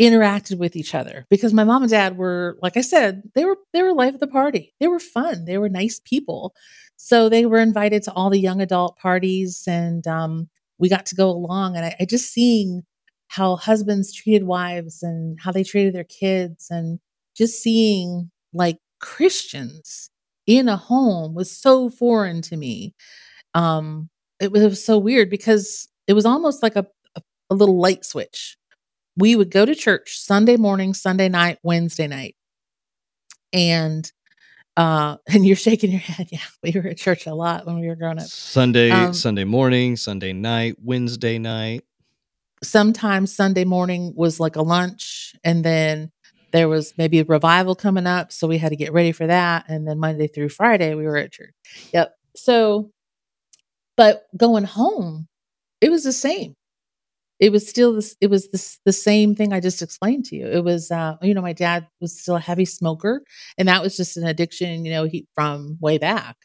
interacted 0.01 0.59
with 0.59 0.77
each 0.77 0.95
other 0.95 1.27
because 1.31 1.53
my 1.53 1.65
mom 1.65 1.83
and 1.83 1.91
dad 1.91 2.17
were 2.17 2.57
like 2.63 2.77
I 2.77 2.83
said, 2.83 3.23
they 3.35 3.45
were 3.45 3.59
they 3.73 3.83
were 3.83 3.93
life 3.95 4.15
of 4.15 4.21
the 4.21 4.27
party. 4.29 4.75
They 4.81 4.89
were 4.89 5.01
fun. 5.01 5.45
They 5.45 5.59
were 5.59 5.69
nice 5.69 6.01
people. 6.05 6.55
So 6.97 7.29
they 7.29 7.47
were 7.47 7.59
invited 7.59 8.03
to 8.05 8.13
all 8.13 8.31
the 8.31 8.41
young 8.41 8.61
adult 8.61 8.97
parties 8.99 9.65
and 9.67 10.07
um 10.07 10.49
we 10.79 10.89
got 10.89 11.07
to 11.07 11.17
go 11.17 11.31
along 11.31 11.77
and 11.77 11.85
I, 11.87 11.97
I 12.01 12.05
just 12.05 12.33
seeing 12.33 12.85
how 13.29 13.57
husbands 13.57 14.13
treated 14.15 14.45
wives 14.45 15.03
and 15.03 15.39
how 15.41 15.53
they 15.53 15.65
treated 15.65 15.95
their 15.95 16.05
kids 16.05 16.69
and 16.71 17.01
just 17.37 17.63
seeing 17.63 18.31
like 18.53 18.79
Christians 19.01 20.11
in 20.47 20.69
a 20.69 20.77
home 20.77 21.35
was 21.35 21.51
so 21.51 21.91
foreign 21.91 22.43
to 22.43 22.57
me. 22.57 22.95
Um 23.55 24.11
it 24.41 24.53
was, 24.53 24.63
it 24.63 24.69
was 24.71 24.85
so 24.85 24.99
weird 24.99 25.31
because 25.31 25.89
it 26.09 26.15
was 26.15 26.27
almost 26.27 26.63
like 26.63 26.77
a, 26.77 26.87
a, 27.17 27.23
a 27.51 27.55
little 27.57 27.79
light 27.81 28.05
switch. 28.05 28.57
We 29.19 29.35
would 29.35 29.51
go 29.51 29.67
to 29.67 29.75
church 29.75 30.17
Sunday 30.19 30.57
morning, 30.57 30.95
Sunday 30.95 31.29
night, 31.29 31.59
Wednesday 31.65 32.07
night. 32.07 32.37
And 33.53 34.11
uh 34.77 35.17
and 35.27 35.45
you're 35.45 35.57
shaking 35.57 35.91
your 35.91 36.01
head. 36.01 36.29
Yeah, 36.33 36.39
we 36.63 36.73
were 36.73 36.89
at 36.89 36.99
church 36.99 37.27
a 37.27 37.35
lot 37.35 37.67
when 37.67 37.81
we 37.81 37.89
were 37.89 37.97
growing 37.97 38.19
up. 38.19 38.27
Sunday, 38.27 38.91
Um, 38.91 39.13
Sunday 39.13 39.45
morning, 39.45 39.97
Sunday 39.97 40.33
night, 40.33 40.77
Wednesday 40.83 41.39
night. 41.39 41.83
sometimes 42.63 43.35
Sunday 43.35 43.65
morning 43.65 44.13
was 44.17 44.39
like 44.41 44.57
a 44.57 44.63
lunch, 44.63 45.35
and 45.45 45.65
then 45.65 46.11
there 46.53 46.69
was 46.69 46.95
maybe 46.97 47.19
a 47.21 47.25
revival 47.25 47.75
coming 47.75 48.07
up, 48.07 48.33
so 48.33 48.47
we 48.49 48.59
had 48.59 48.71
to 48.71 48.77
get 48.77 48.93
ready 48.93 49.13
for 49.13 49.27
that. 49.27 49.65
And 49.69 49.87
then 49.87 49.99
Monday 49.99 50.29
through 50.29 50.49
Friday, 50.51 50.95
we 50.95 51.05
were 51.05 51.17
at 51.17 51.33
church. 51.33 51.53
Yep. 51.93 52.15
So, 52.37 52.91
but 53.97 54.27
going 54.37 54.65
home, 54.65 55.29
it 55.81 55.91
was 55.91 56.05
the 56.05 56.13
same. 56.13 56.55
It 57.41 57.53
was 57.53 57.69
still 57.69 57.95
this. 57.95 58.17
It 58.21 58.29
was 58.31 58.49
this 58.51 58.79
the 58.85 58.93
same 58.93 59.35
thing 59.35 59.53
I 59.53 59.61
just 59.61 59.83
explained 59.83 60.25
to 60.27 60.37
you. 60.37 60.47
It 60.49 60.65
was, 60.65 60.91
uh, 60.91 61.17
you 61.23 61.35
know, 61.35 61.43
my 61.43 61.53
dad 61.53 61.87
was 62.01 62.19
still 62.21 62.37
a 62.37 62.41
heavy 62.41 62.65
smoker, 62.65 63.23
and 63.57 63.69
that 63.69 63.83
was 63.83 63.97
just 63.97 64.17
an 64.17 64.27
addiction, 64.27 64.85
you 64.85 64.91
know, 64.93 65.05
he 65.05 65.27
from 65.35 65.79
way 65.81 65.99
back. 65.99 66.37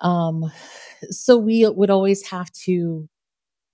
Um, 0.00 0.50
so 1.10 1.36
we 1.36 1.68
would 1.68 1.90
always 1.90 2.26
have 2.28 2.50
to 2.64 3.08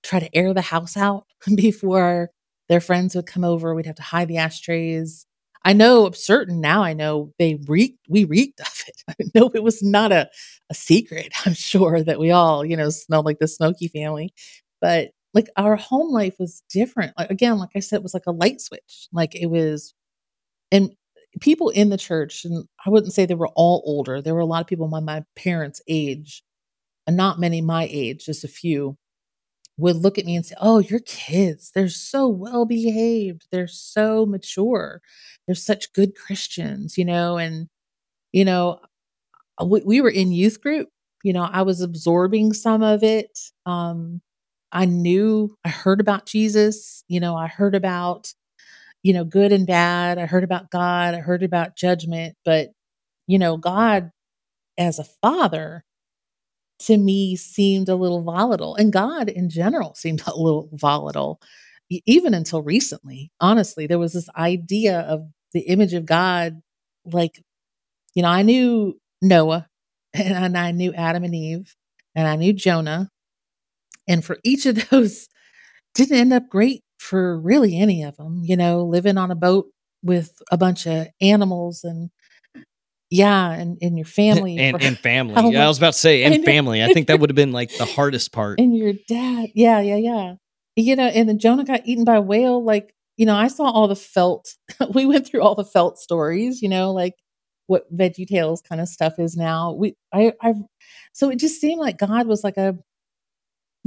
try 0.03 0.21
to 0.21 0.35
air 0.37 0.55
the 0.55 0.63
house 0.63 0.97
out 0.97 1.27
before 1.57 2.31
their 2.69 2.81
friends 2.81 3.17
would 3.17 3.27
come 3.27 3.45
over. 3.45 3.75
We'd 3.75 3.87
have 3.87 3.97
to 3.97 4.03
hide 4.03 4.29
the 4.29 4.39
ashtrays. 4.39 5.27
I 5.65 5.75
know 5.75 6.07
I'm 6.07 6.15
certain 6.15 6.61
now 6.61 6.83
I 6.85 6.95
know 6.95 7.33
they 7.39 7.59
reeked 7.69 7.99
we 8.09 8.25
reeked 8.25 8.61
of 8.63 8.85
it. 8.89 9.03
I 9.09 9.15
know 9.35 9.51
it 9.55 9.63
was 9.65 9.83
not 9.83 10.13
a, 10.13 10.29
a 10.71 10.75
secret. 10.75 11.33
I'm 11.47 11.55
sure 11.55 12.03
that 12.05 12.21
we 12.21 12.31
all, 12.33 12.65
you 12.65 12.77
know, 12.77 12.91
smelled 12.91 13.27
like 13.27 13.39
the 13.41 13.49
smoky 13.49 13.89
family. 13.89 14.33
But 14.81 15.11
like 15.35 15.49
our 15.57 15.77
home 15.77 16.13
life 16.13 16.37
was 16.39 16.63
different. 16.71 17.13
Like 17.19 17.31
again, 17.31 17.59
like 17.59 17.71
I 17.77 17.81
said, 17.81 17.97
it 17.97 18.03
was 18.03 18.15
like 18.15 18.27
a 18.27 18.33
light 18.33 18.61
switch. 18.61 19.09
Like 19.13 19.35
it 19.35 19.47
was 19.47 19.95
and 20.73 20.91
people 21.41 21.71
in 21.71 21.91
the 21.91 21.99
church, 21.99 22.45
and 22.45 22.67
I 22.87 22.91
wouldn't 22.91 23.13
say 23.13 23.27
they 23.27 23.35
were 23.35 23.49
all 23.55 23.83
older. 23.87 24.23
There 24.23 24.35
were 24.35 24.41
a 24.41 24.47
lot 24.47 24.63
of 24.63 24.67
people 24.69 24.89
my, 24.89 25.01
my 25.01 25.25
parents' 25.37 25.83
age, 25.89 26.43
and 27.07 27.17
not 27.17 27.41
many 27.41 27.61
my 27.63 27.89
age, 27.91 28.27
just 28.27 28.45
a 28.45 28.49
few 28.49 28.97
would 29.79 29.97
look 29.97 30.19
at 30.19 30.27
me 30.27 30.37
and 30.37 30.45
say, 30.47 30.55
"Oh, 30.61 30.79
your 30.81 31.01
kids, 31.01 31.71
they're 31.75 31.89
so 31.89 32.29
well 32.29 32.65
behaved. 32.67 33.47
They're 33.53 33.69
so 33.69 34.27
mature. 34.27 35.01
They're 35.47 35.55
such 35.55 35.93
good 35.93 36.17
Christians," 36.17 36.99
you 36.99 37.05
know, 37.05 37.39
and 37.39 37.69
you 38.33 38.45
know, 38.45 38.81
we, 39.65 39.83
we 39.85 40.01
were 40.01 40.11
in 40.11 40.33
youth 40.33 40.61
group. 40.61 40.89
You 41.25 41.33
know, 41.33 41.45
I 41.45 41.63
was 41.63 41.81
absorbing 41.81 42.53
some 42.53 42.83
of 42.83 43.03
it. 43.03 43.39
Um, 43.67 44.21
I 44.73 44.85
knew 44.85 45.57
I 45.65 45.69
heard 45.71 46.01
about 46.01 46.27
Jesus. 46.27 47.05
You 47.09 47.21
know, 47.21 47.37
I 47.37 47.49
heard 47.49 47.75
about 47.75 48.33
you 49.03 49.13
know 49.13 49.25
good 49.25 49.53
and 49.53 49.67
bad. 49.67 50.19
I 50.19 50.27
heard 50.27 50.45
about 50.45 50.71
God. 50.71 51.15
I 51.15 51.21
heard 51.21 51.43
about 51.43 51.77
judgment, 51.77 52.37
but 52.45 52.71
you 53.27 53.39
know, 53.39 53.57
God 53.57 54.13
as 54.79 54.99
a 54.99 55.05
father 55.05 55.85
to 56.81 56.97
me 56.97 57.37
seemed 57.37 57.89
a 57.89 57.97
little 57.97 58.23
volatile 58.23 58.77
and 58.77 58.93
God 58.93 59.29
in 59.29 59.51
general 59.51 59.95
seemed 59.95 60.23
a 60.27 60.37
little 60.37 60.69
volatile 60.73 61.41
even 61.91 62.35
until 62.35 62.63
recently. 62.63 63.33
Honestly, 63.41 63.87
there 63.87 63.99
was 63.99 64.13
this 64.13 64.29
idea 64.37 65.01
of 65.01 65.27
the 65.53 65.61
image 65.61 65.95
of 65.95 66.07
God 66.07 66.63
like 67.05 67.43
you 68.15 68.23
know, 68.23 68.29
I 68.29 68.43
knew 68.43 68.99
Noah 69.23 69.69
and 70.15 70.57
I 70.59 70.73
knew 70.73 70.93
Adam 70.95 71.25
and 71.25 71.35
Eve 71.35 71.75
and 72.15 72.29
I 72.29 72.37
knew 72.37 72.53
Jonah 72.53 73.11
and 74.09 74.25
for 74.25 74.39
each 74.43 74.67
of 74.67 74.89
those 74.91 75.29
didn't 75.95 76.17
end 76.17 76.33
up 76.33 76.49
great 76.49 76.83
for 76.99 77.39
really 77.39 77.79
any 77.79 78.03
of 78.03 78.17
them, 78.17 78.43
you 78.45 78.57
know, 78.57 78.85
living 78.85 79.19
on 79.19 79.31
a 79.31 79.37
boat 79.37 79.67
with 80.03 80.33
a 80.51 80.57
bunch 80.57 80.87
of 80.87 81.09
animals 81.21 81.85
and 81.85 82.11
yeah, 83.11 83.51
and 83.53 83.79
and 83.81 83.97
your 83.97 84.05
family 84.05 84.59
and 84.59 84.83
and 84.83 84.99
family. 84.99 85.35
Yeah, 85.53 85.65
I 85.65 85.69
was 85.69 85.79
about 85.79 85.95
to 85.95 85.99
say 85.99 86.25
and 86.25 86.35
and 86.35 86.45
family. 86.45 86.83
I 86.83 86.93
think 86.93 87.07
that 87.07 87.21
would 87.21 87.31
have 87.31 87.37
been 87.37 87.53
like 87.53 87.75
the 87.77 87.85
hardest 87.97 88.33
part. 88.33 88.61
And 88.61 88.77
your 88.77 88.93
dad 89.09 89.49
yeah, 89.55 89.81
yeah, 89.81 89.97
yeah. 89.97 90.35
You 90.77 90.95
know, 90.95 91.07
and 91.07 91.29
then 91.29 91.39
Jonah 91.39 91.65
got 91.65 91.87
eaten 91.87 92.05
by 92.05 92.17
a 92.17 92.21
whale, 92.21 92.63
like, 92.63 92.95
you 93.17 93.27
know, 93.27 93.35
I 93.35 93.49
saw 93.49 93.65
all 93.65 93.89
the 93.89 93.97
felt 93.97 94.55
we 94.95 95.07
went 95.07 95.27
through 95.27 95.43
all 95.43 95.55
the 95.55 95.65
felt 95.65 95.99
stories, 95.99 96.61
you 96.63 96.69
know, 96.69 96.93
like 96.93 97.15
what 97.67 97.93
Veggie 97.95 98.27
Tales 98.27 98.61
kind 98.61 98.81
of 98.81 98.89
stuff 98.89 99.19
is 99.19 99.37
now. 99.37 99.73
We 99.73 99.95
I 100.13 100.33
I 100.43 100.55
so 101.13 101.31
it 101.31 101.39
just 101.39 101.61
seemed 101.61 101.81
like 101.81 101.99
God 101.99 102.27
was 102.27 102.45
like 102.45 102.59
a 102.59 102.77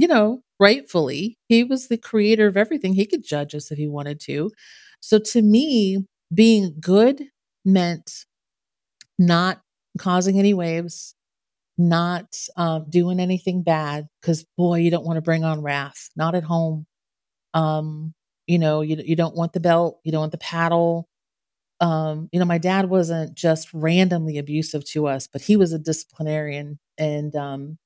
you 0.02 0.08
know, 0.08 0.42
rightfully, 0.60 1.38
he 1.48 1.64
was 1.64 1.88
the 1.88 1.98
creator 1.98 2.48
of 2.48 2.56
everything. 2.58 2.94
He 2.94 3.06
could 3.06 3.24
judge 3.24 3.54
us 3.54 3.70
if 3.72 3.78
he 3.78 3.88
wanted 3.88 4.20
to. 4.22 4.50
So 5.00 5.20
to 5.32 5.42
me, 5.42 6.06
being 6.34 6.76
good 6.80 7.24
meant 7.64 8.26
not 9.18 9.60
causing 9.98 10.38
any 10.38 10.54
waves, 10.54 11.14
not 11.78 12.36
um, 12.56 12.86
doing 12.88 13.20
anything 13.20 13.62
bad 13.62 14.08
because 14.20 14.44
boy 14.58 14.76
you 14.80 14.90
don't 14.90 15.06
want 15.06 15.16
to 15.16 15.22
bring 15.22 15.44
on 15.44 15.62
wrath 15.62 16.10
not 16.16 16.34
at 16.34 16.44
home 16.44 16.86
um 17.54 18.14
you 18.46 18.58
know 18.58 18.82
you, 18.82 18.96
you 19.04 19.16
don't 19.16 19.36
want 19.36 19.52
the 19.52 19.60
belt 19.60 20.00
you 20.04 20.12
don't 20.12 20.20
want 20.20 20.32
the 20.32 20.38
paddle 20.38 21.08
um 21.80 22.28
you 22.32 22.38
know 22.40 22.46
my 22.46 22.58
dad 22.58 22.90
wasn't 22.90 23.34
just 23.34 23.72
randomly 23.74 24.38
abusive 24.38 24.84
to 24.84 25.06
us 25.06 25.26
but 25.26 25.42
he 25.42 25.56
was 25.56 25.72
a 25.72 25.78
disciplinarian 25.78 26.78
and 26.98 27.36
um 27.36 27.78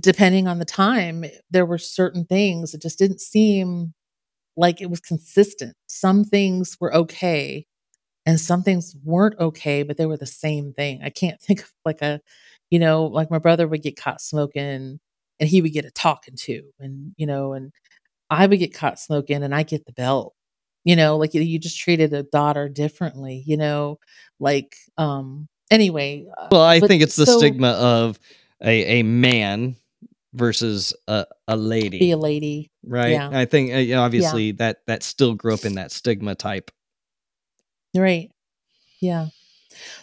depending 0.00 0.48
on 0.48 0.58
the 0.58 0.64
time 0.64 1.24
there 1.50 1.66
were 1.66 1.78
certain 1.78 2.24
things 2.24 2.72
that 2.72 2.82
just 2.82 2.98
didn't 2.98 3.20
seem 3.20 3.94
like 4.56 4.80
it 4.80 4.90
was 4.90 5.00
consistent 5.00 5.74
some 5.86 6.24
things 6.24 6.76
were 6.80 6.94
okay 6.94 7.66
and 8.26 8.40
some 8.40 8.62
things 8.62 8.96
weren't 9.04 9.38
okay, 9.40 9.82
but 9.82 9.96
they 9.96 10.06
were 10.06 10.16
the 10.16 10.26
same 10.26 10.72
thing. 10.72 11.00
I 11.02 11.10
can't 11.10 11.40
think 11.42 11.60
of 11.62 11.72
like 11.84 12.02
a, 12.02 12.20
you 12.70 12.78
know, 12.78 13.04
like 13.04 13.30
my 13.30 13.38
brother 13.38 13.66
would 13.66 13.82
get 13.82 13.96
caught 13.96 14.20
smoking 14.20 15.00
and 15.40 15.48
he 15.48 15.62
would 15.62 15.72
get 15.72 15.84
a 15.84 15.90
talking 15.90 16.34
to, 16.36 16.62
and 16.78 17.14
you 17.16 17.26
know, 17.26 17.52
and 17.52 17.72
I 18.30 18.46
would 18.46 18.58
get 18.58 18.74
caught 18.74 18.98
smoking 18.98 19.42
and 19.42 19.54
I 19.54 19.62
get 19.62 19.86
the 19.86 19.92
belt. 19.92 20.34
You 20.84 20.96
know, 20.96 21.16
like 21.16 21.32
you, 21.34 21.58
just 21.58 21.78
treated 21.78 22.12
a 22.12 22.24
daughter 22.24 22.68
differently. 22.68 23.42
You 23.46 23.56
know, 23.56 23.98
like 24.40 24.74
um. 24.98 25.48
Anyway, 25.70 26.26
uh, 26.36 26.48
Well, 26.50 26.62
I 26.62 26.80
think 26.80 27.02
it's 27.02 27.16
the 27.16 27.24
so 27.24 27.38
stigma 27.38 27.68
of 27.68 28.18
a 28.62 29.00
a 29.00 29.02
man 29.02 29.76
versus 30.34 30.94
a 31.08 31.26
a 31.48 31.56
lady 31.56 31.98
be 31.98 32.10
a 32.12 32.16
lady. 32.16 32.70
right? 32.84 33.12
Yeah, 33.12 33.30
I 33.30 33.44
think 33.44 33.72
uh, 33.72 33.78
you 33.78 33.94
know, 33.94 34.00
yeah, 34.00 34.04
obviously 34.04 34.52
that 34.52 34.78
that 34.86 35.02
still 35.02 35.34
grew 35.34 35.54
up 35.54 35.64
in 35.64 35.74
that 35.74 35.92
stigma 35.92 36.34
type. 36.34 36.70
right. 37.94 38.30
Yeah. 39.00 39.28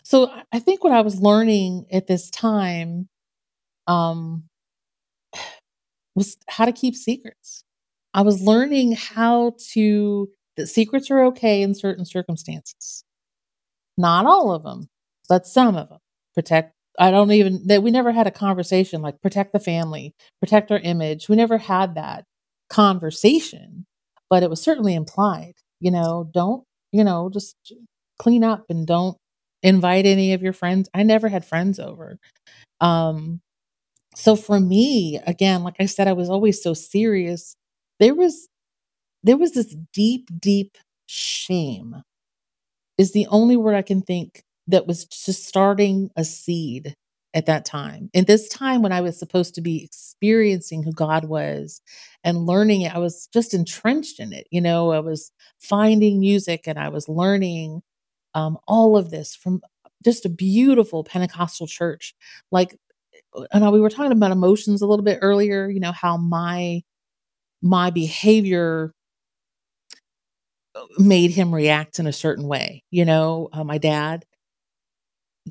So 0.04 0.30
I 0.30 0.44
I 0.54 0.60
think 0.60 0.84
what 0.84 0.94
I 0.94 1.02
was 1.02 1.22
learning 1.22 1.86
at 1.92 2.08
this 2.08 2.30
time 2.30 3.10
um 3.88 4.44
was 6.16 6.38
how 6.48 6.66
to 6.66 6.72
keep 6.72 6.96
secrets. 6.96 7.64
I 8.14 8.22
was 8.22 8.42
learning 8.42 8.94
how 8.94 9.54
to 9.74 10.30
that 10.58 10.68
secrets 10.68 11.10
are 11.10 11.24
okay 11.26 11.62
in 11.62 11.74
certain 11.74 12.06
circumstances. 12.06 13.04
Not 13.98 14.26
all 14.26 14.52
of 14.52 14.64
them, 14.64 14.90
but 15.28 15.48
some 15.48 15.76
of 15.76 15.90
them. 15.90 16.00
Protect 16.36 16.74
I 17.00 17.12
don't 17.12 17.32
even 17.32 17.68
that 17.68 17.84
we 17.84 17.92
never 17.92 18.12
had 18.14 18.28
a 18.28 18.32
conversation 18.32 19.02
like 19.04 19.22
protect 19.22 19.54
the 19.54 19.60
family, 19.62 20.16
protect 20.42 20.72
our 20.72 20.80
image. 20.80 21.30
We 21.30 21.38
never 21.38 21.60
had 21.60 21.96
that 21.96 22.26
conversation, 22.70 23.86
but 24.30 24.44
it 24.44 24.52
was 24.52 24.62
certainly 24.64 24.96
implied, 24.96 25.54
you 25.82 25.92
know, 25.92 26.30
don't, 26.34 26.66
you 26.94 27.04
know, 27.06 27.30
just 27.34 27.56
clean 28.20 28.44
up 28.44 28.66
and 28.70 28.88
don't 28.88 29.18
invite 29.64 30.06
any 30.08 30.34
of 30.34 30.44
your 30.44 30.54
friends. 30.54 30.90
I 30.94 31.04
never 31.04 31.30
had 31.30 31.46
friends 31.46 31.80
over. 31.80 32.20
Um 32.82 33.42
so 34.16 34.36
for 34.36 34.60
me, 34.60 35.20
again, 35.28 35.64
like 35.64 35.76
I 35.80 35.88
said, 35.88 36.08
I 36.08 36.14
was 36.14 36.30
always 36.30 36.62
so 36.64 36.74
serious. 36.74 37.56
There 38.00 38.16
was 38.16 38.50
there 39.24 39.38
was 39.38 39.54
this 39.54 39.76
deep, 39.94 40.30
deep 40.40 40.78
shame 41.08 42.04
is 42.98 43.14
the 43.14 43.28
only 43.28 43.58
word 43.58 43.76
I 43.76 43.82
can 43.82 44.02
think 44.02 44.44
that 44.70 44.88
was 44.88 45.06
just 45.06 45.46
starting 45.46 46.10
a 46.16 46.24
seed 46.24 46.96
at 47.34 47.46
that 47.46 47.66
time. 47.66 48.10
And 48.14 48.26
this 48.26 48.50
time 48.50 48.82
when 48.82 48.92
I 48.92 49.02
was 49.02 49.20
supposed 49.20 49.56
to 49.56 49.62
be 49.62 49.84
experiencing 49.84 50.84
who 50.84 50.92
God 50.92 51.26
was 51.26 51.82
and 52.24 52.46
learning 52.46 52.82
it, 52.82 52.96
I 52.96 52.98
was 53.00 53.28
just 53.34 53.54
entrenched 53.54 54.20
in 54.20 54.34
it. 54.34 54.48
You 54.52 54.62
know, 54.62 54.92
I 54.92 55.00
was 55.00 55.32
finding 55.60 56.20
music 56.20 56.68
and 56.68 56.80
I 56.80 56.90
was 56.90 57.08
learning 57.08 57.82
um, 58.34 58.58
all 58.68 58.98
of 58.98 59.12
this 59.12 59.36
from 59.36 59.62
just 60.04 60.26
a 60.26 60.30
beautiful 60.30 61.04
Pentecostal 61.04 61.68
church. 61.68 62.16
Like 62.52 62.78
know 63.54 63.72
we 63.72 63.82
were 63.82 63.90
talking 63.90 64.12
about 64.12 64.32
emotions 64.32 64.82
a 64.82 64.88
little 64.88 65.06
bit 65.06 65.20
earlier, 65.22 65.70
you 65.70 65.80
know, 65.80 65.92
how 65.92 66.18
my 66.18 66.82
my 67.62 67.90
behavior 67.90 68.94
made 70.98 71.32
him 71.32 71.54
react 71.54 72.00
in 72.00 72.08
a 72.08 72.14
certain 72.14 72.48
way, 72.48 72.84
you 72.92 73.06
know, 73.06 73.50
uh, 73.52 73.64
my 73.64 73.78
dad. 73.78 74.26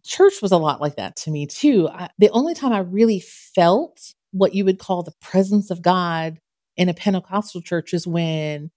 Church 0.04 0.34
was 0.42 0.52
a 0.52 0.58
lot 0.58 0.80
like 0.80 0.96
that 0.96 1.16
to 1.16 1.30
me 1.30 1.46
too. 1.46 1.88
I, 1.88 2.08
the 2.18 2.30
only 2.30 2.54
time 2.54 2.72
I 2.72 2.80
really 2.80 3.20
felt 3.20 4.14
what 4.32 4.54
you 4.54 4.64
would 4.64 4.78
call 4.78 5.02
the 5.02 5.14
presence 5.20 5.70
of 5.70 5.82
God 5.82 6.38
in 6.76 6.88
a 6.88 6.94
Pentecostal 6.94 7.62
church 7.62 7.94
is 7.94 8.06
when 8.06 8.70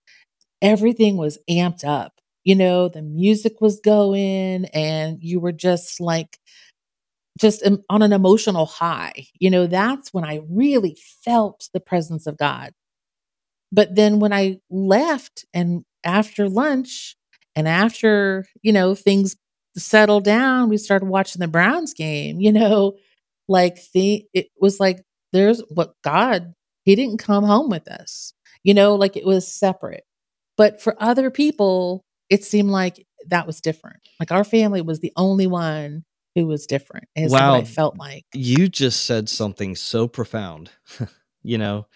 everything 0.62 1.18
was 1.18 1.38
amped 1.50 1.84
up. 1.84 2.14
You 2.44 2.56
know, 2.56 2.90
the 2.90 3.02
music 3.02 3.62
was 3.62 3.80
going 3.80 4.66
and 4.74 5.22
you 5.22 5.40
were 5.40 5.52
just 5.52 6.00
like 6.00 6.40
just 7.40 7.64
on 7.90 8.02
an 8.02 8.14
emotional 8.14 8.66
high. 8.66 9.28
You 9.40 9.50
know, 9.50 9.68
that's 9.68 10.14
when 10.14 10.24
I 10.24 10.42
really 10.50 10.98
felt 11.24 11.70
the 11.74 11.80
presence 11.80 12.28
of 12.28 12.38
God. 12.38 12.72
But 13.72 13.96
then 13.96 14.20
when 14.20 14.34
I 14.34 14.60
left 14.70 15.46
and 15.54 15.84
after 16.04 16.50
lunch 16.50 17.16
and 17.56 17.68
after, 17.68 18.46
you 18.62 18.74
know, 18.74 18.96
things 18.96 19.36
settled 19.78 20.24
down, 20.26 20.70
we 20.70 20.78
started 20.78 21.08
watching 21.08 21.40
the 21.40 21.48
Browns 21.48 21.94
game, 21.94 22.40
you 22.40 22.52
know, 22.52 22.96
like 23.48 23.80
the 23.94 24.26
it 24.34 24.48
was 24.60 24.80
like 24.80 25.04
there's 25.34 25.62
what 25.70 25.94
God, 26.04 26.54
he 26.84 26.96
didn't 26.96 27.18
come 27.20 27.44
home 27.44 27.70
with 27.70 27.88
us. 27.88 28.34
You 28.64 28.74
know, 28.74 28.96
like 28.96 29.16
it 29.18 29.26
was 29.26 29.48
separate. 29.52 30.04
But 30.58 30.82
for 30.82 30.96
other 31.02 31.32
people, 31.32 32.04
it 32.30 32.44
seemed 32.44 32.70
like 32.70 33.06
that 33.28 33.48
was 33.48 33.62
different. 33.62 33.98
Like 34.20 34.32
our 34.32 34.44
family 34.44 34.82
was 34.82 35.00
the 35.00 35.14
only 35.16 35.48
one 35.48 36.04
who 36.36 36.46
was 36.48 36.66
different, 36.66 37.08
is 37.16 37.32
what 37.34 37.42
I 37.42 37.62
Wow, 37.62 37.64
felt 37.64 37.98
like 37.98 38.26
you 38.34 38.68
just 38.70 39.06
said 39.06 39.30
something 39.30 39.76
so 39.76 40.08
profound. 40.08 40.70
you 41.44 41.58
know 41.58 41.88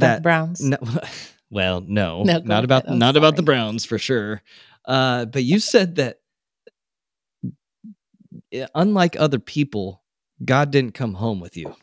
about 0.00 0.16
the 0.16 0.20
that 0.20 0.22
Browns. 0.22 0.60
no, 0.60 0.78
well, 1.50 1.82
no, 1.86 2.24
No, 2.24 2.40
not 2.44 2.64
about 2.64 2.88
not 2.90 3.16
about 3.16 3.36
the. 3.36 3.42
Browns 3.42 3.84
for 3.84 3.98
sure. 3.98 4.42
Uh, 4.86 5.24
but 5.26 5.44
you 5.44 5.58
said 5.58 5.96
that 5.96 6.18
unlike 8.74 9.16
other 9.18 9.38
people, 9.38 10.02
God 10.44 10.70
didn't 10.70 10.94
come 10.94 11.14
home 11.14 11.40
with 11.40 11.56
you. 11.56 11.74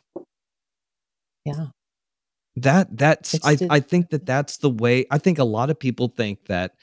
Yeah. 1.45 1.68
That 2.58 2.97
that's 2.97 3.34
It 3.36 3.45
I 3.45 3.56
just 3.56 3.72
I 3.72 3.80
think 3.80 4.10
that 4.10 4.26
that's 4.26 4.58
the 4.58 4.70
way 4.70 5.06
I 5.10 5.18
think 5.18 5.39
a 5.39 5.43
lot 5.43 5.70
of 5.70 5.80
people 5.80 6.10
think 6.10 6.45
that 6.47 6.74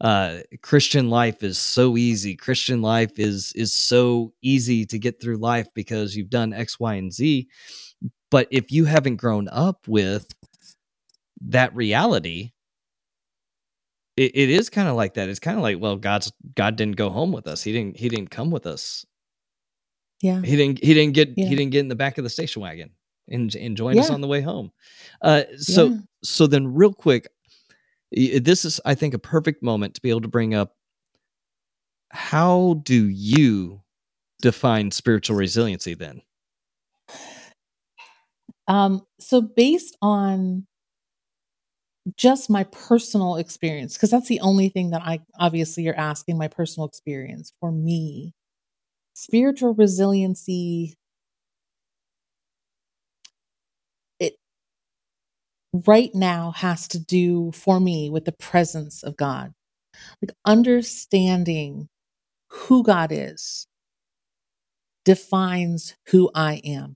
uh 0.00 0.38
Christian 0.62 1.10
life 1.10 1.42
is 1.42 1.58
so 1.58 1.96
easy. 1.96 2.34
Christian 2.34 2.80
life 2.80 3.18
is 3.18 3.52
is 3.54 3.72
so 3.72 4.32
easy 4.42 4.86
to 4.86 4.98
get 4.98 5.20
through 5.20 5.36
life 5.36 5.68
because 5.74 6.16
you've 6.16 6.30
done 6.30 6.54
X, 6.54 6.80
Y, 6.80 6.94
and 6.94 7.12
Z. 7.12 7.46
But 8.30 8.48
if 8.50 8.72
you 8.72 8.86
haven't 8.86 9.16
grown 9.16 9.48
up 9.48 9.86
with 9.86 10.26
that 11.42 11.74
reality 11.74 12.52
it, 14.16 14.32
it 14.34 14.50
is 14.50 14.68
kind 14.68 14.88
of 14.88 14.96
like 14.96 15.14
that 15.14 15.28
it's 15.28 15.38
kind 15.38 15.56
of 15.56 15.62
like 15.62 15.78
well 15.80 15.96
god's 15.96 16.32
god 16.54 16.76
didn't 16.76 16.96
go 16.96 17.10
home 17.10 17.32
with 17.32 17.46
us 17.46 17.62
he 17.62 17.72
didn't 17.72 17.96
he 17.96 18.08
didn't 18.08 18.30
come 18.30 18.50
with 18.50 18.66
us 18.66 19.04
Yeah. 20.20 20.42
he 20.42 20.56
didn't 20.56 20.82
he 20.82 20.94
didn't 20.94 21.14
get 21.14 21.30
Yeah. 21.36 21.46
he 21.48 21.54
didn't 21.56 21.72
get 21.72 21.80
in 21.80 21.88
the 21.88 21.94
back 21.94 22.18
of 22.18 22.24
the 22.24 22.30
station 22.30 22.62
wagon 22.62 22.90
and, 23.28 23.54
and 23.54 23.76
join 23.76 23.98
us 23.98 24.10
on 24.10 24.20
the 24.20 24.26
way 24.26 24.40
home 24.40 24.72
uh 25.22 25.42
so 25.56 25.90
Yeah. 25.90 25.96
so 26.22 26.46
then 26.46 26.74
real 26.74 26.92
quick 26.92 27.28
this 28.10 28.64
is 28.64 28.80
i 28.84 28.94
think 28.94 29.14
a 29.14 29.18
perfect 29.18 29.62
moment 29.62 29.94
to 29.94 30.00
be 30.02 30.10
able 30.10 30.22
to 30.22 30.28
bring 30.28 30.54
up 30.54 30.74
how 32.10 32.80
do 32.84 33.08
you 33.08 33.82
define 34.40 34.90
spiritual 34.90 35.36
resiliency 35.36 35.94
then 35.94 36.22
Um, 38.66 39.06
so 39.18 39.40
based 39.40 39.96
on 40.02 40.66
just 42.16 42.50
my 42.50 42.64
personal 42.64 43.36
experience, 43.36 43.94
because 43.94 44.10
that's 44.10 44.28
the 44.28 44.40
only 44.40 44.68
thing 44.68 44.90
that 44.90 45.02
I 45.02 45.20
obviously 45.38 45.82
you're 45.84 45.98
asking 45.98 46.38
my 46.38 46.48
personal 46.48 46.86
experience. 46.86 47.52
For 47.60 47.70
me, 47.72 48.34
spiritual 49.18 49.74
resiliency, 49.74 50.94
it 54.20 54.34
right 55.86 56.14
now 56.14 56.52
has 56.52 56.86
to 56.86 57.00
do 57.00 57.50
for 57.50 57.80
me 57.80 58.08
with 58.08 58.24
the 58.24 58.32
presence 58.38 59.02
of 59.02 59.16
God. 59.16 59.52
Like 60.22 60.36
understanding 60.44 61.88
who 62.48 62.84
God 62.84 63.10
is 63.10 63.66
defines 65.04 65.96
who 66.10 66.30
I 66.32 66.60
am. 66.64 66.94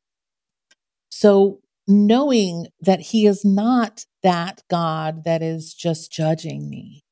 So 1.10 1.60
knowing 1.88 2.68
that 2.80 3.00
he 3.00 3.26
is 3.26 3.44
not 3.44 4.04
that 4.22 4.62
God 4.70 5.24
that 5.24 5.42
is 5.42 5.74
just 5.74 6.12
judging 6.12 6.70
me. 6.70 7.02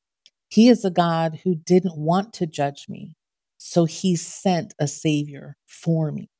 He 0.50 0.68
is 0.68 0.84
a 0.84 0.90
God 0.90 1.40
who 1.42 1.56
didn't 1.56 1.96
want 1.96 2.32
to 2.34 2.46
judge 2.46 2.86
me. 2.88 3.16
So 3.62 3.84
he 3.84 4.16
sent 4.16 4.72
a 4.80 4.88
savior 4.88 5.56
for 5.66 6.10
me. 6.10 6.30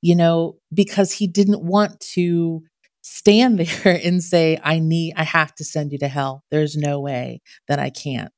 You 0.00 0.16
know, 0.16 0.58
because 0.72 1.12
he 1.12 1.26
didn't 1.26 1.62
want 1.64 2.00
to 2.14 2.62
stand 3.02 3.58
there 3.84 4.00
and 4.04 4.22
say 4.22 4.58
I 4.62 4.78
need 4.78 5.14
I 5.16 5.24
have 5.24 5.54
to 5.56 5.64
send 5.64 5.92
you 5.92 5.98
to 5.98 6.08
hell. 6.08 6.44
There's 6.50 6.76
no 6.76 7.00
way 7.00 7.42
that 7.68 7.78
I 7.80 7.90
can't 7.90 8.32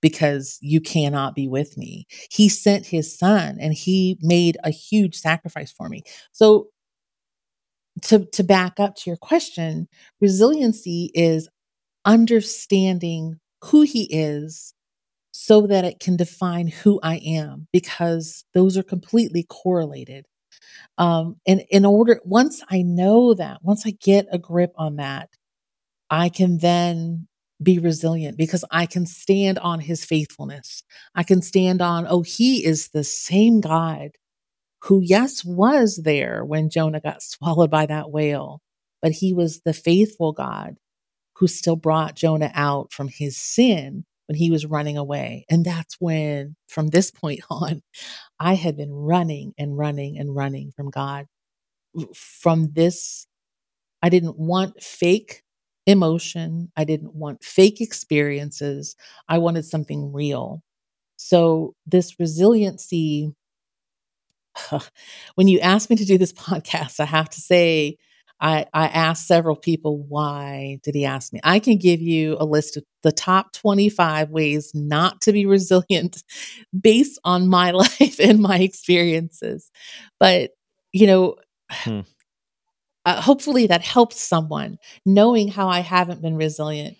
because 0.00 0.58
you 0.60 0.80
cannot 0.80 1.34
be 1.34 1.48
with 1.48 1.76
me. 1.76 2.06
He 2.30 2.48
sent 2.48 2.86
his 2.86 3.18
son 3.18 3.58
and 3.60 3.74
he 3.74 4.18
made 4.22 4.56
a 4.62 4.70
huge 4.70 5.16
sacrifice 5.16 5.72
for 5.72 5.88
me. 5.88 6.02
So 6.32 6.68
to 8.02 8.26
to 8.26 8.44
back 8.44 8.78
up 8.78 8.94
to 8.96 9.10
your 9.10 9.16
question, 9.16 9.88
resiliency 10.20 11.10
is 11.14 11.48
understanding 12.04 13.40
who 13.64 13.82
he 13.82 14.04
is 14.04 14.74
so 15.38 15.66
that 15.66 15.84
it 15.84 16.00
can 16.00 16.16
define 16.16 16.66
who 16.66 16.98
I 17.02 17.16
am 17.16 17.68
because 17.70 18.46
those 18.54 18.78
are 18.78 18.82
completely 18.82 19.42
correlated. 19.42 20.24
Um, 20.96 21.36
and 21.46 21.62
in 21.68 21.84
order, 21.84 22.22
once 22.24 22.62
I 22.70 22.80
know 22.80 23.34
that, 23.34 23.58
once 23.62 23.86
I 23.86 23.90
get 23.90 24.26
a 24.32 24.38
grip 24.38 24.72
on 24.76 24.96
that, 24.96 25.28
I 26.08 26.30
can 26.30 26.56
then 26.58 27.28
be 27.62 27.78
resilient 27.78 28.38
because 28.38 28.64
I 28.70 28.86
can 28.86 29.04
stand 29.04 29.58
on 29.58 29.80
his 29.80 30.06
faithfulness. 30.06 30.82
I 31.14 31.22
can 31.22 31.42
stand 31.42 31.82
on, 31.82 32.06
oh, 32.08 32.22
he 32.22 32.64
is 32.64 32.88
the 32.88 33.04
same 33.04 33.60
God 33.60 34.12
who, 34.84 35.02
yes, 35.02 35.44
was 35.44 36.00
there 36.02 36.46
when 36.46 36.70
Jonah 36.70 37.00
got 37.02 37.22
swallowed 37.22 37.70
by 37.70 37.84
that 37.84 38.10
whale, 38.10 38.62
but 39.02 39.12
he 39.12 39.34
was 39.34 39.60
the 39.60 39.74
faithful 39.74 40.32
God 40.32 40.76
who 41.34 41.46
still 41.46 41.76
brought 41.76 42.16
Jonah 42.16 42.52
out 42.54 42.90
from 42.90 43.08
his 43.08 43.36
sin 43.36 44.06
when 44.28 44.36
he 44.36 44.50
was 44.50 44.66
running 44.66 44.96
away. 44.96 45.44
And 45.50 45.64
that's 45.64 45.96
when, 46.00 46.56
from 46.68 46.88
this 46.88 47.10
point 47.10 47.40
on, 47.50 47.82
I 48.40 48.54
had 48.54 48.76
been 48.76 48.92
running 48.92 49.54
and 49.58 49.76
running 49.76 50.18
and 50.18 50.34
running 50.34 50.72
from 50.76 50.90
God. 50.90 51.26
From 52.14 52.72
this, 52.72 53.26
I 54.02 54.08
didn't 54.08 54.38
want 54.38 54.82
fake 54.82 55.42
emotion, 55.86 56.70
I 56.76 56.84
didn't 56.84 57.14
want 57.14 57.44
fake 57.44 57.80
experiences. 57.80 58.96
I 59.28 59.38
wanted 59.38 59.64
something 59.64 60.12
real. 60.12 60.62
So, 61.16 61.74
this 61.86 62.18
resiliency 62.18 63.32
when 65.34 65.48
you 65.48 65.60
asked 65.60 65.90
me 65.90 65.96
to 65.96 66.04
do 66.04 66.18
this 66.18 66.32
podcast, 66.32 67.00
I 67.00 67.04
have 67.04 67.30
to 67.30 67.40
say, 67.40 67.98
I, 68.40 68.66
I 68.74 68.86
asked 68.88 69.26
several 69.26 69.56
people, 69.56 69.98
why 70.08 70.78
did 70.82 70.94
he 70.94 71.04
ask 71.06 71.32
me? 71.32 71.40
I 71.44 71.58
can 71.58 71.78
give 71.78 72.00
you 72.02 72.36
a 72.38 72.44
list 72.44 72.76
of 72.76 72.84
the 73.02 73.12
top 73.12 73.52
25 73.54 74.30
ways 74.30 74.72
not 74.74 75.20
to 75.22 75.32
be 75.32 75.46
resilient 75.46 76.22
based 76.80 77.18
on 77.24 77.48
my 77.48 77.70
life 77.72 78.18
and 78.20 78.40
my 78.40 78.58
experiences. 78.58 79.70
But, 80.20 80.50
you 80.92 81.06
know, 81.06 81.36
Hmm. 81.84 82.00
uh, 83.04 83.20
hopefully 83.20 83.66
that 83.68 83.82
helps 83.82 84.20
someone 84.20 84.78
knowing 85.04 85.48
how 85.48 85.68
I 85.68 85.80
haven't 85.80 86.22
been 86.22 86.36
resilient 86.36 86.96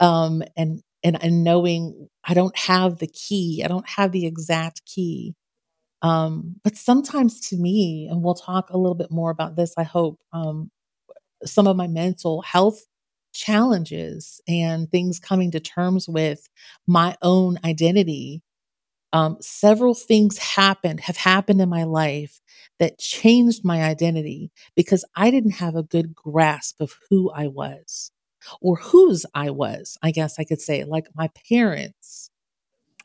um, 0.00 0.42
and, 0.56 0.82
and, 1.02 1.22
and 1.22 1.44
knowing 1.44 2.08
I 2.24 2.34
don't 2.34 2.56
have 2.58 2.98
the 2.98 3.08
key, 3.08 3.62
I 3.64 3.68
don't 3.68 3.88
have 3.88 4.12
the 4.12 4.26
exact 4.26 4.82
key. 4.86 5.34
Um, 6.02 6.56
but 6.64 6.76
sometimes 6.76 7.40
to 7.50 7.56
me, 7.56 8.08
and 8.10 8.22
we'll 8.22 8.34
talk 8.34 8.70
a 8.70 8.78
little 8.78 8.94
bit 8.94 9.10
more 9.10 9.30
about 9.30 9.56
this, 9.56 9.74
I 9.76 9.82
hope, 9.82 10.18
um, 10.32 10.70
some 11.44 11.66
of 11.66 11.76
my 11.76 11.86
mental 11.86 12.42
health 12.42 12.84
challenges 13.32 14.40
and 14.48 14.90
things 14.90 15.18
coming 15.20 15.50
to 15.52 15.60
terms 15.60 16.08
with 16.08 16.48
my 16.86 17.16
own 17.22 17.58
identity. 17.64 18.42
Um, 19.12 19.38
several 19.40 19.94
things 19.94 20.38
happened, 20.38 21.00
have 21.00 21.16
happened 21.16 21.60
in 21.60 21.68
my 21.68 21.84
life 21.84 22.40
that 22.78 22.98
changed 22.98 23.64
my 23.64 23.82
identity 23.82 24.52
because 24.76 25.04
I 25.16 25.30
didn't 25.30 25.52
have 25.52 25.76
a 25.76 25.82
good 25.82 26.14
grasp 26.14 26.80
of 26.80 26.94
who 27.08 27.30
I 27.30 27.48
was 27.48 28.12
or 28.60 28.76
whose 28.76 29.26
I 29.34 29.50
was, 29.50 29.98
I 30.02 30.12
guess 30.12 30.38
I 30.38 30.44
could 30.44 30.60
say. 30.60 30.84
Like 30.84 31.08
my 31.14 31.28
parents, 31.48 32.30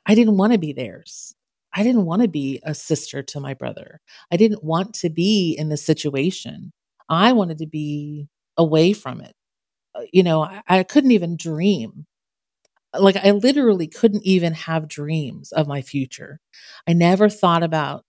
I 0.05 0.15
didn't 0.15 0.37
want 0.37 0.53
to 0.53 0.59
be 0.59 0.73
theirs. 0.73 1.35
I 1.75 1.83
didn't 1.83 2.05
want 2.05 2.21
to 2.21 2.27
be 2.27 2.61
a 2.63 2.73
sister 2.73 3.21
to 3.23 3.39
my 3.39 3.53
brother. 3.53 3.99
I 4.31 4.37
didn't 4.37 4.63
want 4.63 4.93
to 4.95 5.09
be 5.09 5.55
in 5.57 5.69
the 5.69 5.77
situation. 5.77 6.71
I 7.09 7.33
wanted 7.33 7.59
to 7.59 7.67
be 7.67 8.27
away 8.57 8.93
from 8.93 9.21
it. 9.21 9.33
Uh, 9.95 10.03
You 10.13 10.23
know, 10.23 10.43
I, 10.43 10.61
I 10.67 10.83
couldn't 10.83 11.11
even 11.11 11.37
dream. 11.37 12.05
Like, 12.97 13.17
I 13.17 13.31
literally 13.31 13.87
couldn't 13.87 14.23
even 14.25 14.53
have 14.53 14.87
dreams 14.87 15.51
of 15.51 15.67
my 15.67 15.81
future. 15.81 16.39
I 16.87 16.93
never 16.93 17.29
thought 17.29 17.63
about 17.63 18.05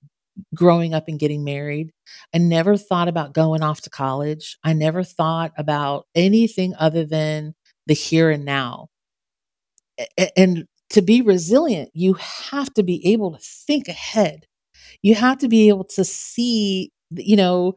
growing 0.55 0.95
up 0.95 1.09
and 1.09 1.19
getting 1.19 1.45
married. 1.45 1.93
I 2.35 2.39
never 2.39 2.77
thought 2.77 3.09
about 3.09 3.35
going 3.35 3.63
off 3.63 3.83
to 3.83 3.91
college. 3.91 4.59
I 4.65 4.75
never 4.75 5.05
thought 5.05 5.53
about 5.59 6.07
anything 6.15 6.75
other 6.79 7.05
than 7.07 7.55
the 7.87 7.95
here 7.95 8.31
and 8.31 8.45
now 8.45 8.89
and 10.37 10.67
to 10.91 11.03
be 11.03 11.23
resilient, 11.23 11.91
you 11.95 12.15
have 12.15 12.73
to 12.75 12.83
be 12.83 13.07
able 13.13 13.33
to 13.33 13.39
think 13.41 13.89
ahead. 13.89 14.47
You 15.03 15.15
have 15.17 15.39
to 15.39 15.49
be 15.49 15.69
able 15.69 15.85
to 15.97 16.05
see, 16.05 16.93
you 17.13 17.37
know, 17.37 17.77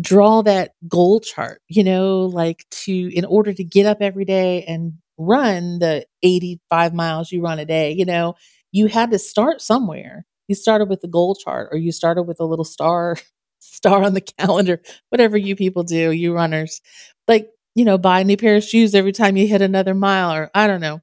draw 0.00 0.42
that 0.42 0.72
goal 0.88 1.20
chart, 1.20 1.62
you 1.68 1.84
know, 1.84 2.22
like 2.26 2.64
to, 2.70 2.92
in 3.16 3.24
order 3.24 3.52
to 3.52 3.64
get 3.64 3.86
up 3.86 3.98
every 4.00 4.24
day 4.24 4.64
and 4.64 4.94
run 5.18 5.78
the 5.80 6.06
85 6.22 6.94
miles 6.94 7.32
you 7.32 7.42
run 7.42 7.58
a 7.58 7.64
day, 7.64 7.92
you 7.92 8.04
know, 8.04 8.34
you 8.72 8.86
had 8.86 9.10
to 9.12 9.18
start 9.18 9.60
somewhere. 9.60 10.26
You 10.48 10.54
started 10.54 10.88
with 10.88 11.00
the 11.00 11.08
goal 11.08 11.34
chart 11.34 11.68
or 11.72 11.78
you 11.78 11.92
started 11.92 12.24
with 12.24 12.40
a 12.40 12.44
little 12.44 12.64
star, 12.64 13.16
star 13.60 14.02
on 14.04 14.14
the 14.14 14.20
calendar, 14.20 14.80
whatever 15.10 15.36
you 15.36 15.56
people 15.56 15.82
do, 15.84 16.10
you 16.12 16.34
runners. 16.34 16.80
Like, 17.28 17.50
you 17.74 17.84
know, 17.84 17.98
buy 17.98 18.20
a 18.20 18.24
new 18.24 18.36
pair 18.36 18.56
of 18.56 18.64
shoes 18.64 18.94
every 18.94 19.12
time 19.12 19.36
you 19.36 19.46
hit 19.46 19.62
another 19.62 19.94
mile 19.94 20.32
or 20.34 20.50
I 20.54 20.66
don't 20.66 20.80
know 20.80 21.00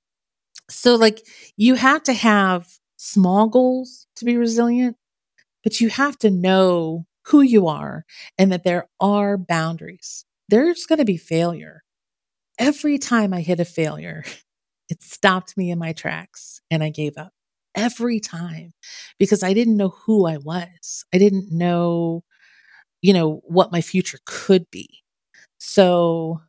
so, 0.70 0.96
like, 0.96 1.26
you 1.56 1.76
have 1.76 2.04
to 2.04 2.14
have 2.14 2.68
small 2.98 3.48
goals 3.48 4.08
to 4.18 4.26
be 4.26 4.38
resilient, 4.38 4.98
but 5.64 5.82
you 5.82 5.90
have 5.90 6.18
to 6.20 6.32
know 6.32 7.06
who 7.28 7.42
you 7.42 7.68
are 7.68 8.06
and 8.38 8.52
that 8.52 8.64
there 8.64 8.88
are 9.00 9.38
boundaries. 9.38 10.26
There's 10.50 10.86
going 10.86 11.00
to 11.00 11.06
be 11.06 11.18
failure. 11.18 11.84
Every 12.60 12.98
time 12.98 13.34
I 13.34 13.42
hit 13.42 13.60
a 13.60 13.66
failure, 13.66 14.24
it 14.90 15.02
stopped 15.04 15.58
me 15.58 15.72
in 15.72 15.80
my 15.80 15.94
tracks 15.94 16.62
and 16.72 16.84
I 16.84 16.90
gave 16.90 17.18
up 17.18 17.34
every 17.76 18.20
time 18.20 18.74
because 19.20 19.44
I 19.44 19.54
didn't 19.54 19.78
know 19.78 19.90
who 19.90 20.28
I 20.28 20.38
was. 20.38 21.06
I 21.14 21.18
didn't 21.18 21.52
know, 21.52 22.24
you 23.02 23.14
know, 23.14 23.42
what 23.46 23.72
my 23.72 23.82
future 23.82 24.20
could 24.26 24.66
be. 24.72 24.90
So, 25.60 26.42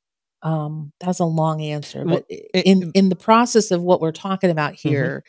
um, 0.43 0.93
that's 1.01 1.20
a 1.20 1.24
long 1.24 1.62
answer, 1.62 2.05
but 2.05 2.24
it- 2.28 2.62
in 2.64 2.91
in 2.95 3.09
the 3.11 3.16
process 3.16 3.70
of 3.70 3.82
what 3.82 4.01
we're 4.01 4.12
talking 4.12 4.51
about 4.51 4.74
Mhm. 4.84 4.91
here, 4.91 5.24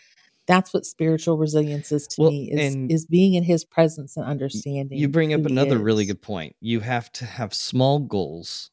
that's 0.48 0.74
what 0.74 0.86
spiritual 0.86 1.38
resilience 1.38 1.92
is 1.92 2.08
to 2.10 2.22
Well, 2.22 2.32
me 2.32 2.52
is 2.52 2.78
is 2.90 3.06
being 3.06 3.34
in 3.36 3.44
His 3.44 3.66
presence 3.66 4.18
and 4.18 4.26
understanding. 4.26 5.00
you 5.00 5.08
bring 5.08 5.34
up 5.34 5.46
another 5.46 5.78
really 5.80 6.06
good 6.06 6.22
point. 6.22 6.56
You 6.62 6.80
have 6.82 7.12
to 7.14 7.26
have 7.26 7.54
small 7.54 8.00
goals 8.00 8.72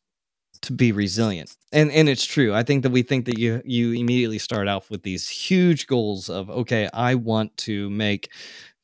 to 0.62 0.72
be 0.72 0.92
resilient. 0.92 1.54
And 1.72 1.90
and 1.92 2.08
it's 2.08 2.24
true. 2.24 2.54
I 2.54 2.62
think 2.64 2.82
that 2.84 2.90
we 2.92 3.02
think 3.02 3.26
that 3.26 3.38
you 3.38 3.62
you 3.64 3.92
immediately 3.92 4.38
start 4.38 4.68
off 4.68 4.90
with 4.90 5.02
these 5.02 5.28
huge 5.28 5.86
goals 5.86 6.30
of 6.30 6.50
okay, 6.50 6.88
I 6.94 7.14
want 7.16 7.56
to 7.58 7.90
make 7.90 8.30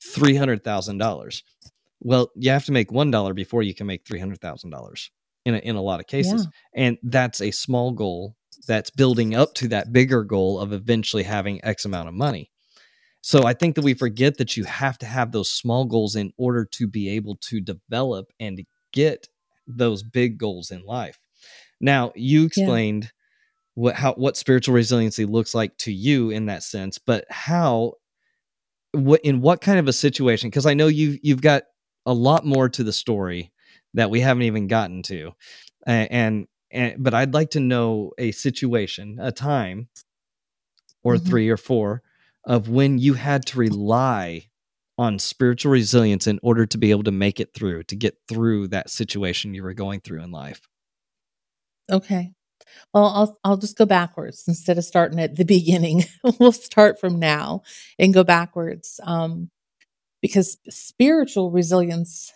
$300,000. 0.03 1.43
Well, 2.01 2.31
you 2.37 2.51
have 2.51 2.65
to 2.67 2.73
make 2.73 2.93
$1 2.93 3.35
before 3.35 3.63
you 3.63 3.75
can 3.75 3.87
make 3.87 4.05
$300,000 4.07 5.11
in 5.45 5.55
a, 5.55 5.59
in 5.59 5.77
a 5.77 5.83
lot 5.83 6.01
of 6.01 6.07
cases. 6.07 6.47
Yeah. 6.75 6.85
And 6.87 6.99
that's 7.03 7.41
a 7.41 7.51
small 7.51 7.93
goal 7.93 8.37
that's 8.67 8.91
building 8.91 9.35
up 9.35 9.55
to 9.55 9.69
that 9.69 9.93
bigger 9.93 10.23
goal 10.25 10.61
of 10.61 10.73
eventually 10.73 11.23
having 11.23 11.65
X 11.65 11.85
amount 11.85 12.09
of 12.09 12.15
money. 12.15 12.51
So 13.23 13.45
I 13.45 13.55
think 13.55 13.77
that 13.77 13.85
we 13.85 13.95
forget 13.95 14.39
that 14.39 14.57
you 14.57 14.65
have 14.65 14.99
to 14.99 15.07
have 15.07 15.31
those 15.31 15.49
small 15.49 15.85
goals 15.85 16.17
in 16.17 16.33
order 16.37 16.65
to 16.73 16.89
be 16.89 17.09
able 17.11 17.37
to 17.43 17.61
develop 17.61 18.27
and 18.41 18.65
get 18.93 19.29
those 19.67 20.03
big 20.03 20.39
goals 20.39 20.71
in 20.71 20.85
life. 20.85 21.19
Now, 21.81 22.13
you 22.15 22.45
explained 22.45 23.05
yeah. 23.05 23.11
what 23.75 23.95
how 23.95 24.15
what 24.15 24.37
spiritual 24.37 24.75
resiliency 24.75 25.25
looks 25.25 25.55
like 25.55 25.77
to 25.79 25.93
you 25.93 26.31
in 26.31 26.47
that 26.47 26.65
sense, 26.65 26.99
but 26.99 27.25
how 27.31 27.95
what 28.93 29.21
in 29.23 29.41
what 29.41 29.61
kind 29.61 29.79
of 29.79 29.89
a 29.89 29.93
situation 29.93 30.51
because 30.51 30.67
I 30.67 30.75
know 30.75 30.89
you 30.89 31.19
you've 31.23 31.43
got 31.43 31.63
a 32.07 32.13
lot 32.13 32.45
more 32.45 32.69
to 32.69 32.85
the 32.85 32.93
story 32.93 33.53
that 33.95 34.11
we 34.11 34.21
haven't 34.21 34.45
even 34.45 34.67
gotten 34.67 35.03
to. 35.05 35.33
And, 35.87 36.47
and 36.71 37.03
but 37.03 37.15
I'd 37.15 37.35
like 37.35 37.51
to 37.51 37.61
know 37.61 38.13
a 38.19 38.33
situation, 38.33 39.19
a 39.21 39.33
time 39.33 39.89
or 41.03 41.17
mm-hmm. 41.17 41.29
3 41.29 41.49
or 41.51 41.57
4 41.57 42.03
of 42.45 42.69
when 42.69 42.99
you 42.99 43.15
had 43.15 43.47
to 43.47 43.59
rely 43.59 44.49
on 44.99 45.19
spiritual 45.19 45.73
resilience 45.73 46.27
in 46.27 46.39
order 46.43 46.67
to 46.67 46.79
be 46.79 46.91
able 46.91 47.05
to 47.05 47.13
make 47.13 47.41
it 47.41 47.55
through, 47.55 47.83
to 47.85 47.97
get 47.97 48.17
through 48.29 48.69
that 48.69 48.91
situation 48.91 49.55
you 49.55 49.63
were 49.63 49.75
going 49.75 50.01
through 50.01 50.23
in 50.23 50.31
life. 50.31 50.69
Okay. 51.91 52.33
Well, 52.93 53.07
I'll 53.07 53.39
I'll 53.45 53.57
just 53.57 53.77
go 53.77 53.87
backwards 53.87 54.45
instead 54.47 54.79
of 54.79 54.85
starting 54.85 55.19
at 55.19 55.37
the 55.37 55.45
beginning. 55.57 56.05
we'll 56.39 56.53
start 56.53 57.01
from 57.01 57.19
now 57.19 57.63
and 57.99 58.15
go 58.15 58.25
backwards. 58.25 59.01
Um, 59.03 59.51
because 60.21 60.57
spiritual 60.69 61.51
resilience, 61.51 62.33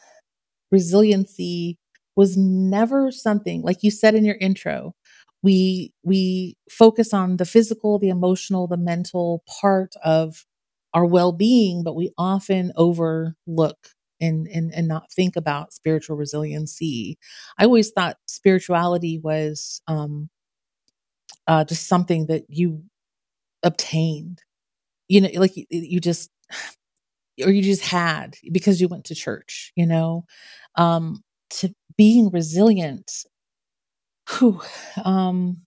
resiliency 0.70 1.78
was 2.16 2.36
never 2.36 3.10
something 3.10 3.62
like 3.62 3.82
you 3.82 3.90
said 3.90 4.14
in 4.14 4.24
your 4.24 4.36
intro. 4.40 4.94
We 5.42 5.92
we 6.02 6.56
focus 6.70 7.12
on 7.14 7.36
the 7.36 7.44
physical, 7.44 7.98
the 7.98 8.08
emotional, 8.08 8.66
the 8.66 8.76
mental 8.76 9.42
part 9.60 9.92
of 10.04 10.44
our 10.94 11.04
well-being, 11.06 11.84
but 11.84 11.94
we 11.94 12.10
often 12.18 12.72
overlook 12.76 13.76
and 14.20 14.48
and 14.48 14.72
and 14.74 14.88
not 14.88 15.12
think 15.12 15.36
about 15.36 15.72
spiritual 15.74 16.16
resiliency. 16.16 17.18
I 17.58 17.64
always 17.64 17.90
thought 17.90 18.16
spirituality 18.26 19.18
was 19.22 19.82
um 19.86 20.30
uh 21.46 21.64
just 21.64 21.86
something 21.86 22.26
that 22.26 22.44
you 22.48 22.82
obtained. 23.64 24.42
You 25.08 25.22
know, 25.22 25.30
like 25.36 25.56
you, 25.56 25.66
you 25.70 26.00
just 26.00 26.30
or 27.44 27.50
you 27.50 27.62
just 27.62 27.82
had 27.84 28.36
because 28.52 28.80
you 28.80 28.88
went 28.88 29.04
to 29.06 29.14
church, 29.14 29.72
you 29.76 29.86
know, 29.86 30.24
um 30.76 31.22
to 31.50 31.74
being 31.96 32.30
resilient. 32.30 33.10
Whew, 34.38 34.60
um 35.04 35.62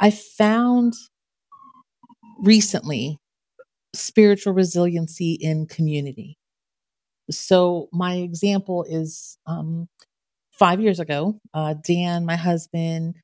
I 0.00 0.10
found 0.10 0.94
recently 2.40 3.18
spiritual 3.94 4.52
resiliency 4.52 5.32
in 5.34 5.66
community. 5.66 6.38
So 7.30 7.88
my 7.92 8.16
example 8.16 8.84
is 8.88 9.38
um, 9.46 9.88
five 10.52 10.80
years 10.80 11.00
ago, 11.00 11.38
uh, 11.54 11.74
Dan, 11.86 12.24
my 12.26 12.36
husband, 12.36 13.16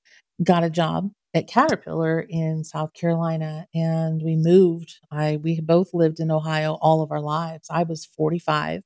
got 0.44 0.64
a 0.64 0.70
job 0.70 1.10
at 1.35 1.47
Caterpillar 1.47 2.20
in 2.20 2.64
South 2.64 2.95
Carolina, 2.95 3.66
and 3.74 4.22
we 4.22 4.37
moved. 4.37 4.99
I 5.11 5.37
we 5.37 5.61
both 5.61 5.93
lived 5.93 6.20
in 6.20 6.31
Ohio 6.31 6.79
all 6.81 7.03
of 7.03 7.11
our 7.11 7.20
lives. 7.20 7.68
I 7.70 7.83
was 7.83 8.07
45, 8.07 8.83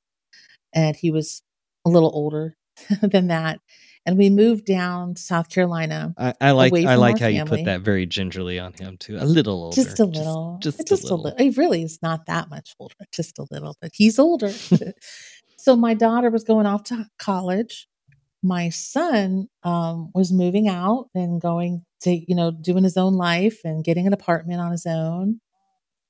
and 0.75 0.97
he 0.97 1.11
was 1.11 1.43
a 1.85 1.91
little 1.91 2.11
older 2.15 2.57
than 3.03 3.29
that. 3.29 3.61
And 4.05 4.19
we 4.19 4.31
moved 4.31 4.65
down 4.65 5.15
to 5.15 5.23
South 5.23 5.49
Carolina. 5.49 6.13
I, 6.19 6.35
I 6.41 6.51
like 6.51 6.75
I 6.75 6.97
like 6.97 7.21
how 7.21 7.27
family. 7.27 7.37
you 7.37 7.45
put 7.45 7.65
that 7.67 7.83
very 7.83 8.05
gingerly 8.05 8.59
on 8.59 8.73
him 8.73 8.97
too. 8.97 9.17
A 9.17 9.25
little 9.25 9.63
older, 9.63 9.77
just 9.77 10.01
a 10.01 10.05
little, 10.05 10.59
just, 10.61 10.79
just, 10.79 10.89
just 10.89 11.03
a, 11.05 11.15
little. 11.15 11.21
a 11.21 11.23
little. 11.29 11.39
He 11.39 11.51
really 11.51 11.85
is 11.85 12.01
not 12.03 12.27
that 12.27 12.51
much 12.51 12.75
older, 12.81 12.97
just 13.13 13.39
a 13.39 13.47
little, 13.53 13.77
but 13.81 13.93
he's 13.95 14.19
older. 14.19 14.53
so 15.57 15.77
my 15.77 15.95
daughter 15.95 16.31
was 16.31 16.43
going 16.43 16.67
off 16.67 16.83
to 16.85 17.07
college. 17.21 17.87
My 18.43 18.71
son 18.71 19.49
um, 19.63 20.11
was 20.17 20.33
moving 20.33 20.67
out 20.67 21.09
and 21.15 21.41
going 21.41 21.85
you 22.11 22.35
know, 22.35 22.51
doing 22.51 22.85
his 22.85 22.97
own 22.97 23.15
life 23.15 23.61
and 23.65 23.85
getting 23.85 24.07
an 24.07 24.13
apartment 24.13 24.61
on 24.61 24.73
his 24.73 24.87
own. 24.87 25.41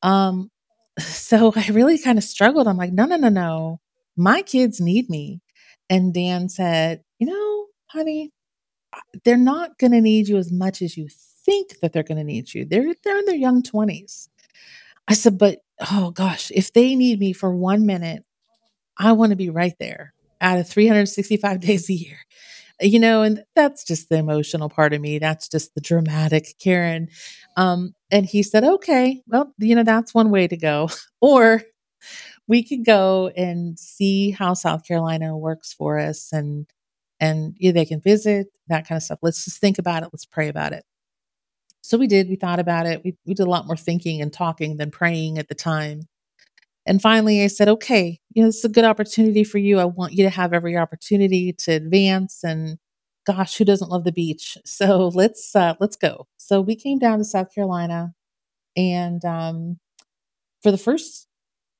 Um, 0.02 0.50
so 0.98 1.52
I 1.54 1.68
really 1.68 1.98
kind 1.98 2.18
of 2.18 2.24
struggled. 2.24 2.66
I'm 2.68 2.76
like, 2.76 2.92
no, 2.92 3.04
no, 3.04 3.16
no, 3.16 3.28
no. 3.28 3.80
My 4.16 4.42
kids 4.42 4.80
need 4.80 5.08
me. 5.08 5.40
And 5.88 6.14
Dan 6.14 6.48
said, 6.48 7.02
you 7.18 7.26
know, 7.26 7.66
honey, 7.86 8.32
they're 9.24 9.36
not 9.36 9.78
going 9.78 9.92
to 9.92 10.00
need 10.00 10.28
you 10.28 10.36
as 10.36 10.52
much 10.52 10.82
as 10.82 10.96
you 10.96 11.08
think 11.44 11.80
that 11.80 11.92
they're 11.92 12.02
going 12.02 12.18
to 12.18 12.24
need 12.24 12.52
you. 12.54 12.64
They're 12.64 12.94
they're 13.04 13.18
in 13.18 13.24
their 13.24 13.34
young 13.34 13.62
20s. 13.62 14.28
I 15.08 15.14
said, 15.14 15.38
but 15.38 15.58
oh 15.90 16.10
gosh, 16.10 16.50
if 16.54 16.72
they 16.72 16.94
need 16.94 17.18
me 17.18 17.32
for 17.32 17.54
1 17.54 17.84
minute, 17.86 18.24
I 18.98 19.12
want 19.12 19.30
to 19.30 19.36
be 19.36 19.50
right 19.50 19.74
there 19.80 20.14
out 20.40 20.58
of 20.58 20.68
365 20.68 21.60
days 21.60 21.88
a 21.90 21.94
year. 21.94 22.18
You 22.82 22.98
know, 22.98 23.22
and 23.22 23.44
that's 23.54 23.84
just 23.84 24.08
the 24.08 24.16
emotional 24.16 24.68
part 24.68 24.92
of 24.92 25.00
me. 25.00 25.18
That's 25.18 25.48
just 25.48 25.74
the 25.74 25.80
dramatic 25.80 26.54
Caryn. 26.58 27.08
Um, 27.56 27.94
and 28.10 28.26
he 28.26 28.42
said, 28.42 28.64
okay, 28.64 29.22
well, 29.26 29.54
you 29.58 29.74
know, 29.74 29.84
that's 29.84 30.14
one 30.14 30.30
way 30.30 30.48
to 30.48 30.56
go. 30.56 30.88
or 31.20 31.62
we 32.48 32.62
could 32.64 32.84
go 32.84 33.28
and 33.36 33.78
see 33.78 34.30
how 34.30 34.54
South 34.54 34.86
Carolina 34.86 35.36
works 35.36 35.72
for 35.72 35.98
us 35.98 36.32
and 36.32 36.66
and 37.20 37.56
yeah, 37.60 37.72
they 37.72 37.84
can 37.86 38.00
visit 38.00 38.48
that 38.68 38.88
kind 38.88 38.96
of 38.96 39.02
stuff. 39.04 39.20
Let's 39.22 39.44
just 39.44 39.60
think 39.60 39.78
about 39.78 40.02
it. 40.02 40.10
Let's 40.12 40.26
pray 40.26 40.48
about 40.48 40.72
it. 40.72 40.84
So 41.82 41.98
we 41.98 42.06
did. 42.06 42.28
We 42.28 42.36
thought 42.36 42.60
about 42.60 42.86
it. 42.86 43.02
We 43.04 43.16
we 43.26 43.34
did 43.34 43.46
a 43.46 43.50
lot 43.50 43.66
more 43.66 43.76
thinking 43.76 44.22
and 44.22 44.32
talking 44.32 44.76
than 44.76 44.90
praying 44.90 45.38
at 45.38 45.48
the 45.48 45.54
time. 45.54 46.02
And 46.86 47.00
finally, 47.00 47.42
I 47.42 47.46
said, 47.46 47.68
okay, 47.68 48.20
you 48.34 48.42
know, 48.42 48.48
this 48.48 48.58
is 48.58 48.64
a 48.64 48.68
good 48.68 48.84
opportunity 48.84 49.44
for 49.44 49.58
you. 49.58 49.78
I 49.78 49.84
want 49.84 50.14
you 50.14 50.24
to 50.24 50.30
have 50.30 50.52
every 50.52 50.76
opportunity 50.76 51.52
to 51.52 51.72
advance. 51.72 52.42
And 52.44 52.78
gosh, 53.26 53.56
who 53.56 53.64
doesn't 53.64 53.90
love 53.90 54.04
the 54.04 54.12
beach? 54.12 54.58
So 54.66 55.08
let's 55.14 55.54
uh, 55.54 55.74
let's 55.80 55.96
go. 55.96 56.26
So 56.38 56.60
we 56.60 56.74
came 56.76 56.98
down 56.98 57.18
to 57.18 57.24
South 57.24 57.54
Carolina, 57.54 58.14
and 58.76 59.24
um, 59.24 59.78
for 60.62 60.70
the 60.70 60.78
first 60.78 61.28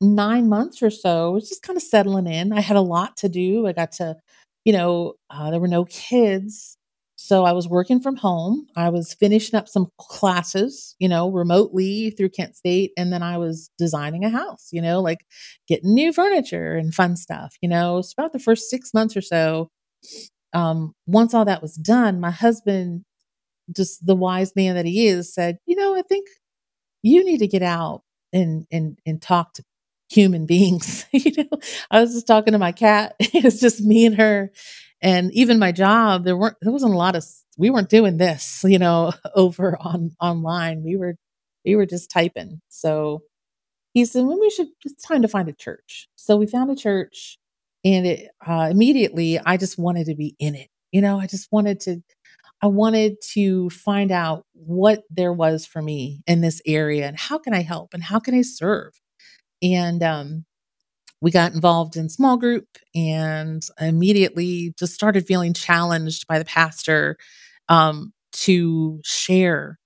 nine 0.00 0.48
months 0.48 0.82
or 0.82 0.90
so, 0.90 1.28
I 1.28 1.30
was 1.34 1.48
just 1.48 1.62
kind 1.62 1.76
of 1.76 1.82
settling 1.82 2.26
in. 2.26 2.52
I 2.52 2.60
had 2.60 2.76
a 2.76 2.82
lot 2.82 3.16
to 3.18 3.28
do. 3.28 3.66
I 3.66 3.72
got 3.72 3.92
to, 3.94 4.16
you 4.64 4.72
know, 4.72 5.14
uh, 5.30 5.50
there 5.50 5.60
were 5.60 5.68
no 5.68 5.84
kids. 5.86 6.76
So 7.24 7.44
I 7.44 7.52
was 7.52 7.68
working 7.68 8.00
from 8.00 8.16
home. 8.16 8.66
I 8.74 8.88
was 8.88 9.14
finishing 9.14 9.56
up 9.56 9.68
some 9.68 9.86
classes, 9.96 10.96
you 10.98 11.08
know, 11.08 11.30
remotely 11.30 12.10
through 12.10 12.30
Kent 12.30 12.56
State. 12.56 12.90
And 12.96 13.12
then 13.12 13.22
I 13.22 13.38
was 13.38 13.70
designing 13.78 14.24
a 14.24 14.28
house, 14.28 14.70
you 14.72 14.82
know, 14.82 15.00
like 15.00 15.20
getting 15.68 15.94
new 15.94 16.12
furniture 16.12 16.74
and 16.74 16.92
fun 16.92 17.14
stuff, 17.14 17.54
you 17.62 17.68
know. 17.68 17.98
It's 17.98 18.12
about 18.12 18.32
the 18.32 18.40
first 18.40 18.68
six 18.68 18.92
months 18.92 19.16
or 19.16 19.20
so. 19.20 19.70
Um, 20.52 20.94
once 21.06 21.32
all 21.32 21.44
that 21.44 21.62
was 21.62 21.76
done, 21.76 22.20
my 22.20 22.32
husband, 22.32 23.04
just 23.76 24.04
the 24.06 24.16
wise 24.16 24.52
man 24.56 24.74
that 24.76 24.86
he 24.86 25.06
is, 25.06 25.32
said, 25.32 25.58
you 25.66 25.76
know, 25.76 25.94
I 25.96 26.02
think 26.02 26.26
you 27.02 27.24
need 27.24 27.38
to 27.38 27.46
get 27.48 27.62
out 27.62 28.02
and 28.32 28.66
and 28.72 28.98
and 29.06 29.20
talk 29.20 29.54
to 29.54 29.64
human 30.10 30.46
beings. 30.48 31.06
you 31.12 31.32
know, 31.38 31.58
I 31.90 32.00
was 32.00 32.14
just 32.14 32.26
talking 32.26 32.52
to 32.52 32.58
my 32.58 32.72
cat. 32.72 33.14
it 33.20 33.44
was 33.44 33.60
just 33.60 33.80
me 33.82 34.06
and 34.06 34.16
her. 34.16 34.52
And 35.02 35.32
even 35.34 35.58
my 35.58 35.72
job, 35.72 36.24
there 36.24 36.36
weren't 36.36 36.56
there 36.62 36.72
wasn't 36.72 36.94
a 36.94 36.98
lot 36.98 37.16
of 37.16 37.24
we 37.58 37.70
weren't 37.70 37.90
doing 37.90 38.18
this, 38.18 38.64
you 38.68 38.78
know, 38.78 39.12
over 39.34 39.76
on 39.80 40.12
online. 40.20 40.82
We 40.84 40.96
were 40.96 41.16
we 41.64 41.76
were 41.76 41.86
just 41.86 42.10
typing. 42.10 42.60
So 42.68 43.22
he 43.94 44.04
said, 44.04 44.24
well, 44.24 44.40
we 44.40 44.50
should 44.50 44.68
it's 44.84 45.02
time 45.06 45.22
to 45.22 45.28
find 45.28 45.48
a 45.48 45.52
church. 45.52 46.08
So 46.16 46.36
we 46.36 46.46
found 46.46 46.70
a 46.70 46.76
church 46.76 47.38
and 47.84 48.06
it 48.06 48.30
uh, 48.46 48.68
immediately 48.70 49.38
I 49.40 49.56
just 49.56 49.78
wanted 49.78 50.06
to 50.06 50.14
be 50.14 50.36
in 50.38 50.54
it. 50.54 50.68
You 50.92 51.02
know, 51.02 51.18
I 51.20 51.26
just 51.26 51.50
wanted 51.52 51.80
to 51.80 52.02
I 52.62 52.68
wanted 52.68 53.16
to 53.32 53.70
find 53.70 54.12
out 54.12 54.46
what 54.54 55.02
there 55.10 55.32
was 55.32 55.66
for 55.66 55.82
me 55.82 56.22
in 56.26 56.40
this 56.42 56.62
area 56.66 57.06
and 57.08 57.18
how 57.18 57.38
can 57.38 57.54
I 57.54 57.62
help 57.62 57.94
and 57.94 58.02
how 58.02 58.20
can 58.20 58.34
I 58.34 58.42
serve? 58.42 58.92
And 59.62 60.02
um, 60.02 60.44
we 61.22 61.30
got 61.30 61.54
involved 61.54 61.96
in 61.96 62.10
small 62.10 62.36
group 62.36 62.66
and 62.94 63.62
immediately 63.80 64.74
just 64.78 64.94
started 64.94 65.26
feeling 65.26 65.54
challenged 65.54 66.26
by 66.26 66.38
the 66.40 66.44
pastor 66.44 67.16
um, 67.70 68.12
to 68.32 69.00
share 69.04 69.78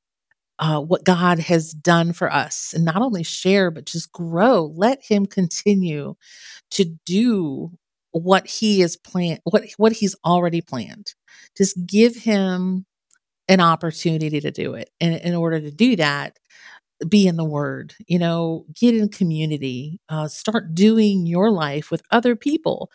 uh, 0.59 0.81
what 0.81 1.05
God 1.05 1.39
has 1.41 1.73
done 1.73 2.15
for 2.15 2.33
us 2.33 2.73
and 2.75 2.85
not 2.85 3.03
only 3.03 3.23
share, 3.23 3.71
but 3.71 3.87
just 3.87 4.13
grow. 4.13 4.73
Let 4.75 5.05
Him 5.05 5.27
continue 5.27 6.17
to 6.73 6.87
do 7.07 7.73
what 8.13 8.47
he 8.47 8.83
is 8.83 8.97
plan 8.97 9.39
what 9.45 9.65
what 9.77 9.93
he's 9.93 10.17
already 10.25 10.63
planned. 10.63 11.15
Just 11.57 11.77
give 11.87 12.17
him 12.17 12.87
an 13.49 13.61
opportunity 13.61 14.41
to 14.41 14.51
do 14.51 14.75
it. 14.75 14.91
And 15.01 15.17
in 15.17 15.35
order 15.35 15.61
to 15.61 15.71
do 15.71 15.97
that, 15.97 16.39
be 17.09 17.27
in 17.27 17.37
the 17.37 17.45
word, 17.45 17.95
you 18.07 18.19
know, 18.19 18.65
get 18.75 18.95
in 18.95 19.09
community, 19.09 20.01
uh, 20.09 20.29
start 20.29 20.75
doing 20.75 21.27
your 21.27 21.51
life 21.51 21.91
with 21.91 22.03
other 22.11 22.37
people. 22.37 22.91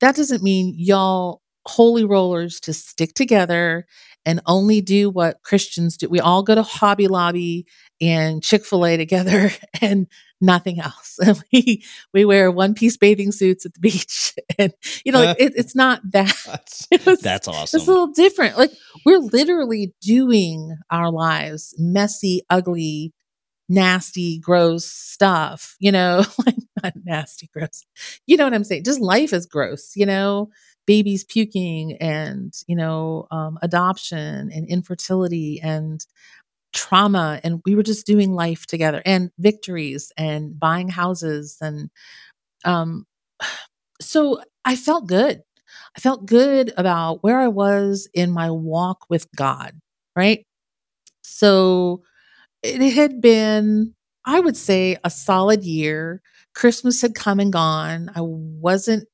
That 0.00 0.16
doesn't 0.16 0.42
mean 0.42 0.74
y'all 0.76 1.40
holy 1.66 2.04
rollers 2.04 2.60
to 2.60 2.72
stick 2.72 3.14
together 3.14 3.86
and 4.26 4.40
only 4.46 4.80
do 4.80 5.10
what 5.10 5.42
Christians 5.42 5.96
do. 5.96 6.08
We 6.08 6.20
all 6.20 6.42
go 6.42 6.54
to 6.54 6.62
Hobby 6.62 7.08
Lobby 7.08 7.66
and 8.00 8.42
Chick-fil-A 8.42 8.96
together 8.96 9.50
and 9.80 10.06
nothing 10.40 10.80
else. 10.80 11.18
and 11.24 11.42
we 11.52 11.84
we 12.12 12.24
wear 12.24 12.50
one-piece 12.50 12.96
bathing 12.96 13.32
suits 13.32 13.64
at 13.66 13.74
the 13.74 13.80
beach. 13.80 14.32
And 14.56 14.72
you 15.04 15.10
know, 15.10 15.24
like, 15.24 15.40
it, 15.40 15.54
it's 15.56 15.74
not 15.74 16.00
that 16.12 16.32
That's, 16.46 16.86
was, 17.06 17.20
that's 17.20 17.48
it's 17.48 17.74
a 17.74 17.78
little 17.78 18.12
different. 18.12 18.56
Like 18.56 18.70
we're 19.04 19.18
literally 19.18 19.92
doing 20.00 20.76
our 20.90 21.10
lives 21.10 21.74
messy, 21.76 22.42
ugly, 22.50 23.12
nasty, 23.68 24.38
gross 24.38 24.84
stuff, 24.86 25.76
you 25.78 25.92
know, 25.92 26.24
like 26.46 26.56
not 26.82 26.92
nasty, 27.04 27.48
gross. 27.52 27.84
You 28.26 28.36
know 28.36 28.44
what 28.44 28.54
I'm 28.54 28.64
saying? 28.64 28.84
Just 28.84 29.00
life 29.00 29.32
is 29.32 29.46
gross, 29.46 29.92
you 29.96 30.06
know, 30.06 30.50
babies 30.86 31.24
puking 31.24 31.96
and, 31.98 32.52
you 32.66 32.76
know, 32.76 33.26
um, 33.30 33.58
adoption 33.62 34.50
and 34.52 34.66
infertility 34.68 35.60
and 35.62 36.04
trauma. 36.72 37.40
And 37.44 37.62
we 37.66 37.74
were 37.74 37.82
just 37.82 38.06
doing 38.06 38.34
life 38.34 38.66
together 38.66 39.02
and 39.06 39.30
victories 39.38 40.12
and 40.16 40.58
buying 40.58 40.88
houses. 40.88 41.58
And 41.60 41.90
um, 42.64 43.06
so 44.00 44.42
I 44.64 44.76
felt 44.76 45.06
good. 45.06 45.42
I 45.96 46.00
felt 46.00 46.26
good 46.26 46.72
about 46.76 47.22
where 47.22 47.40
I 47.40 47.48
was 47.48 48.08
in 48.14 48.30
my 48.30 48.50
walk 48.50 49.06
with 49.10 49.26
God, 49.36 49.72
right? 50.16 50.46
So 51.22 52.02
it 52.64 52.94
had 52.94 53.20
been, 53.20 53.94
I 54.24 54.40
would 54.40 54.56
say, 54.56 54.96
a 55.04 55.10
solid 55.10 55.62
year. 55.64 56.22
Christmas 56.54 57.02
had 57.02 57.14
come 57.14 57.38
and 57.40 57.52
gone. 57.52 58.10
I 58.14 58.20
wasn't, 58.22 59.06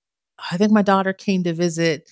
I 0.51 0.57
think 0.57 0.73
my 0.73 0.83
daughter 0.83 1.13
came 1.13 1.43
to 1.45 1.53
visit, 1.53 2.09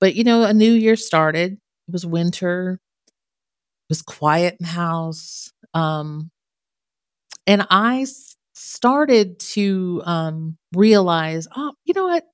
but 0.00 0.14
you 0.14 0.24
know, 0.24 0.44
a 0.44 0.52
new 0.52 0.72
year 0.72 0.96
started. 0.96 1.52
It 1.54 1.92
was 1.92 2.06
winter, 2.06 2.80
it 3.04 3.90
was 3.90 4.02
quiet 4.02 4.56
in 4.60 4.66
the 4.66 4.72
house. 4.72 5.52
Um, 5.74 6.30
and 7.46 7.66
I 7.70 8.06
started 8.54 9.40
to 9.40 10.02
um, 10.04 10.58
realize, 10.74 11.48
oh, 11.56 11.72
you 11.84 11.94
know 11.94 12.04
what? 12.04 12.24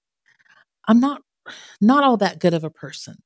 I'm 0.86 1.00
not 1.00 1.22
not 1.80 2.04
all 2.04 2.18
that 2.18 2.40
good 2.40 2.54
of 2.54 2.64
a 2.64 2.70
person. 2.70 3.16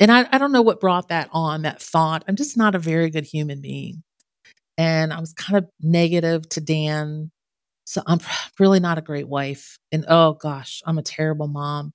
And 0.00 0.12
I, 0.12 0.26
I 0.32 0.38
don't 0.38 0.52
know 0.52 0.62
what 0.62 0.80
brought 0.80 1.08
that 1.08 1.28
on, 1.32 1.62
that 1.62 1.82
thought. 1.82 2.24
I'm 2.28 2.36
just 2.36 2.56
not 2.56 2.74
a 2.74 2.78
very 2.78 3.10
good 3.10 3.24
human 3.24 3.60
being. 3.60 4.02
And 4.78 5.12
I 5.14 5.20
was 5.20 5.34
kind 5.34 5.58
of 5.58 5.70
negative 5.82 6.48
to 6.50 6.62
Dan. 6.62 7.32
So 7.86 8.02
I'm 8.06 8.20
really 8.60 8.80
not 8.80 8.98
a 8.98 9.02
great 9.02 9.28
wife. 9.28 9.78
And 9.92 10.04
oh 10.08 10.34
gosh, 10.34 10.82
I'm 10.86 10.98
a 10.98 11.02
terrible 11.04 11.48
mom. 11.48 11.92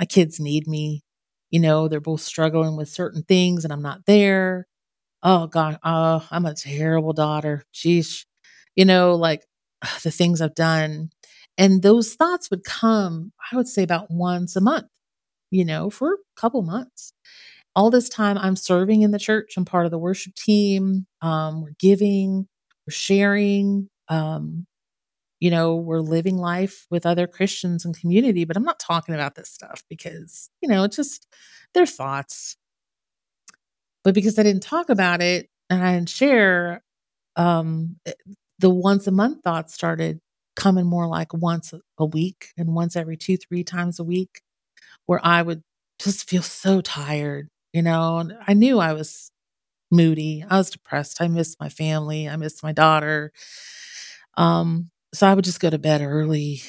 My 0.00 0.06
kids 0.06 0.40
need 0.40 0.68
me. 0.68 1.02
You 1.50 1.60
know, 1.60 1.88
they're 1.88 2.00
both 2.00 2.22
struggling 2.22 2.76
with 2.76 2.88
certain 2.90 3.24
things 3.24 3.64
and 3.64 3.72
I'm 3.72 3.82
not 3.82 4.06
there. 4.06 4.66
Oh 5.22 5.46
god, 5.48 5.78
oh, 5.84 6.26
I'm 6.30 6.46
a 6.46 6.54
terrible 6.54 7.12
daughter. 7.14 7.64
Sheesh. 7.74 8.26
You 8.76 8.84
know, 8.86 9.14
like 9.16 9.44
the 10.04 10.10
things 10.12 10.40
I've 10.42 10.54
done. 10.54 11.10
And 11.58 11.82
those 11.82 12.14
thoughts 12.14 12.50
would 12.50 12.64
come, 12.64 13.32
I 13.52 13.56
would 13.56 13.68
say 13.68 13.82
about 13.84 14.10
once 14.10 14.56
a 14.56 14.60
month, 14.60 14.86
you 15.50 15.64
know, 15.64 15.90
for 15.90 16.14
a 16.14 16.40
couple 16.40 16.62
months 16.62 17.12
all 17.76 17.90
this 17.90 18.08
time 18.08 18.38
I'm 18.38 18.56
serving 18.56 19.02
in 19.02 19.10
the 19.10 19.18
church. 19.18 19.54
I'm 19.56 19.64
part 19.64 19.84
of 19.86 19.90
the 19.90 19.98
worship 19.98 20.34
team. 20.34 21.06
Um, 21.22 21.62
we're 21.62 21.74
giving, 21.78 22.46
we're 22.86 22.92
sharing, 22.92 23.88
um, 24.08 24.66
you 25.40 25.50
know, 25.50 25.76
we're 25.76 26.00
living 26.00 26.38
life 26.38 26.86
with 26.90 27.06
other 27.06 27.26
Christians 27.26 27.84
and 27.84 27.98
community, 27.98 28.44
but 28.44 28.56
I'm 28.56 28.64
not 28.64 28.80
talking 28.80 29.14
about 29.14 29.34
this 29.34 29.50
stuff 29.50 29.84
because, 29.90 30.50
you 30.62 30.68
know, 30.68 30.84
it's 30.84 30.96
just 30.96 31.26
their 31.74 31.86
thoughts. 31.86 32.56
But 34.02 34.14
because 34.14 34.38
I 34.38 34.42
didn't 34.42 34.62
talk 34.62 34.88
about 34.90 35.20
it 35.22 35.48
and 35.70 35.82
I 35.82 35.94
didn't 35.94 36.10
share, 36.10 36.82
um, 37.36 37.96
eh, 38.06 38.12
the 38.58 38.70
once 38.70 39.06
a 39.06 39.10
month 39.10 39.42
thoughts 39.44 39.74
started 39.74 40.20
coming 40.56 40.86
more 40.86 41.06
like 41.08 41.32
once 41.34 41.72
a 41.72 41.80
a 41.98 42.06
week 42.06 42.48
and 42.56 42.74
once 42.74 42.96
every 42.96 43.16
two, 43.16 43.36
three 43.36 43.64
times 43.64 43.98
a 44.00 44.04
week 44.04 44.42
where 45.06 45.20
I 45.24 45.42
would 45.42 45.62
just 46.00 46.28
feel 46.28 46.42
so 46.42 46.80
tired, 46.80 47.48
you 47.74 47.82
know, 47.82 48.30
I 48.48 48.54
knew 48.54 48.80
I 48.80 48.94
was 48.94 49.32
moody. 49.90 50.44
I 50.48 50.58
was 50.58 50.70
depressed. 50.70 51.20
I 51.22 51.28
missed 51.28 51.60
my 51.60 51.68
family. 51.70 52.28
I 52.28 52.36
missed 52.36 52.62
my 52.64 52.72
daughter. 52.72 53.32
Um, 54.36 54.90
so 55.12 55.26
I 55.28 55.34
would 55.34 55.44
just 55.44 55.60
go 55.60 55.70
to 55.70 55.78
bed 55.78 56.02
early, 56.02 56.62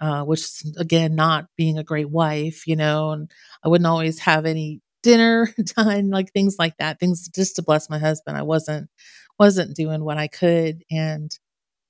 uh, 0.00 0.24
which 0.24 0.62
again, 0.78 1.14
not 1.14 1.46
being 1.56 1.78
a 1.78 1.84
great 1.84 2.08
wife, 2.10 2.66
you 2.66 2.76
know, 2.76 3.10
and 3.10 3.30
I 3.62 3.68
wouldn't 3.68 3.86
always 3.86 4.18
have 4.20 4.46
any 4.46 4.80
dinner 5.02 5.52
done, 5.76 6.10
like 6.10 6.32
things 6.32 6.56
like 6.58 6.76
that, 6.78 6.98
things 7.00 7.28
just 7.28 7.56
to 7.56 7.62
bless 7.62 7.90
my 7.90 7.98
husband. 7.98 8.36
I 8.38 8.42
wasn't 8.42 8.88
wasn't 9.38 9.76
doing 9.76 10.04
what 10.04 10.18
I 10.18 10.28
could. 10.28 10.84
And 10.90 11.30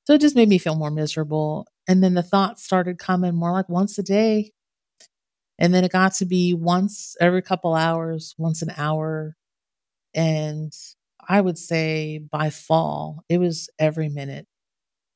so 0.07 0.15
it 0.15 0.21
just 0.23 0.37
made 0.37 0.49
me 0.49 0.59
feel 0.59 0.77
more 0.77 0.91
miserable. 0.91 1.67
And 1.89 2.03
then 2.03 2.15
the 2.15 2.23
thoughts 2.23 2.65
started 2.65 2.99
coming 2.99 3.35
more 3.35 3.53
like 3.53 3.69
once 3.69 3.99
a 3.99 4.03
day. 4.05 4.53
And 5.59 5.73
then 5.73 5.85
it 5.85 5.93
got 5.93 6.15
to 6.15 6.27
be 6.27 6.55
once 6.55 7.17
every 7.21 7.43
couple 7.43 7.75
hours, 7.75 8.35
once 8.39 8.63
an 8.63 8.73
hour. 8.77 9.37
And 10.15 10.73
I 11.29 11.41
would 11.41 11.59
say 11.59 12.19
by 12.19 12.51
fall, 12.51 13.25
it 13.29 13.39
was 13.39 13.71
every 13.79 14.09
minute 14.09 14.47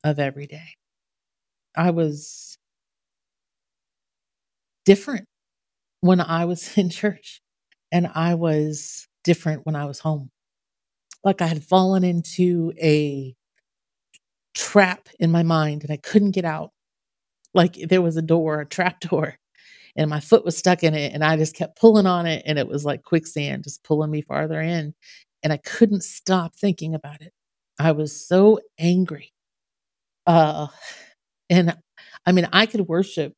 of 0.03 0.19
every 0.19 0.47
day. 0.47 0.75
I 1.75 1.91
was 1.91 2.57
different 4.85 5.27
when 6.01 6.21
I 6.21 6.45
was 6.45 6.77
in 6.77 6.89
church, 6.89 7.41
and 7.91 8.09
I 8.13 8.35
was 8.35 9.07
different 9.23 9.65
when 9.65 9.75
I 9.75 9.85
was 9.85 9.99
home. 9.99 10.31
Like 11.23 11.41
I 11.41 11.47
had 11.47 11.63
fallen 11.63 12.03
into 12.03 12.73
a 12.81 13.35
trap 14.53 15.09
in 15.19 15.31
my 15.31 15.43
mind 15.43 15.83
and 15.83 15.91
I 15.91 15.97
couldn't 15.97 16.31
get 16.31 16.45
out. 16.45 16.71
Like 17.53 17.75
there 17.89 18.01
was 18.01 18.17
a 18.17 18.21
door, 18.21 18.61
a 18.61 18.65
trap 18.65 18.99
door, 19.01 19.35
and 19.97 20.09
my 20.09 20.19
foot 20.21 20.45
was 20.45 20.57
stuck 20.57 20.83
in 20.83 20.93
it, 20.95 21.13
and 21.13 21.23
I 21.23 21.37
just 21.37 21.55
kept 21.55 21.79
pulling 21.79 22.07
on 22.07 22.25
it, 22.27 22.43
and 22.45 22.59
it 22.59 22.67
was 22.67 22.85
like 22.85 23.03
quicksand, 23.03 23.63
just 23.65 23.83
pulling 23.83 24.11
me 24.11 24.21
farther 24.21 24.61
in. 24.61 24.93
And 25.43 25.53
I 25.53 25.57
couldn't 25.57 26.03
stop 26.03 26.55
thinking 26.55 26.95
about 26.95 27.21
it. 27.21 27.33
I 27.79 27.91
was 27.93 28.27
so 28.27 28.59
angry. 28.79 29.33
Uh, 30.25 30.67
and 31.49 31.77
I 32.25 32.31
mean, 32.33 32.47
I 32.53 32.65
could 32.65 32.81
worship 32.87 33.33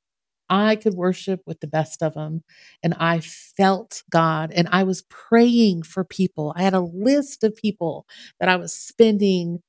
I 0.49 0.77
could 0.77 0.95
worship 0.95 1.41
with 1.47 1.59
the 1.61 1.67
best 1.67 2.03
of 2.03 2.15
them, 2.15 2.43
and 2.83 2.95
I 2.99 3.19
felt 3.21 4.03
God, 4.11 4.51
and 4.53 4.67
I 4.71 4.83
was 4.83 5.03
praying 5.09 5.83
for 5.83 6.03
people. 6.03 6.53
I 6.55 6.63
had 6.63 6.73
a 6.75 6.81
list 6.81 7.43
of 7.43 7.55
people 7.55 8.07
that 8.39 8.49
I 8.49 8.55
was 8.57 8.73
spending 8.73 9.61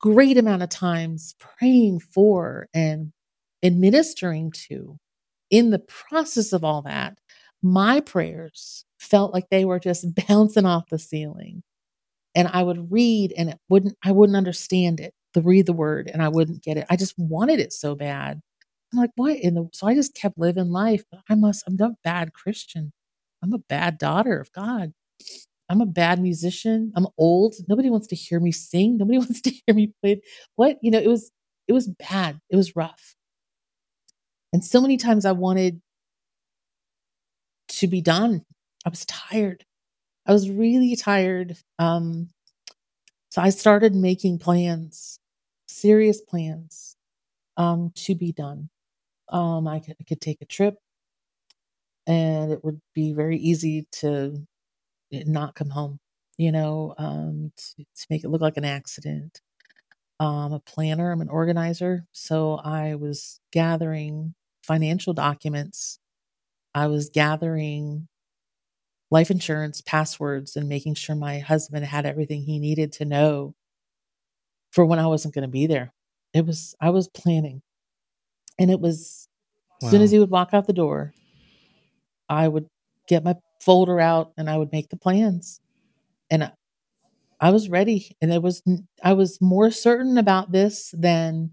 great 0.00 0.38
amount 0.38 0.62
of 0.62 0.68
times 0.70 1.34
praying 1.40 2.00
for 2.00 2.68
and 2.74 3.12
and 3.62 3.80
ministering 3.80 4.52
to. 4.68 4.98
In 5.50 5.70
the 5.70 5.78
process 5.78 6.52
of 6.52 6.64
all 6.64 6.82
that, 6.82 7.18
my 7.62 8.00
prayers 8.00 8.84
felt 8.98 9.32
like 9.32 9.48
they 9.50 9.64
were 9.64 9.80
just 9.80 10.06
bouncing 10.28 10.66
off 10.66 10.88
the 10.90 10.98
ceiling 10.98 11.62
and 12.34 12.48
I 12.48 12.62
would 12.62 12.92
read 12.92 13.34
and 13.36 13.50
it 13.50 13.58
wouldn't 13.68 13.96
I 14.04 14.12
wouldn't 14.12 14.36
understand 14.36 15.00
it. 15.00 15.14
To 15.34 15.42
read 15.42 15.66
the 15.66 15.74
word 15.74 16.10
and 16.12 16.22
I 16.22 16.28
wouldn't 16.30 16.62
get 16.62 16.78
it. 16.78 16.86
I 16.90 16.96
just 16.96 17.14
wanted 17.18 17.60
it 17.60 17.72
so 17.72 17.94
bad. 17.94 18.40
I'm 18.92 18.98
like, 19.00 19.10
"What 19.16 19.36
in 19.38 19.54
the" 19.54 19.68
so 19.72 19.86
I 19.86 19.94
just 19.94 20.14
kept 20.14 20.38
living 20.38 20.70
life. 20.70 21.04
I 21.28 21.34
must 21.36 21.64
I'm 21.68 21.78
a 21.80 21.94
bad 22.04 22.32
Christian. 22.34 22.92
I'm 23.42 23.52
a 23.52 23.58
bad 23.58 23.98
daughter 23.98 24.40
of 24.40 24.52
God. 24.52 24.92
I'm 25.68 25.80
a 25.82 25.86
bad 25.86 26.20
musician. 26.22 26.92
I'm 26.96 27.08
old. 27.18 27.56
Nobody 27.68 27.90
wants 27.90 28.08
to 28.08 28.16
hear 28.16 28.40
me 28.40 28.52
sing. 28.52 28.98
Nobody 28.98 29.18
wants 29.20 29.42
to 29.42 29.50
hear 29.50 29.74
me 29.76 29.92
play. 30.02 30.22
What? 30.56 30.78
You 30.82 30.92
know, 30.92 31.00
it 31.00 31.08
was 31.08 31.32
it 31.68 31.74
was 31.74 31.88
bad. 31.88 32.40
It 32.50 32.56
was 32.56 32.76
rough. 32.76 33.15
And 34.56 34.64
so 34.64 34.80
many 34.80 34.96
times 34.96 35.26
I 35.26 35.32
wanted 35.32 35.82
to 37.68 37.86
be 37.86 38.00
done. 38.00 38.42
I 38.86 38.88
was 38.88 39.04
tired. 39.04 39.66
I 40.24 40.32
was 40.32 40.48
really 40.48 40.96
tired. 40.96 41.58
Um, 41.78 42.30
so 43.28 43.42
I 43.42 43.50
started 43.50 43.94
making 43.94 44.38
plans, 44.38 45.20
serious 45.68 46.22
plans, 46.22 46.96
um, 47.58 47.92
to 47.96 48.14
be 48.14 48.32
done. 48.32 48.70
Um, 49.28 49.68
I 49.68 49.78
could, 49.80 49.96
I 50.00 50.04
could 50.04 50.22
take 50.22 50.40
a 50.40 50.46
trip 50.46 50.78
and 52.06 52.50
it 52.50 52.64
would 52.64 52.80
be 52.94 53.12
very 53.12 53.36
easy 53.36 53.86
to 54.00 54.38
not 55.12 55.54
come 55.54 55.68
home, 55.68 55.98
you 56.38 56.50
know, 56.50 56.94
um, 56.96 57.52
to, 57.58 57.84
to 57.84 58.06
make 58.08 58.24
it 58.24 58.30
look 58.30 58.40
like 58.40 58.56
an 58.56 58.64
accident. 58.64 59.42
I'm 60.18 60.54
a 60.54 60.60
planner, 60.60 61.12
I'm 61.12 61.20
an 61.20 61.28
organizer. 61.28 62.06
So 62.12 62.54
I 62.54 62.94
was 62.94 63.38
gathering 63.52 64.34
financial 64.66 65.14
documents 65.14 65.98
I 66.74 66.88
was 66.88 67.08
gathering 67.08 68.06
life 69.10 69.30
insurance 69.30 69.80
passwords 69.80 70.56
and 70.56 70.68
making 70.68 70.94
sure 70.94 71.16
my 71.16 71.38
husband 71.38 71.86
had 71.86 72.04
everything 72.04 72.42
he 72.42 72.58
needed 72.58 72.92
to 72.92 73.04
know 73.06 73.54
for 74.72 74.84
when 74.84 74.98
I 74.98 75.06
wasn't 75.06 75.34
going 75.34 75.42
to 75.42 75.48
be 75.48 75.66
there. 75.66 75.92
It 76.34 76.44
was 76.44 76.74
I 76.80 76.90
was 76.90 77.08
planning. 77.08 77.62
And 78.58 78.70
it 78.70 78.80
was 78.80 79.28
as 79.82 79.90
soon 79.90 80.02
as 80.02 80.10
he 80.10 80.18
would 80.18 80.30
walk 80.30 80.50
out 80.52 80.66
the 80.66 80.72
door, 80.72 81.14
I 82.28 82.48
would 82.48 82.66
get 83.08 83.24
my 83.24 83.36
folder 83.62 84.00
out 84.00 84.32
and 84.36 84.50
I 84.50 84.58
would 84.58 84.72
make 84.72 84.90
the 84.90 84.96
plans. 84.96 85.60
And 86.30 86.44
I, 86.44 86.52
I 87.40 87.50
was 87.50 87.68
ready 87.70 88.16
and 88.20 88.32
it 88.32 88.42
was 88.42 88.62
I 89.02 89.14
was 89.14 89.40
more 89.40 89.70
certain 89.70 90.18
about 90.18 90.52
this 90.52 90.92
than 90.96 91.52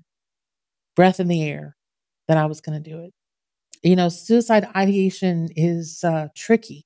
breath 0.96 1.20
in 1.20 1.28
the 1.28 1.44
air 1.44 1.78
that 2.34 2.42
I 2.44 2.48
was 2.48 2.62
going 2.62 2.82
to 2.82 2.90
do 2.90 3.00
it. 3.00 3.14
You 3.84 3.96
know, 3.96 4.10
suicide 4.10 4.68
ideation 4.76 5.50
is 5.56 6.04
uh, 6.04 6.30
tricky 6.36 6.86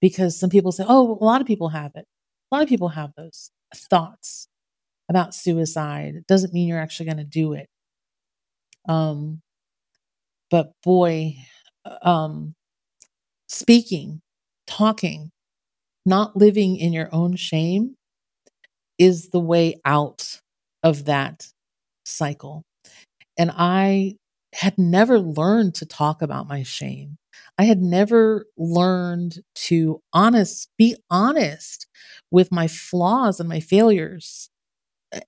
because 0.00 0.38
some 0.38 0.50
people 0.50 0.72
say, 0.72 0.84
"Oh, 0.88 1.18
a 1.20 1.24
lot 1.24 1.40
of 1.40 1.46
people 1.46 1.68
have 1.70 1.92
it." 1.96 2.06
A 2.50 2.54
lot 2.54 2.62
of 2.62 2.68
people 2.68 2.88
have 2.90 3.12
those 3.16 3.50
thoughts 3.74 4.48
about 5.10 5.34
suicide. 5.34 6.14
It 6.16 6.26
doesn't 6.26 6.54
mean 6.54 6.68
you're 6.68 6.80
actually 6.80 7.06
going 7.06 7.18
to 7.18 7.24
do 7.24 7.54
it. 7.54 7.68
Um, 8.88 9.40
but 10.50 10.72
boy, 10.82 11.36
uh, 11.84 12.08
um, 12.08 12.54
speaking, 13.48 14.20
talking, 14.66 15.30
not 16.06 16.36
living 16.36 16.76
in 16.76 16.92
your 16.92 17.08
own 17.12 17.36
shame 17.36 17.96
is 18.98 19.30
the 19.30 19.40
way 19.40 19.80
out 19.84 20.40
of 20.82 21.06
that 21.06 21.48
cycle. 22.04 22.62
And 23.38 23.50
I 23.54 24.16
had 24.54 24.78
never 24.78 25.18
learned 25.18 25.74
to 25.76 25.86
talk 25.86 26.22
about 26.22 26.48
my 26.48 26.62
shame. 26.62 27.18
I 27.58 27.64
had 27.64 27.80
never 27.82 28.46
learned 28.56 29.40
to 29.66 30.02
honest 30.12 30.70
be 30.78 30.96
honest 31.10 31.86
with 32.30 32.52
my 32.52 32.68
flaws 32.68 33.40
and 33.40 33.48
my 33.48 33.60
failures. 33.60 34.50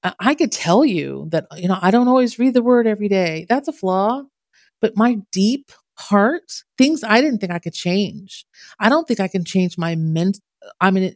I, 0.02 0.14
I 0.20 0.34
could 0.34 0.52
tell 0.52 0.84
you 0.84 1.28
that 1.30 1.46
you 1.56 1.68
know 1.68 1.78
I 1.80 1.90
don't 1.90 2.08
always 2.08 2.38
read 2.38 2.54
the 2.54 2.62
word 2.62 2.86
every 2.86 3.08
day. 3.08 3.46
That's 3.48 3.68
a 3.68 3.72
flaw. 3.72 4.24
But 4.80 4.96
my 4.96 5.18
deep 5.32 5.72
heart, 5.98 6.62
things 6.78 7.04
I 7.04 7.20
didn't 7.20 7.40
think 7.40 7.52
I 7.52 7.58
could 7.60 7.74
change. 7.74 8.46
I 8.80 8.88
don't 8.88 9.08
think 9.08 9.20
I 9.20 9.28
can 9.28 9.44
change 9.44 9.78
my 9.78 9.94
ment 9.96 10.40
I 10.80 10.90
mean 10.90 11.14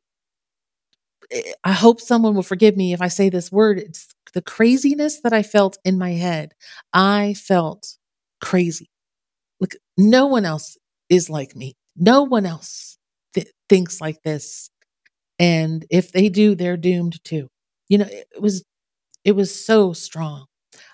eh, 1.31 1.53
I 1.65 1.73
hope 1.73 2.01
someone 2.01 2.35
will 2.35 2.43
forgive 2.43 2.77
me 2.77 2.93
if 2.93 3.03
I 3.03 3.09
say 3.09 3.29
this 3.29 3.53
word. 3.53 3.79
It's 3.79 4.09
the 4.35 4.43
craziness 4.43 5.21
that 5.23 5.33
I 5.33 5.43
felt 5.43 5.79
in 5.85 5.99
my 5.99 6.13
head. 6.13 6.55
I 6.93 7.35
felt 7.35 7.97
crazy. 8.41 8.91
Look, 9.61 9.73
no 9.97 10.27
one 10.27 10.45
else 10.45 10.77
is 11.09 11.29
like 11.29 11.55
me. 11.55 11.75
No 11.97 12.23
one 12.23 12.47
else 12.47 12.99
th- 13.35 13.53
thinks 13.69 14.01
like 14.01 14.23
this. 14.23 14.71
And 15.39 15.87
if 15.91 16.13
they 16.13 16.29
do, 16.29 16.55
they're 16.55 16.77
doomed 16.77 17.23
too. 17.25 17.49
You 17.89 17.99
know, 17.99 18.07
it 18.07 18.27
it 18.35 18.43
was 18.43 18.65
it 19.25 19.33
was 19.33 19.55
so 19.55 19.93
strong. 19.93 20.47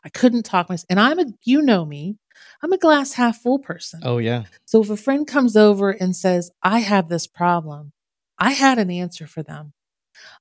I 0.04 0.08
couldn't 0.08 0.44
talk 0.44 0.68
myself. 0.68 0.86
And 0.90 1.00
I'm 1.00 1.18
a 1.18 1.26
you 1.44 1.62
know 1.62 1.84
me. 1.84 2.16
I'm 2.62 2.72
a 2.72 2.78
glass 2.78 3.12
half 3.12 3.38
full 3.38 3.58
person. 3.58 4.00
Oh 4.02 4.18
yeah. 4.18 4.44
So 4.66 4.82
if 4.82 4.90
a 4.90 4.96
friend 4.96 5.26
comes 5.26 5.56
over 5.56 5.90
and 5.90 6.14
says, 6.14 6.50
"I 6.62 6.80
have 6.80 7.08
this 7.08 7.26
problem," 7.26 7.92
I 8.38 8.52
had 8.52 8.78
an 8.78 8.90
answer 8.90 9.26
for 9.26 9.42
them. 9.42 9.72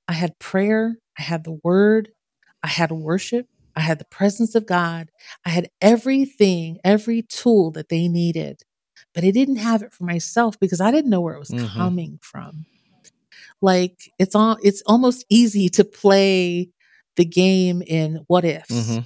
I 0.08 0.12
had 0.12 0.38
prayer, 0.38 0.96
I 1.18 1.22
had 1.22 1.44
the 1.44 1.58
word, 1.62 2.10
I 2.62 2.68
had 2.68 2.90
worship, 2.90 3.46
I 3.76 3.80
had 3.80 3.98
the 3.98 4.06
presence 4.06 4.54
of 4.54 4.66
God. 4.66 5.10
I 5.44 5.50
had 5.50 5.70
everything, 5.80 6.78
every 6.84 7.22
tool 7.22 7.70
that 7.72 7.90
they 7.90 8.08
needed. 8.08 8.62
But 9.14 9.24
I 9.24 9.30
didn't 9.30 9.56
have 9.56 9.82
it 9.82 9.92
for 9.92 10.04
myself 10.04 10.58
because 10.58 10.80
I 10.80 10.90
didn't 10.90 11.10
know 11.10 11.20
where 11.20 11.34
it 11.34 11.40
was 11.40 11.50
hmm 11.50 11.66
coming 11.78 12.18
from. 12.22 12.66
Like 13.62 14.10
it's 14.18 14.34
all 14.34 14.58
it's 14.62 14.82
almost 14.86 15.24
easy 15.30 15.68
to 15.70 15.84
play 15.84 16.70
the 17.16 17.24
game 17.24 17.82
in 17.82 18.24
what 18.28 18.44
ifs. 18.44 18.88
hmm 18.88 19.00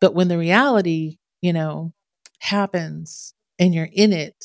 But 0.00 0.14
when 0.14 0.28
the 0.28 0.38
reality, 0.38 1.18
you 1.42 1.52
know, 1.52 1.92
happens 2.40 3.34
and 3.58 3.74
you're 3.74 3.88
in 3.92 4.12
it, 4.12 4.36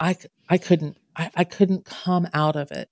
I 0.00 0.16
I 0.48 0.58
couldn't 0.58 0.96
I, 1.16 1.30
I 1.36 1.44
couldn't 1.44 1.84
come 1.84 2.28
out 2.34 2.56
of 2.56 2.70
it. 2.72 2.88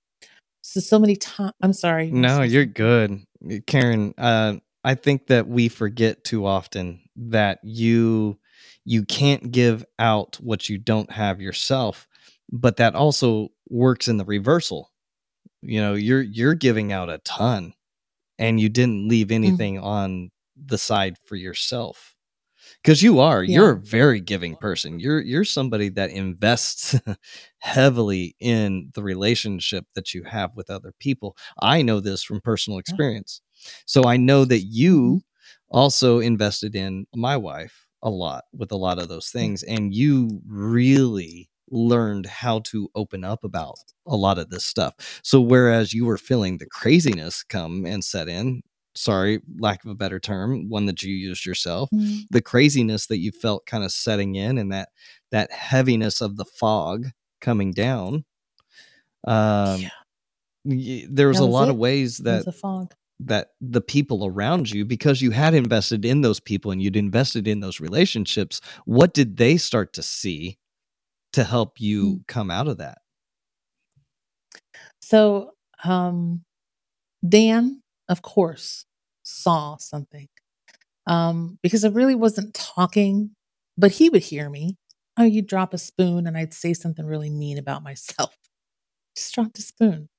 So 0.61 0.79
so 0.79 0.99
many 0.99 1.15
times 1.15 1.53
I'm 1.61 1.73
sorry, 1.73 2.07
you 2.07 2.13
want 2.15 2.27
to 2.29 2.37
No, 2.37 2.41
you're 2.43 2.65
good, 2.65 3.21
Caryn. 3.67 4.13
Uh, 4.17 4.55
I 4.87 4.95
think 4.95 5.27
that 5.27 5.47
we 5.47 5.69
forget 5.69 6.23
too 6.23 6.45
often 6.45 7.01
that 7.17 7.59
you 7.63 8.39
you 8.85 9.03
can't 9.05 9.51
give 9.51 9.85
out 9.99 10.37
what 10.41 10.69
you 10.69 10.77
don't 10.79 11.11
have 11.11 11.41
yourself, 11.41 12.07
but 12.51 12.77
that 12.77 12.95
also 12.95 13.49
works 13.69 14.07
in 14.07 14.17
the 14.17 14.25
reversal. 14.25 14.91
You 15.61 15.81
know, 15.81 15.95
you're 15.95 16.21
you're 16.23 16.55
giving 16.55 16.91
out 16.93 17.09
a 17.09 17.19
ton, 17.19 17.73
and 18.39 18.59
you 18.59 18.69
didn't 18.69 19.07
leave 19.09 19.27
Mm, 19.27 19.35
anything 19.35 19.79
on 19.79 20.31
the 20.57 20.77
side 20.77 21.17
for 21.25 21.35
yourself. 21.35 22.15
because 22.83 23.03
you 23.03 23.19
are 23.19 23.43
you're 23.43 23.71
a 23.71 23.79
very 23.81 24.19
giving 24.21 24.55
person 24.57 24.99
you're 24.99 25.21
you're 25.21 25.45
somebody 25.45 25.89
that 25.89 26.11
invests 26.11 26.95
heavily 27.59 28.35
in 28.39 28.91
the 28.95 29.03
relationship 29.03 29.85
that 29.95 30.13
you 30.13 30.23
have 30.23 30.51
with 30.55 30.69
other 30.69 30.93
people 30.99 31.35
i 31.61 31.81
know 31.81 31.99
this 32.01 32.23
from 32.23 32.41
personal 32.41 32.79
Yeah. 32.87 32.97
experience 32.97 33.41
so 33.85 34.03
i 34.05 34.17
know 34.17 34.45
that 34.45 34.61
you 34.61 35.21
also 35.69 36.19
invested 36.19 36.75
in 36.75 37.05
my 37.15 37.35
wife 37.37 37.85
a 38.03 38.09
lot 38.09 38.45
with 38.53 38.71
a 38.71 38.75
lot 38.77 38.99
of 38.99 39.09
those 39.09 39.29
things 39.29 39.63
and 39.63 39.93
you 39.93 40.41
really 40.47 41.49
learned 41.69 42.25
how 42.25 42.59
to 42.59 42.89
open 42.95 43.23
up 43.25 43.43
about 43.43 43.75
a 44.05 44.15
lot 44.15 44.37
of 44.39 44.49
this 44.49 44.63
stuff. 44.63 44.93
So 45.23 45.41
whereas 45.41 45.93
you 45.93 46.05
were 46.05 46.17
feeling 46.17 46.57
the 46.57 46.65
craziness 46.67 47.43
come 47.43 47.85
and 47.85 48.01
set 48.03 48.29
in 48.29 48.61
sorry 48.95 49.41
lack 49.59 49.83
of 49.83 49.91
a 49.91 49.95
better 49.95 50.19
term 50.19 50.69
one 50.69 50.85
that 50.85 51.03
you 51.03 51.13
used 51.13 51.45
yourself 51.45 51.89
Mm, 51.93 52.25
the 52.31 52.41
craziness 52.41 53.07
that 53.07 53.19
you 53.19 53.31
felt 53.31 53.65
kind 53.65 53.83
of 53.83 53.91
setting 53.91 54.35
in 54.35 54.57
and 54.57 54.71
that 54.71 54.89
that 55.31 55.51
heaviness 55.51 56.21
of 56.21 56.37
the 56.37 56.45
fog 56.45 57.07
coming 57.41 57.71
down 57.73 58.23
um 59.25 59.81
Yeah. 59.81 59.89
y- 60.65 61.05
there 61.09 61.27
was 61.27 61.37
That 61.37 61.43
a 61.43 61.47
was 61.47 61.53
lot 61.53 61.69
of 61.69 61.77
ways 61.77 62.17
that 62.19 62.45
the 62.45 62.51
fog. 62.51 62.93
That 63.19 63.49
the 63.61 63.81
people 63.81 64.25
around 64.27 64.69
you 64.71 64.85
because 64.85 65.21
you 65.21 65.31
had 65.31 65.53
invested 65.53 66.05
in 66.05 66.21
those 66.21 66.39
people 66.39 66.71
and 66.71 66.81
you'd 66.81 66.95
invested 66.95 67.47
in 67.47 67.59
those 67.61 67.79
relationships 67.79 68.61
what 68.85 69.13
did 69.13 69.37
they 69.37 69.57
start 69.57 69.93
to 69.93 70.03
see 70.03 70.57
to 71.33 71.43
help 71.43 71.79
you 71.81 72.17
Mm. 72.17 72.27
come 72.27 72.51
out 72.51 72.67
of 72.67 72.77
that 72.77 72.99
So, 75.01 75.51
um, 75.83 76.43
Dan, 77.27 77.81
of 78.09 78.21
course, 78.21 78.85
saw 79.23 79.77
something 79.77 80.27
um, 81.07 81.59
because 81.63 81.85
I 81.85 81.89
really 81.89 82.15
wasn't 82.15 82.53
talking, 82.53 83.31
but 83.77 83.93
he 83.93 84.09
would 84.09 84.23
hear 84.23 84.49
me. 84.49 84.77
Oh, 85.17 85.23
you'd 85.23 85.47
drop 85.47 85.73
a 85.73 85.77
spoon 85.77 86.27
and 86.27 86.37
I'd 86.37 86.53
say 86.53 86.73
something 86.73 87.05
really 87.05 87.29
mean 87.29 87.57
about 87.57 87.83
myself. 87.83 88.35
Just 89.17 89.33
dropped 89.35 89.59
a 89.59 89.61
spoon. 89.61 90.09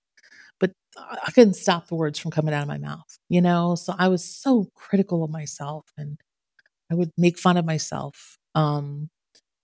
I 1.26 1.30
couldn't 1.32 1.54
stop 1.54 1.88
the 1.88 1.94
words 1.94 2.18
from 2.18 2.30
coming 2.30 2.54
out 2.54 2.62
of 2.62 2.68
my 2.68 2.78
mouth, 2.78 3.18
you 3.28 3.40
know? 3.40 3.74
So 3.74 3.94
I 3.98 4.08
was 4.08 4.24
so 4.24 4.70
critical 4.74 5.24
of 5.24 5.30
myself 5.30 5.86
and 5.96 6.18
I 6.90 6.94
would 6.94 7.12
make 7.18 7.38
fun 7.38 7.56
of 7.56 7.64
myself. 7.64 8.38
Um, 8.54 9.10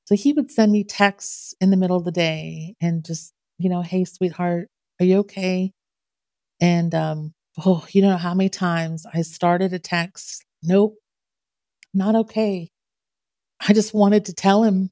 so 0.07 0.14
he 0.16 0.32
would 0.32 0.51
send 0.51 0.72
me 0.72 0.85
texts 0.85 1.55
in 1.61 1.70
the 1.70 1.76
middle 1.76 1.97
of 1.97 2.05
the 2.05 2.12
day 2.12 2.74
and 2.80 3.05
just, 3.05 3.32
you 3.59 3.70
know, 3.70 3.82
hey, 3.82 4.05
sweetheart, 4.05 4.68
are 5.01 5.07
you 5.07 5.18
okay? 5.18 5.72
And 6.61 6.95
um, 6.95 7.32
oh, 7.64 7.87
you 7.91 8.03
know 8.03 8.16
how 8.16 8.35
many 8.35 8.49
times 8.51 9.07
I 9.12 9.22
started 9.22 9.72
a 9.72 9.78
text, 9.78 10.45
nope, 10.62 10.97
not 11.95 12.14
okay. 12.16 12.70
I 13.66 13.72
just 13.72 13.95
wanted 13.95 14.26
to 14.26 14.35
tell 14.35 14.62
him, 14.64 14.91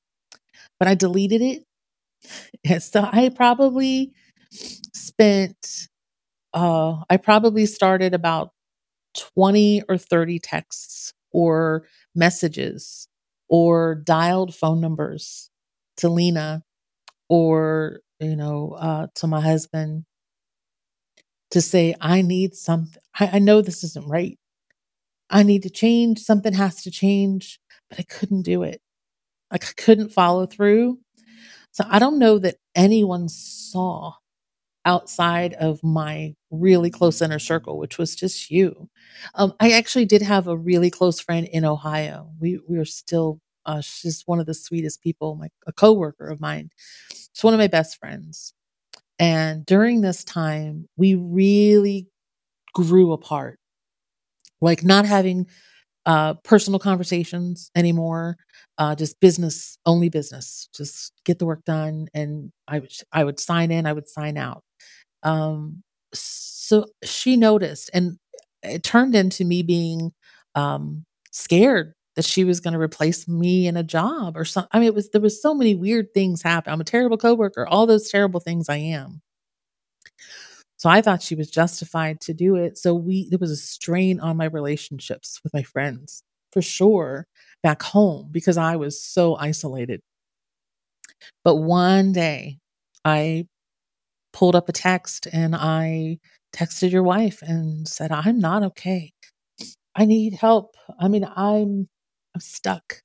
but 0.78 0.88
I 0.88 0.94
deleted 0.94 1.42
it. 1.42 1.64
And 2.64 2.82
so 2.82 3.08
I 3.10 3.30
probably 3.30 4.12
spent, 4.94 5.88
uh, 6.54 7.02
I 7.10 7.16
probably 7.16 7.66
started 7.66 8.14
about 8.14 8.52
20 9.14 9.82
or 9.88 9.98
30 9.98 10.38
texts 10.38 11.12
or 11.32 11.86
messages 12.14 13.08
or 13.48 13.94
dialed 13.94 14.54
phone 14.54 14.80
numbers 14.80 15.50
to 15.98 16.08
Lena 16.08 16.62
or, 17.28 18.00
you 18.20 18.36
know, 18.36 18.72
uh, 18.78 19.08
to 19.16 19.26
my 19.26 19.40
husband 19.40 20.04
to 21.50 21.60
say, 21.60 21.94
I 22.00 22.22
need 22.22 22.54
something. 22.54 23.00
I, 23.18 23.30
I 23.34 23.38
know 23.38 23.60
this 23.60 23.84
isn't 23.84 24.06
right. 24.08 24.38
I 25.30 25.42
need 25.42 25.62
to 25.64 25.70
change. 25.70 26.20
Something 26.20 26.54
has 26.54 26.82
to 26.84 26.90
change, 26.90 27.60
but 27.90 28.00
I 28.00 28.04
couldn't 28.04 28.42
do 28.42 28.62
it. 28.62 28.80
Like 29.52 29.64
I 29.66 29.72
couldn't 29.76 30.12
follow 30.12 30.46
through. 30.46 30.98
So 31.72 31.84
I 31.88 31.98
don't 32.00 32.18
know 32.18 32.38
that 32.40 32.56
anyone 32.74 33.28
saw 33.28 34.14
outside 34.84 35.54
of 35.54 35.82
my 35.84 36.34
really 36.50 36.90
close 36.90 37.22
inner 37.22 37.38
circle, 37.38 37.78
which 37.78 37.98
was 37.98 38.14
just 38.16 38.50
you. 38.50 38.88
Um, 39.34 39.54
I 39.60 39.72
actually 39.72 40.06
did 40.06 40.22
have 40.22 40.48
a 40.48 40.56
really 40.56 40.90
close 40.90 41.20
friend 41.20 41.46
in 41.52 41.64
Ohio. 41.64 42.30
We 42.40 42.60
we 42.68 42.78
were 42.78 42.84
still 42.84 43.40
Uh, 43.66 43.80
she's 43.80 44.22
one 44.26 44.40
of 44.40 44.46
the 44.46 44.54
sweetest 44.54 45.02
people, 45.02 45.36
my 45.36 45.48
a 45.68 45.72
coworker 45.72 46.28
of 46.28 46.40
mine. 46.40 46.70
She's 47.12 47.44
one 47.44 47.54
of 47.54 47.58
my 47.60 47.68
best 47.68 47.98
friends. 47.98 48.54
And 49.20 49.66
during 49.66 50.02
this 50.02 50.24
time, 50.24 50.88
we 50.96 51.14
really 51.16 52.08
grew 52.74 53.12
apart. 53.12 53.58
Like 54.60 54.84
not 54.84 55.06
having 55.06 55.46
uh, 56.06 56.34
personal 56.44 56.80
conversations 56.80 57.70
anymore. 57.76 58.36
Uh, 58.78 58.94
just 58.94 59.20
business, 59.20 59.78
only 59.86 60.08
business. 60.08 60.68
Just 60.76 61.12
get 61.24 61.38
the 61.38 61.46
work 61.46 61.64
done, 61.64 62.08
and 62.14 62.52
I 62.68 62.80
would 62.80 62.92
I 63.12 63.24
would 63.24 63.40
sign 63.40 63.70
in, 63.72 63.86
I 63.86 63.92
would 63.92 64.08
sign 64.08 64.36
out. 64.38 64.64
Um, 65.22 65.82
so 66.14 66.86
she 67.04 67.36
noticed, 67.36 67.90
and 67.94 68.18
it 68.62 68.82
turned 68.82 69.14
into 69.14 69.44
me 69.44 69.62
being 69.62 70.12
um, 70.54 71.04
scared 71.30 71.94
that 72.16 72.24
she 72.24 72.44
was 72.44 72.60
going 72.60 72.74
to 72.74 72.80
replace 72.80 73.26
me 73.28 73.66
in 73.66 73.76
a 73.76 73.82
job 73.82 74.36
or 74.36 74.44
something. 74.44 74.68
I 74.72 74.78
mean, 74.78 74.88
it 74.88 74.94
was 74.94 75.10
there 75.10 75.20
was 75.20 75.40
so 75.40 75.54
many 75.54 75.74
weird 75.74 76.12
things 76.14 76.42
happen. 76.42 76.72
I'm 76.72 76.80
a 76.80 76.84
terrible 76.84 77.16
coworker. 77.18 77.66
All 77.66 77.86
those 77.86 78.10
terrible 78.10 78.40
things 78.40 78.68
I 78.68 78.76
am. 78.78 79.22
So 80.76 80.88
I 80.90 81.00
thought 81.00 81.22
she 81.22 81.34
was 81.34 81.50
justified 81.50 82.20
to 82.22 82.34
do 82.34 82.56
it. 82.56 82.76
So 82.78 82.94
we 82.94 83.28
there 83.30 83.38
was 83.38 83.50
a 83.50 83.56
strain 83.56 84.20
on 84.20 84.36
my 84.36 84.46
relationships 84.46 85.40
with 85.44 85.52
my 85.54 85.62
friends 85.62 86.22
for 86.52 86.62
sure 86.62 87.26
back 87.62 87.82
home 87.82 88.28
because 88.32 88.56
I 88.58 88.76
was 88.76 89.00
so 89.02 89.36
isolated. 89.36 90.00
But 91.44 91.56
one 91.56 92.12
day 92.12 92.58
I 93.04 93.46
pulled 94.32 94.56
up 94.56 94.68
a 94.68 94.72
text 94.72 95.28
and 95.32 95.54
I 95.56 96.18
texted 96.54 96.90
your 96.92 97.02
wife 97.02 97.42
and 97.42 97.88
said, 97.88 98.12
I'm 98.12 98.38
not 98.38 98.62
okay. 98.62 99.12
I 99.96 100.04
need 100.06 100.34
help. 100.34 100.76
I 100.98 101.08
mean, 101.08 101.24
I'm 101.24 101.88
I'm 102.34 102.40
stuck. 102.40 103.00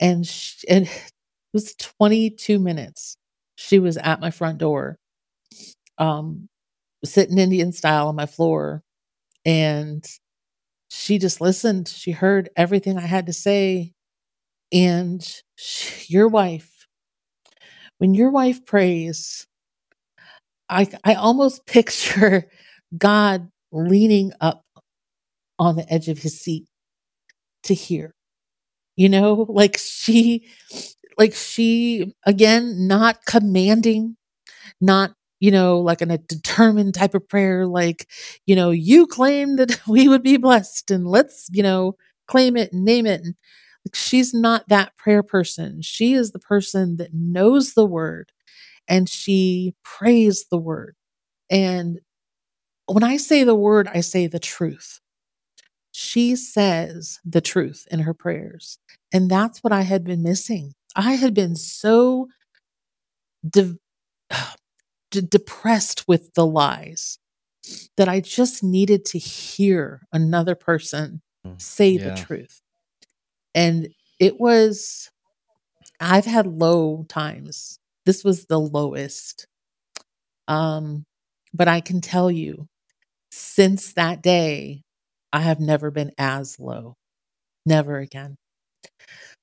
And 0.00 0.26
she, 0.26 0.68
and 0.68 0.86
it 0.88 1.12
was 1.54 1.74
22 1.76 2.58
minutes. 2.58 3.16
She 3.56 3.78
was 3.78 3.96
at 3.98 4.20
my 4.20 4.30
front 4.30 4.58
door. 4.58 4.98
Um 5.98 6.48
sitting 7.04 7.38
Indian 7.38 7.72
style 7.72 8.08
on 8.08 8.16
my 8.16 8.26
floor 8.26 8.82
and 9.46 10.04
she 10.90 11.18
just 11.18 11.40
listened. 11.40 11.88
She 11.88 12.12
heard 12.12 12.50
everything 12.56 12.98
I 12.98 13.02
had 13.06 13.26
to 13.26 13.32
say. 13.32 13.92
And 14.72 15.22
she, 15.56 16.12
your 16.12 16.28
wife, 16.28 16.86
when 17.98 18.14
your 18.14 18.30
wife 18.30 18.64
prays, 18.66 19.45
I 20.68 20.88
I 21.04 21.14
almost 21.14 21.66
picture 21.66 22.48
God 22.96 23.50
leaning 23.72 24.32
up 24.40 24.64
on 25.58 25.76
the 25.76 25.92
edge 25.92 26.08
of 26.08 26.18
his 26.18 26.40
seat 26.40 26.66
to 27.64 27.74
hear. 27.74 28.14
You 28.96 29.08
know, 29.08 29.46
like 29.48 29.78
she 29.78 30.48
like 31.18 31.34
she 31.34 32.14
again 32.26 32.86
not 32.88 33.24
commanding, 33.26 34.16
not 34.80 35.12
you 35.40 35.50
know, 35.50 35.80
like 35.80 36.02
in 36.02 36.10
a 36.10 36.18
determined 36.18 36.94
type 36.94 37.14
of 37.14 37.28
prayer, 37.28 37.66
like, 37.66 38.08
you 38.46 38.56
know, 38.56 38.70
you 38.70 39.06
claim 39.06 39.56
that 39.56 39.80
we 39.88 40.08
would 40.08 40.22
be 40.22 40.36
blessed 40.38 40.90
and 40.90 41.06
let's, 41.08 41.48
you 41.52 41.62
know, 41.62 41.96
claim 42.28 42.56
it 42.56 42.72
and 42.72 42.84
name 42.84 43.06
it. 43.06 43.22
And 43.22 43.34
she's 43.94 44.34
not 44.34 44.68
that 44.68 44.96
prayer 44.96 45.22
person. 45.22 45.82
She 45.82 46.14
is 46.14 46.32
the 46.32 46.38
person 46.40 46.96
that 46.98 47.14
knows 47.14 47.74
the 47.74 47.86
word 47.86 48.32
and 48.88 49.08
she 49.08 49.74
prays 49.84 50.46
the 50.50 50.58
word. 50.58 50.94
And 51.50 52.00
when 52.86 53.02
I 53.04 53.16
say 53.16 53.44
the 53.44 53.54
word, 53.54 53.88
I 53.92 54.00
say 54.00 54.26
the 54.26 54.38
truth. 54.38 55.00
She 55.92 56.36
says 56.36 57.18
the 57.24 57.40
truth 57.40 57.86
in 57.90 58.00
her 58.00 58.14
prayers. 58.14 58.78
And 59.12 59.30
that's 59.30 59.64
what 59.64 59.72
I 59.72 59.82
had 59.82 60.04
been 60.04 60.22
missing. 60.22 60.74
I 60.94 61.12
had 61.14 61.34
been 61.34 61.56
so 61.56 62.28
de- 63.48 63.78
d- 65.10 65.20
depressed 65.22 66.06
with 66.06 66.34
the 66.34 66.46
lies 66.46 67.18
that 67.96 68.08
I 68.08 68.20
just 68.20 68.62
needed 68.62 69.04
to 69.06 69.18
hear 69.18 70.02
another 70.12 70.54
person 70.54 71.22
Mm, 71.46 71.60
say 71.62 71.96
the 71.96 72.10
truth. 72.16 72.60
And 73.54 73.88
it 74.18 74.40
was, 74.40 75.10
I've 76.00 76.24
had 76.24 76.46
low 76.46 77.04
times. 77.08 77.78
This 78.06 78.24
was 78.24 78.46
the 78.46 78.58
lowest. 78.60 79.46
Um, 80.48 81.04
but 81.52 81.68
I 81.68 81.80
can 81.82 82.00
tell 82.00 82.30
you, 82.30 82.68
since 83.30 83.92
that 83.94 84.22
day, 84.22 84.82
I 85.32 85.40
have 85.40 85.60
never 85.60 85.90
been 85.90 86.12
as 86.18 86.58
low. 86.60 86.96
Never 87.66 87.98
again. 87.98 88.36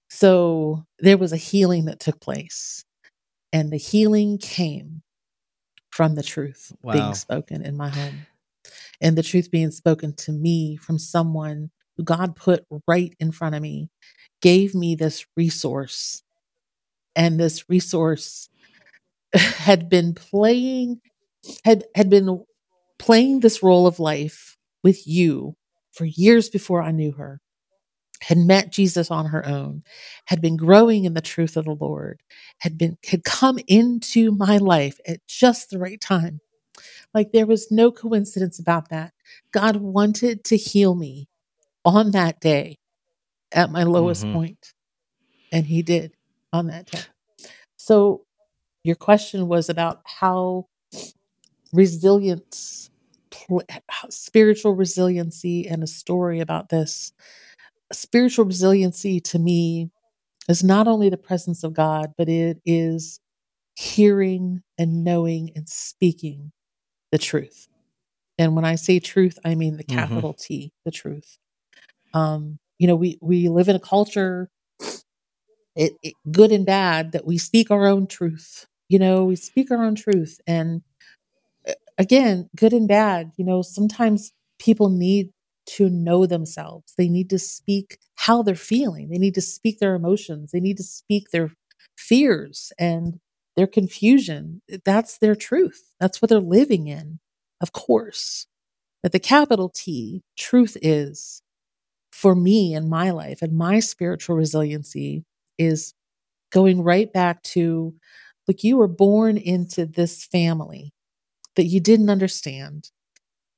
So 0.09 0.85
there 0.99 1.17
was 1.17 1.33
a 1.33 1.37
healing 1.37 1.85
that 1.85 1.99
took 1.99 2.21
place, 2.21 2.85
and 3.51 3.71
the 3.71 3.77
healing 3.77 4.37
came 4.37 5.01
from 5.91 6.15
the 6.15 6.23
truth 6.23 6.71
being 6.91 7.13
spoken 7.13 7.63
in 7.65 7.75
my 7.77 7.89
home. 7.89 8.25
and 9.01 9.17
the 9.17 9.23
truth 9.23 9.51
being 9.51 9.71
spoken 9.71 10.13
to 10.15 10.31
me 10.31 10.77
from 10.77 10.97
someone 10.99 11.69
who 11.97 12.03
God 12.03 12.35
put 12.35 12.65
right 12.87 13.13
in 13.19 13.31
front 13.31 13.55
of 13.55 13.61
me 13.61 13.89
gave 14.41 14.73
me 14.75 14.95
this 14.95 15.25
resource. 15.37 16.23
And 17.15 17.39
this 17.39 17.69
resource 17.69 18.49
had 19.57 19.89
been 19.89 20.13
playing 20.13 21.01
had 21.65 21.85
had 21.95 22.09
been 22.09 22.43
playing 22.99 23.39
this 23.41 23.63
role 23.63 23.87
of 23.87 23.99
life 23.99 24.57
with 24.83 25.07
you 25.07 25.55
for 25.93 26.05
years 26.05 26.49
before 26.49 26.81
I 26.81 26.91
knew 26.91 27.13
her. 27.13 27.41
Had 28.21 28.37
met 28.39 28.71
Jesus 28.71 29.11
on 29.11 29.27
her 29.27 29.45
own, 29.47 29.83
had 30.25 30.41
been 30.41 30.57
growing 30.57 31.05
in 31.05 31.13
the 31.13 31.21
truth 31.21 31.57
of 31.57 31.65
the 31.65 31.75
Lord, 31.75 32.21
had 32.59 32.77
been 32.77 32.97
had 33.05 33.23
come 33.25 33.59
into 33.67 34.31
my 34.31 34.57
life 34.57 34.99
at 35.07 35.25
just 35.27 35.69
the 35.71 35.79
right 35.79 36.01
time. 36.01 36.39
Like 37.13 37.31
there 37.33 37.47
was 37.47 37.71
no 37.71 37.91
coincidence 37.91 38.59
about 38.59 38.89
that. 38.89 39.13
God 39.51 39.77
wanted 39.77 40.43
to 40.45 40.57
heal 40.57 40.95
me 40.95 41.29
on 41.85 42.11
that 42.11 42.41
day 42.41 42.79
at 43.53 43.71
my 43.71 43.83
lowest 43.83 44.25
Mhm. 44.27 44.33
point, 44.33 44.73
and 45.51 45.65
he 45.67 45.81
did 45.83 46.13
on 46.53 46.67
that 46.67 46.87
day. 46.91 46.99
So 47.77 48.25
your 48.83 48.95
question 48.95 49.47
was 49.47 49.69
about 49.69 50.01
how 50.05 50.67
resilience 51.73 52.89
pl- 53.31 53.63
how 53.89 54.09
spiritual 54.09 54.75
resiliency 54.75 55.67
and 55.67 55.83
a 55.83 55.87
story 55.87 56.39
about 56.39 56.69
this. 56.69 57.11
Spiritual 57.91 58.45
resiliency 58.45 59.19
to 59.21 59.39
me 59.39 59.89
is 60.49 60.63
not 60.63 60.87
only 60.87 61.09
the 61.09 61.17
presence 61.17 61.63
of 61.63 61.73
God, 61.73 62.13
but 62.17 62.29
it 62.29 62.61
is 62.65 63.19
hearing 63.75 64.63
and 64.77 65.03
knowing 65.03 65.51
and 65.55 65.67
speaking 65.69 66.51
the 67.11 67.17
truth. 67.19 67.67
And 68.39 68.55
when 68.55 68.65
I 68.65 68.75
say 68.75 68.99
truth, 68.99 69.39
I 69.45 69.55
mean 69.55 69.77
the 69.77 69.83
Mhm. 69.83 69.95
capital 69.95 70.33
T, 70.33 70.73
the 70.85 70.91
truth. 70.91 71.37
Um, 72.13 72.59
you 72.79 72.87
know, 72.87 72.95
we 72.95 73.17
we 73.21 73.49
live 73.49 73.69
in 73.69 73.75
a 73.75 73.79
culture, 73.79 74.49
it, 75.75 75.93
it, 76.03 76.13
good 76.31 76.51
and 76.51 76.65
bad, 76.65 77.13
that 77.13 77.25
we 77.25 77.37
speak 77.37 77.71
our 77.71 77.87
own 77.87 78.07
truth. 78.07 78.67
You 78.93 78.99
know, 78.99 79.25
we 79.25 79.35
speak 79.35 79.71
our 79.71 79.83
own 79.83 79.95
truth, 79.95 80.39
and 80.45 80.83
uh, 81.67 81.73
again, 81.97 82.49
good 82.55 82.73
and 82.73 82.87
bad. 82.87 83.31
You 83.37 83.45
know, 83.45 83.63
sometimes 83.63 84.33
people 84.59 84.89
need 84.89 85.31
to 85.77 85.89
know 85.89 86.27
themselves. 86.27 86.93
They 86.97 87.09
need 87.09 87.29
to 87.31 87.39
speak 87.39 87.97
how 88.15 88.43
they're 88.43 88.55
feeling. 88.55 89.09
They 89.09 89.17
need 89.17 89.35
to 89.35 89.41
speak 89.41 89.79
their 89.79 89.95
emotions. 89.95 90.51
They 90.51 90.59
need 90.59 90.77
to 90.77 90.83
speak 90.83 91.31
their 91.31 91.51
fears 91.97 92.71
and 92.79 93.19
their 93.57 93.67
confusion. 93.67 94.61
That's 94.85 95.17
their 95.17 95.35
truth. 95.35 95.93
That's 95.99 96.21
what 96.21 96.29
they're 96.29 96.39
living 96.39 96.87
in, 96.87 97.19
of 97.61 97.71
course. 97.73 98.47
But 99.03 99.13
the 99.13 99.19
capital 99.19 99.69
T, 99.69 100.23
truth 100.37 100.77
is 100.81 101.41
for 102.11 102.35
me 102.35 102.75
in 102.75 102.89
my 102.89 103.11
life 103.11 103.41
and 103.41 103.57
my 103.57 103.79
spiritual 103.79 104.35
resiliency 104.35 105.25
is 105.57 105.93
going 106.51 106.83
right 106.83 107.11
back 107.11 107.43
to 107.43 107.93
like 108.47 108.63
you 108.63 108.77
were 108.77 108.87
born 108.87 109.37
into 109.37 109.85
this 109.85 110.25
family 110.25 110.93
that 111.55 111.65
you 111.65 111.79
didn't 111.79 112.09
understand. 112.09 112.91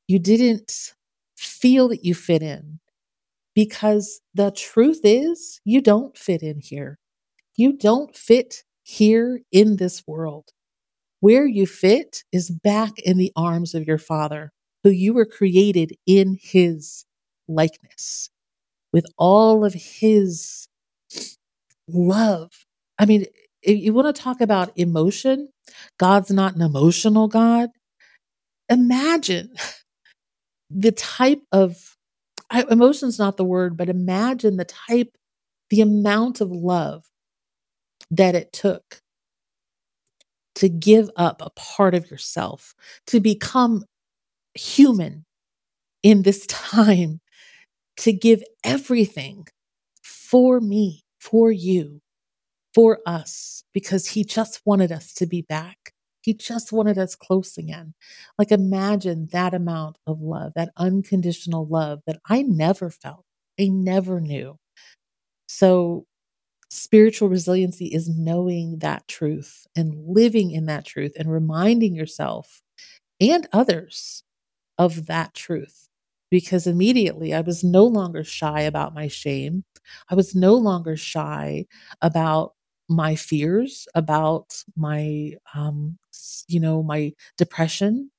You 0.07 0.19
didn't 0.19 0.93
feel 1.35 1.87
that 1.89 2.05
you 2.05 2.13
fit 2.13 2.41
in 2.41 2.79
because 3.53 4.21
the 4.33 4.51
truth 4.51 5.01
is 5.03 5.59
you 5.63 5.81
don't 5.81 6.17
fit 6.17 6.41
in 6.43 6.59
here. 6.59 6.99
You 7.55 7.73
don't 7.73 8.15
fit 8.15 8.63
here 8.83 9.41
in 9.51 9.77
this 9.77 10.03
world. 10.05 10.51
Where 11.21 11.47
you 11.47 11.65
fit 11.65 12.23
is 12.31 12.51
back 12.51 12.99
in 12.99 13.17
the 13.17 13.31
arms 13.35 13.73
of 13.73 13.87
your 13.87 13.97
father, 13.97 14.51
who 14.83 14.89
you 14.91 15.13
were 15.13 15.25
created 15.25 15.93
in 16.05 16.37
his 16.39 17.05
likeness 17.47 18.29
with 18.93 19.05
all 19.17 19.65
of 19.65 19.73
his 19.73 20.67
love. 21.87 22.51
I 22.99 23.05
mean, 23.05 23.25
if 23.65 23.79
you 23.79 23.93
want 23.93 24.15
to 24.15 24.21
talk 24.21 24.41
about 24.41 24.77
emotion, 24.77 25.49
God's 25.97 26.31
not 26.31 26.55
an 26.55 26.61
emotional 26.61 27.27
God. 27.27 27.69
Imagine 28.69 29.53
the 30.69 30.91
type 30.91 31.41
of 31.51 31.97
emotion's 32.69 33.19
not 33.19 33.37
the 33.37 33.43
word, 33.43 33.75
but 33.77 33.89
imagine 33.89 34.57
the 34.57 34.65
type 34.65 35.17
the 35.69 35.81
amount 35.81 36.41
of 36.41 36.51
love 36.51 37.03
that 38.11 38.35
it 38.35 38.53
took 38.53 39.01
to 40.55 40.69
give 40.69 41.09
up 41.15 41.41
a 41.41 41.49
part 41.51 41.95
of 41.95 42.09
yourself, 42.09 42.75
to 43.07 43.19
become 43.19 43.83
human 44.53 45.25
in 46.03 46.21
this 46.21 46.45
time, 46.47 47.19
to 47.97 48.13
give 48.13 48.43
everything 48.63 49.47
for 50.03 50.59
me, 50.61 51.03
for 51.19 51.51
you, 51.51 52.01
for 52.75 52.99
us, 53.07 53.63
because 53.73 54.07
he 54.07 54.25
just 54.25 54.61
wanted 54.65 54.91
us 54.91 55.13
to 55.15 55.27
be 55.27 55.43
back. 55.43 55.93
He 56.23 56.35
just 56.35 56.73
wanted 56.73 56.97
us 56.99 57.15
close 57.15 57.57
again. 57.57 57.95
Like, 58.39 58.51
imagine 58.51 59.29
that 59.31 59.53
amount 59.55 59.97
of 60.07 60.21
love, 60.21 60.53
that 60.55 60.71
unconditional 60.77 61.67
love 61.67 62.01
that 62.07 62.19
I 62.27 62.43
never 62.43 62.91
felt, 62.91 63.25
I 63.59 63.69
never 63.69 64.21
knew. 64.21 64.57
So, 65.47 66.05
spiritual 66.71 67.29
resiliency 67.29 67.87
is 67.87 68.09
knowing 68.09 68.79
that 68.79 69.07
truth 69.07 69.67
and 69.75 69.95
living 70.07 70.51
in 70.51 70.67
that 70.67 70.85
truth 70.85 71.13
and 71.19 71.31
reminding 71.31 71.95
yourself 71.95 72.61
and 73.21 73.47
others 73.53 74.23
of 74.77 75.07
that 75.07 75.33
truth. 75.35 75.87
Because 76.31 76.67
immediately 76.67 77.33
I 77.33 77.41
was 77.41 77.63
no 77.63 77.85
longer 77.85 78.23
shy 78.23 78.61
about 78.61 78.95
my 78.95 79.07
shame. 79.07 79.63
I 80.09 80.15
was 80.15 80.35
no 80.35 80.55
longer 80.55 80.97
shy 80.97 81.65
about 82.01 82.53
my 82.87 83.15
fears, 83.15 83.87
about 83.95 84.63
my, 84.75 85.33
um, 85.53 85.97
you 86.47 86.59
know, 86.59 86.83
my 86.83 87.13
depression. 87.37 88.11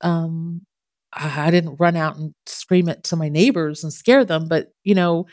Um, 0.00 0.66
I, 1.12 1.50
didn't 1.50 1.76
run 1.78 1.94
out 1.94 2.16
and 2.16 2.34
scream 2.46 2.88
it 2.88 3.04
to 3.04 3.16
my 3.16 3.28
neighbors 3.28 3.84
and 3.84 3.92
scare 3.92 4.24
them, 4.24 4.48
but 4.48 4.72
you 4.82 4.94
know, 4.94 5.26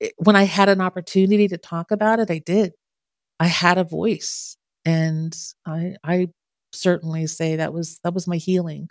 it, 0.00 0.12
when 0.18 0.36
I 0.36 0.42
had 0.42 0.68
an 0.68 0.80
opportunity 0.80 1.48
to 1.48 1.56
talk 1.56 1.90
about 1.90 2.18
it, 2.18 2.30
I 2.30 2.38
did. 2.38 2.72
I 3.40 3.46
had 3.46 3.78
a 3.78 3.84
voice, 3.84 4.56
and 4.84 5.36
I 5.64 5.94
I 6.02 6.28
certainly 6.72 7.28
say 7.28 7.56
that 7.56 7.72
was 7.72 8.00
that 8.02 8.12
was 8.12 8.26
my 8.26 8.36
healing, 8.36 8.88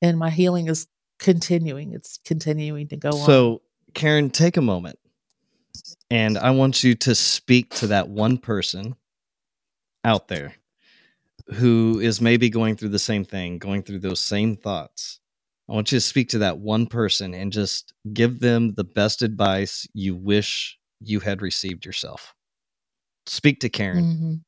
and 0.00 0.18
my 0.18 0.30
healing 0.30 0.68
is 0.68 0.86
continuing. 1.18 1.92
It's 1.92 2.20
continuing 2.24 2.86
to 2.88 2.96
go 2.96 3.10
on. 3.10 3.26
So, 3.26 3.62
Caryn, 3.94 4.32
take 4.32 4.56
a 4.56 4.62
moment 4.62 4.99
and 6.10 6.38
I 6.38 6.50
want 6.50 6.82
you 6.82 6.94
to 6.96 7.14
speak 7.14 7.74
to 7.76 7.88
that 7.88 8.08
one 8.08 8.38
person 8.38 8.94
out 10.04 10.28
there 10.28 10.54
who 11.54 11.98
is 12.00 12.20
maybe 12.20 12.48
going 12.48 12.76
through 12.76 12.90
the 12.90 12.98
same 12.98 13.24
thing, 13.24 13.58
going 13.58 13.82
through 13.82 13.98
those 14.00 14.20
same 14.20 14.56
thoughts. 14.56 15.20
I 15.68 15.74
want 15.74 15.92
you 15.92 15.96
to 15.96 16.00
speak 16.00 16.28
to 16.30 16.38
that 16.38 16.58
one 16.58 16.86
person 16.86 17.34
and 17.34 17.52
just 17.52 17.92
give 18.12 18.40
them 18.40 18.74
the 18.74 18.84
best 18.84 19.22
advice 19.22 19.86
you 19.94 20.16
wish 20.16 20.78
you 21.00 21.20
had 21.20 21.42
received 21.42 21.84
yourself. 21.86 22.34
Speak 23.26 23.60
to 23.60 23.68
Caryn. 23.68 24.04
Mhm. 24.04 24.44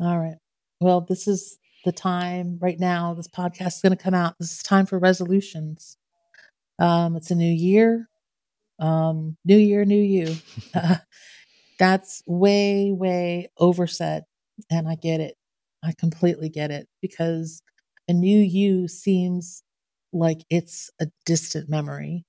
All 0.00 0.18
right. 0.18 0.36
Well, 0.80 1.00
this 1.00 1.26
is 1.26 1.58
the 1.84 1.92
time 1.92 2.58
right 2.60 2.78
now. 2.78 3.14
This 3.14 3.28
podcast 3.28 3.76
is 3.76 3.80
going 3.82 3.96
to 3.96 4.02
come 4.02 4.14
out. 4.14 4.36
This 4.38 4.52
is 4.52 4.62
time 4.62 4.86
for 4.86 4.98
resolutions. 4.98 5.96
Um, 6.78 7.16
it's 7.16 7.30
a 7.30 7.34
new 7.34 7.50
year. 7.52 8.08
Um, 8.78 9.36
new 9.44 9.56
year, 9.56 9.84
new 9.84 10.00
you. 10.00 10.36
Uh, 10.74 10.96
that's 11.78 12.22
way, 12.26 12.92
way 12.92 13.48
overset. 13.58 14.24
And 14.70 14.88
I 14.88 14.96
get 14.96 15.20
it. 15.20 15.36
I 15.84 15.94
completely 15.98 16.48
get 16.48 16.70
it 16.70 16.88
because 17.02 17.62
a 18.08 18.12
new 18.12 18.38
you 18.38 18.88
seems 18.88 19.62
like 20.12 20.40
it's 20.50 20.90
a 21.00 21.08
distant 21.26 21.68
memory. 21.68 22.24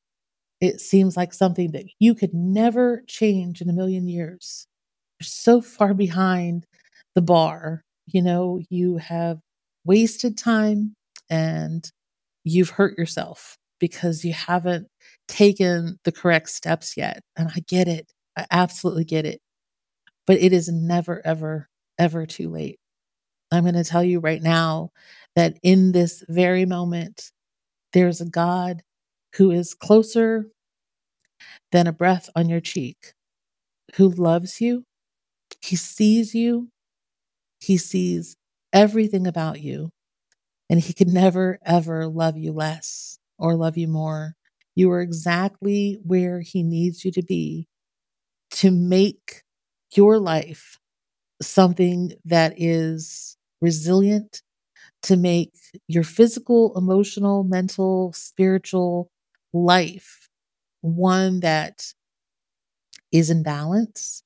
It 0.61 0.81
seems 0.81 1.15
like 1.17 1.33
something 1.33 1.71
that 1.71 1.85
you 1.99 2.15
could 2.15 2.33
never 2.33 3.03
change 3.07 3.61
in 3.61 3.69
a 3.69 3.73
million 3.73 4.07
years. 4.07 4.67
You're 5.19 5.25
so 5.27 5.61
far 5.61 5.93
behind 5.93 6.65
the 7.15 7.21
bar. 7.21 7.83
You 8.07 8.21
know, 8.23 8.61
you 8.69 8.97
have 8.97 9.39
wasted 9.85 10.37
time 10.37 10.95
and 11.29 11.89
you've 12.43 12.71
hurt 12.71 12.97
yourself 12.97 13.57
because 13.79 14.25
you 14.25 14.33
haven't 14.33 14.87
taken 15.29 15.99
the 16.03 16.11
correct 16.11 16.49
steps 16.49 16.97
yet. 16.97 17.21
And 17.37 17.49
I 17.55 17.61
get 17.67 17.87
it. 17.87 18.11
I 18.37 18.45
absolutely 18.51 19.05
get 19.05 19.25
it. 19.25 19.39
But 20.27 20.37
it 20.37 20.51
is 20.51 20.69
never, 20.69 21.21
ever, 21.25 21.69
ever 21.97 22.25
too 22.25 22.49
late. 22.49 22.79
I'm 23.51 23.63
going 23.63 23.75
to 23.75 23.83
tell 23.83 24.03
you 24.03 24.19
right 24.19 24.41
now 24.41 24.89
that 25.35 25.57
in 25.63 25.91
this 25.91 26.23
very 26.27 26.65
moment, 26.65 27.31
there's 27.93 28.21
a 28.21 28.25
God 28.25 28.81
who 29.35 29.51
is 29.51 29.73
closer 29.73 30.45
than 31.71 31.87
a 31.87 31.93
breath 31.93 32.29
on 32.35 32.49
your 32.49 32.61
cheek, 32.61 33.13
who 33.95 34.09
loves 34.09 34.61
you. 34.61 34.83
He 35.61 35.75
sees 35.75 36.35
you. 36.35 36.69
He 37.59 37.77
sees 37.77 38.35
everything 38.73 39.25
about 39.27 39.61
you. 39.61 39.89
And 40.69 40.79
he 40.79 40.93
could 40.93 41.09
never, 41.09 41.57
ever 41.65 42.07
love 42.07 42.37
you 42.37 42.51
less 42.51 43.17
or 43.39 43.55
love 43.55 43.77
you 43.77 43.87
more. 43.87 44.35
You 44.79 44.91
are 44.91 45.01
exactly 45.01 45.99
where 46.03 46.41
He 46.41 46.63
needs 46.63 47.05
you 47.05 47.11
to 47.13 47.23
be 47.23 47.67
to 48.51 48.71
make 48.71 49.43
your 49.95 50.19
life 50.19 50.79
something 51.41 52.13
that 52.25 52.53
is 52.57 53.37
resilient, 53.61 54.43
to 55.03 55.17
make 55.17 55.53
your 55.87 56.03
physical, 56.03 56.77
emotional, 56.77 57.43
mental, 57.43 58.13
spiritual 58.13 59.09
life 59.53 60.29
one 60.81 61.41
that 61.41 61.93
is 63.11 63.29
in 63.29 63.43
balance. 63.43 64.23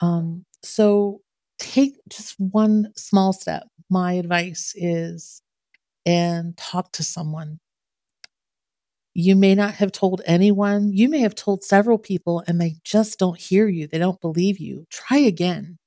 Um, 0.00 0.44
so 0.62 1.20
take 1.58 1.96
just 2.08 2.38
one 2.38 2.92
small 2.96 3.32
step. 3.32 3.68
My 3.90 4.14
advice 4.14 4.74
is 4.76 5.42
and 6.06 6.56
talk 6.56 6.92
to 6.94 7.04
someone 7.04 7.60
you 9.14 9.36
may 9.36 9.54
not 9.54 9.74
have 9.74 9.92
told 9.92 10.22
anyone. 10.24 10.92
You 10.92 11.08
may 11.08 11.20
have 11.20 11.34
told 11.34 11.64
several 11.64 11.98
people 11.98 12.42
and 12.46 12.60
they 12.60 12.76
just 12.84 13.18
don't 13.18 13.38
hear 13.40 13.68
you. 13.68 13.86
They 13.86 13.98
don't 13.98 14.20
believe 14.20 14.58
you. 14.58 14.86
Try 14.90 15.18
again. 15.18 15.78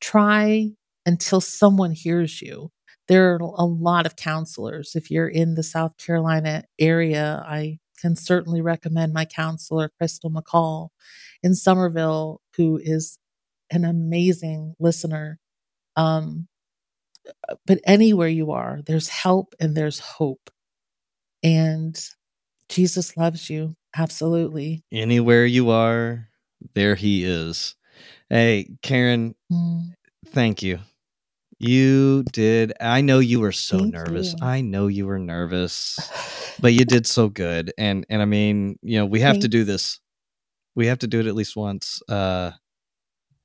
Try 0.00 0.72
until 1.06 1.40
someone 1.40 1.92
hears 1.92 2.42
you. 2.42 2.70
There 3.08 3.34
are 3.34 3.38
a 3.38 3.64
lot 3.64 4.06
of 4.06 4.16
counselors. 4.16 4.94
If 4.96 5.10
you're 5.10 5.28
in 5.28 5.54
the 5.54 5.62
South 5.62 5.96
Carolina 5.98 6.64
area, 6.78 7.42
I 7.46 7.78
can 8.00 8.16
certainly 8.16 8.60
recommend 8.60 9.12
my 9.14 9.24
counselor, 9.24 9.90
Crystal 9.98 10.30
McCall 10.30 10.88
in 11.42 11.54
Summerville, 11.54 12.40
who 12.56 12.78
is 12.82 13.18
an 13.70 13.84
amazing 13.84 14.74
listener. 14.78 15.38
Um, 15.96 16.48
but 17.66 17.80
anywhere 17.84 18.28
you 18.28 18.52
are, 18.52 18.80
there's 18.86 19.08
help 19.08 19.54
and 19.60 19.76
there's 19.76 19.98
hope. 19.98 20.50
And 21.42 21.98
Jesus 22.68 23.16
loves 23.16 23.48
you. 23.48 23.76
Absolutely. 23.96 24.84
Anywhere 24.92 25.46
you 25.46 25.70
are, 25.70 26.28
there 26.74 26.94
he 26.94 27.24
is. 27.24 27.74
Hey, 28.28 28.70
Caryn, 28.82 29.34
mm. 29.52 29.94
thank 30.28 30.62
you. 30.62 30.80
You 31.58 32.24
did. 32.32 32.74
I 32.80 33.00
know 33.00 33.18
you 33.18 33.40
were 33.40 33.52
so 33.52 33.78
thank 33.78 33.94
nervous. 33.94 34.32
You. 34.32 34.38
I 34.42 34.60
know 34.60 34.88
you 34.88 35.06
were 35.06 35.18
nervous, 35.18 35.98
but 36.60 36.74
you 36.74 36.84
did 36.84 37.06
so 37.06 37.28
good. 37.28 37.72
And 37.78 38.04
and 38.10 38.20
I 38.20 38.26
mean, 38.26 38.78
you 38.82 38.98
know, 38.98 39.06
we 39.06 39.20
have 39.20 39.34
Thanks. 39.34 39.44
to 39.44 39.48
do 39.48 39.64
this. 39.64 40.00
We 40.74 40.88
have 40.88 40.98
to 40.98 41.06
do 41.06 41.20
it 41.20 41.26
at 41.26 41.34
least 41.34 41.56
once. 41.56 42.02
Uh 42.08 42.52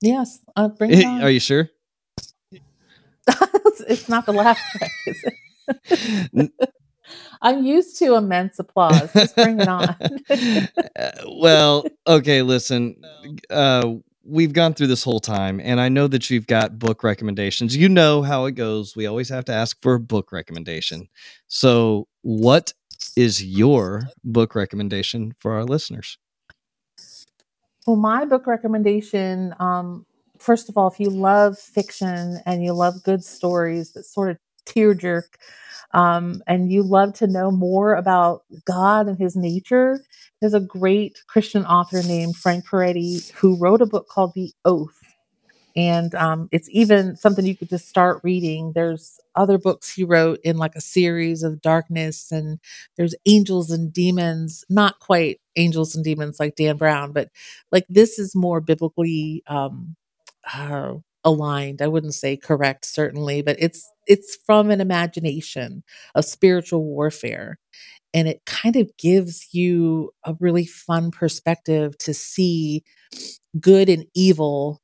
Yes, 0.02 0.40
uh, 0.56 0.68
bring 0.68 0.92
it 0.92 1.06
on. 1.06 1.22
Are 1.22 1.30
you 1.30 1.40
sure? 1.40 1.70
it's 3.88 4.10
not 4.10 4.26
the 4.26 4.34
last 4.34 4.60
track, 4.78 4.92
is 5.06 5.24
it? 6.34 6.52
I'm 7.42 7.64
used 7.66 7.98
to 8.00 8.16
immense 8.16 8.60
applause. 8.60 9.12
Just 9.14 9.36
bring 9.36 9.60
it 9.60 9.68
on. 9.68 9.96
Well, 11.28 11.86
okay, 12.06 12.42
listen. 12.44 13.02
Uh, 13.50 13.96
we've 14.24 14.54
gone 14.54 14.74
through 14.74 14.88
this 14.88 15.04
whole 15.04 15.20
time, 15.20 15.60
and 15.60 15.80
I 15.82 15.90
know 15.90 16.08
that 16.08 16.30
you've 16.30 16.48
got 16.48 16.78
book 16.78 17.04
recommendations. 17.04 17.76
You 17.76 17.90
know 17.90 18.22
how 18.22 18.46
it 18.46 18.52
goes. 18.52 18.96
We 18.96 19.08
always 19.08 19.30
have 19.30 19.46
to 19.46 19.54
ask 19.54 19.82
for 19.82 19.96
a 19.96 20.00
book 20.00 20.32
recommendation. 20.32 21.08
So, 21.48 22.08
what 22.22 22.74
is 23.16 23.44
your 23.44 24.04
book 24.24 24.56
recommendation 24.56 25.34
for 25.40 25.54
our 25.54 25.66
listeners? 25.66 26.18
Well, 27.88 27.96
my 27.96 28.26
book 28.26 28.46
recommendation, 28.46 29.56
um, 29.60 30.06
first 30.38 30.70
of 30.70 30.78
all, 30.78 30.88
if 30.88 31.00
you 31.00 31.10
love 31.10 31.58
fiction 31.58 32.40
and 32.46 32.64
you 32.64 32.74
love 32.74 33.04
good 33.04 33.24
stories 33.24 33.94
that 33.94 34.04
sort 34.04 34.30
of 34.30 34.38
tear 34.66 34.94
jerk, 34.94 35.38
um, 35.94 36.42
and 36.48 36.72
you 36.72 36.84
love 36.84 37.14
to 37.16 37.28
know 37.28 37.52
more 37.52 37.96
about 37.96 38.44
God 38.66 39.08
and 39.08 39.18
his 39.18 39.36
nature, 39.36 40.04
there's 40.42 40.54
a 40.54 40.60
great 40.62 41.20
Christian 41.28 41.66
author 41.66 42.04
named 42.04 42.38
Frank 42.38 42.66
Peretti 42.68 43.32
who 43.34 43.58
wrote 43.58 43.82
a 43.82 43.86
book 43.86 44.08
called 44.10 44.34
The 44.36 44.54
Oath. 44.66 45.00
and 45.76 46.14
um, 46.16 46.50
it's 46.52 46.70
even 46.72 47.16
something 47.16 47.46
you 47.46 47.56
could 47.58 47.70
just 47.70 47.90
start 47.90 48.22
reading. 48.24 48.74
There's 48.76 49.20
other 49.36 49.58
books 49.58 49.94
he 49.94 50.04
wrote 50.04 50.40
in 50.44 50.58
like 50.58 50.76
a 50.76 50.82
series 50.82 51.44
of 51.44 51.62
darkness, 51.62 52.32
and 52.32 52.60
there's 52.98 53.16
angels 53.26 53.72
and 53.72 53.94
demons. 53.94 54.66
Not 54.70 55.00
quite 55.00 55.40
angels 55.56 55.96
and 55.96 56.04
demons 56.06 56.40
like 56.40 56.56
Dan 56.58 56.78
Brown, 56.78 57.14
but 57.14 57.30
like 57.72 57.86
this 57.90 58.20
is 58.20 58.36
more 58.36 58.62
biblically 58.62 59.44
um, 59.48 59.96
uh, 60.54 60.96
aligned. 61.24 61.82
I 61.82 61.88
wouldn't 61.88 62.14
say 62.16 62.38
correct, 62.38 62.86
certainly, 62.86 63.42
but 63.42 63.58
it's 63.60 63.90
it's 64.08 64.38
from 64.46 64.72
an 64.72 64.82
imagination 64.82 65.84
of 66.16 66.26
spiritual 66.26 66.84
warfare, 66.86 67.60
and 68.14 68.28
it 68.28 68.44
kind 68.46 68.78
of 68.78 68.92
gives 68.98 69.54
you 69.54 70.12
a 70.26 70.36
really 70.40 70.66
fun 70.68 71.12
perspective 71.12 71.98
to 72.00 72.14
see 72.14 72.84
good 73.60 73.90
and 73.90 74.06
evil 74.16 74.82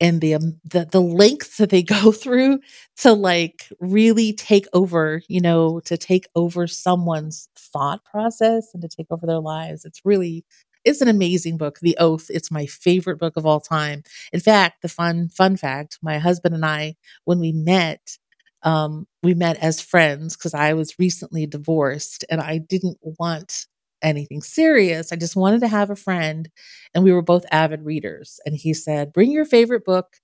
and 0.00 0.20
the 0.20 0.34
um, 0.34 0.60
the 0.64 0.86
the 0.90 1.00
lengths 1.00 1.56
that 1.58 1.70
they 1.70 1.82
go 1.84 2.12
through 2.12 2.60
to 2.98 3.12
like 3.12 3.68
really 3.80 4.32
take 4.32 4.66
over, 4.72 5.22
you 5.28 5.40
know, 5.40 5.80
to 5.80 5.96
take 5.96 6.26
over 6.36 6.66
someone's 6.66 7.48
thought 7.58 8.04
process 8.04 8.68
and 8.74 8.82
to 8.82 8.88
take 8.88 9.06
over 9.10 9.26
their 9.26 9.40
lives. 9.40 9.84
It's 9.84 10.00
really 10.04 10.44
it's 10.88 11.00
an 11.00 11.08
amazing 11.08 11.58
book, 11.58 11.78
The 11.80 11.96
Oath. 11.98 12.26
It's 12.30 12.50
my 12.50 12.66
favorite 12.66 13.18
book 13.18 13.36
of 13.36 13.46
all 13.46 13.60
time. 13.60 14.02
In 14.32 14.40
fact, 14.40 14.82
the 14.82 14.88
fun 14.88 15.28
fun 15.28 15.56
fact, 15.56 15.98
my 16.02 16.18
husband 16.18 16.54
and 16.54 16.64
I 16.64 16.96
when 17.24 17.40
we 17.40 17.52
met 17.52 18.18
um 18.62 19.06
we 19.22 19.34
met 19.34 19.56
as 19.58 19.80
friends 19.80 20.36
because 20.36 20.54
I 20.54 20.72
was 20.74 20.98
recently 20.98 21.46
divorced 21.46 22.24
and 22.30 22.40
I 22.40 22.58
didn't 22.58 22.98
want 23.02 23.66
anything 24.02 24.42
serious. 24.42 25.12
I 25.12 25.16
just 25.16 25.36
wanted 25.36 25.60
to 25.60 25.68
have 25.68 25.90
a 25.90 25.96
friend 25.96 26.48
and 26.94 27.04
we 27.04 27.12
were 27.12 27.22
both 27.22 27.44
avid 27.50 27.84
readers. 27.84 28.40
And 28.46 28.54
he 28.56 28.74
said, 28.74 29.12
Bring 29.12 29.30
your 29.30 29.44
favorite 29.44 29.84
book 29.84 30.16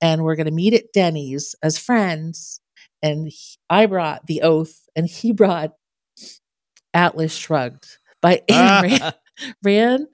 and 0.00 0.22
we're 0.22 0.36
going 0.36 0.46
to 0.46 0.52
meet 0.52 0.74
at 0.74 0.92
Denny's 0.92 1.54
as 1.62 1.78
friends. 1.78 2.60
And 3.02 3.28
he, 3.28 3.56
I 3.70 3.86
brought 3.86 4.26
The 4.26 4.42
Oath 4.42 4.88
and 4.96 5.06
he 5.06 5.32
brought 5.34 5.72
Atlas 6.94 7.34
Shrugged 7.34 7.98
by 8.20 8.42
Ayn 8.50 8.80
Rand. 8.82 9.14
Rand. 9.62 10.06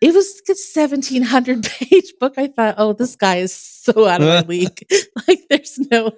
It 0.00 0.14
was 0.14 0.40
a 0.48 0.54
1700 0.80 1.62
page 1.78 2.12
book. 2.18 2.34
I 2.38 2.46
thought, 2.46 2.76
oh, 2.78 2.92
this 2.92 3.16
guy 3.16 3.36
is 3.36 3.54
so 3.54 4.06
out 4.06 4.22
of 4.22 4.28
my 4.28 4.40
league. 4.48 4.86
like, 5.28 5.40
there's 5.50 5.78
no, 5.90 6.12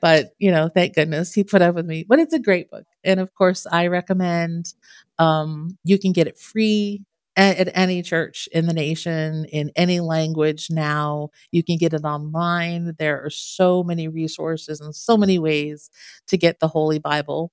but 0.00 0.34
you 0.38 0.50
know, 0.50 0.68
thank 0.68 0.94
goodness 0.94 1.32
he 1.32 1.44
put 1.44 1.62
up 1.62 1.74
with 1.74 1.86
me. 1.86 2.04
But 2.06 2.18
it's 2.18 2.34
a 2.34 2.38
great 2.38 2.70
book. 2.70 2.84
And 3.02 3.20
of 3.20 3.34
course, 3.34 3.66
I 3.70 3.86
recommend 3.86 4.74
um, 5.18 5.78
you 5.84 5.98
can 5.98 6.12
get 6.12 6.26
it 6.26 6.38
free 6.38 7.02
at, 7.36 7.56
at 7.56 7.70
any 7.74 8.02
church 8.02 8.48
in 8.52 8.66
the 8.66 8.72
nation 8.72 9.44
in 9.46 9.70
any 9.76 10.00
language 10.00 10.68
now. 10.70 11.30
You 11.50 11.62
can 11.62 11.78
get 11.78 11.94
it 11.94 12.04
online. 12.04 12.94
There 12.98 13.24
are 13.24 13.30
so 13.30 13.82
many 13.82 14.08
resources 14.08 14.80
and 14.80 14.94
so 14.94 15.16
many 15.16 15.38
ways 15.38 15.90
to 16.28 16.36
get 16.36 16.60
the 16.60 16.68
Holy 16.68 16.98
Bible 16.98 17.52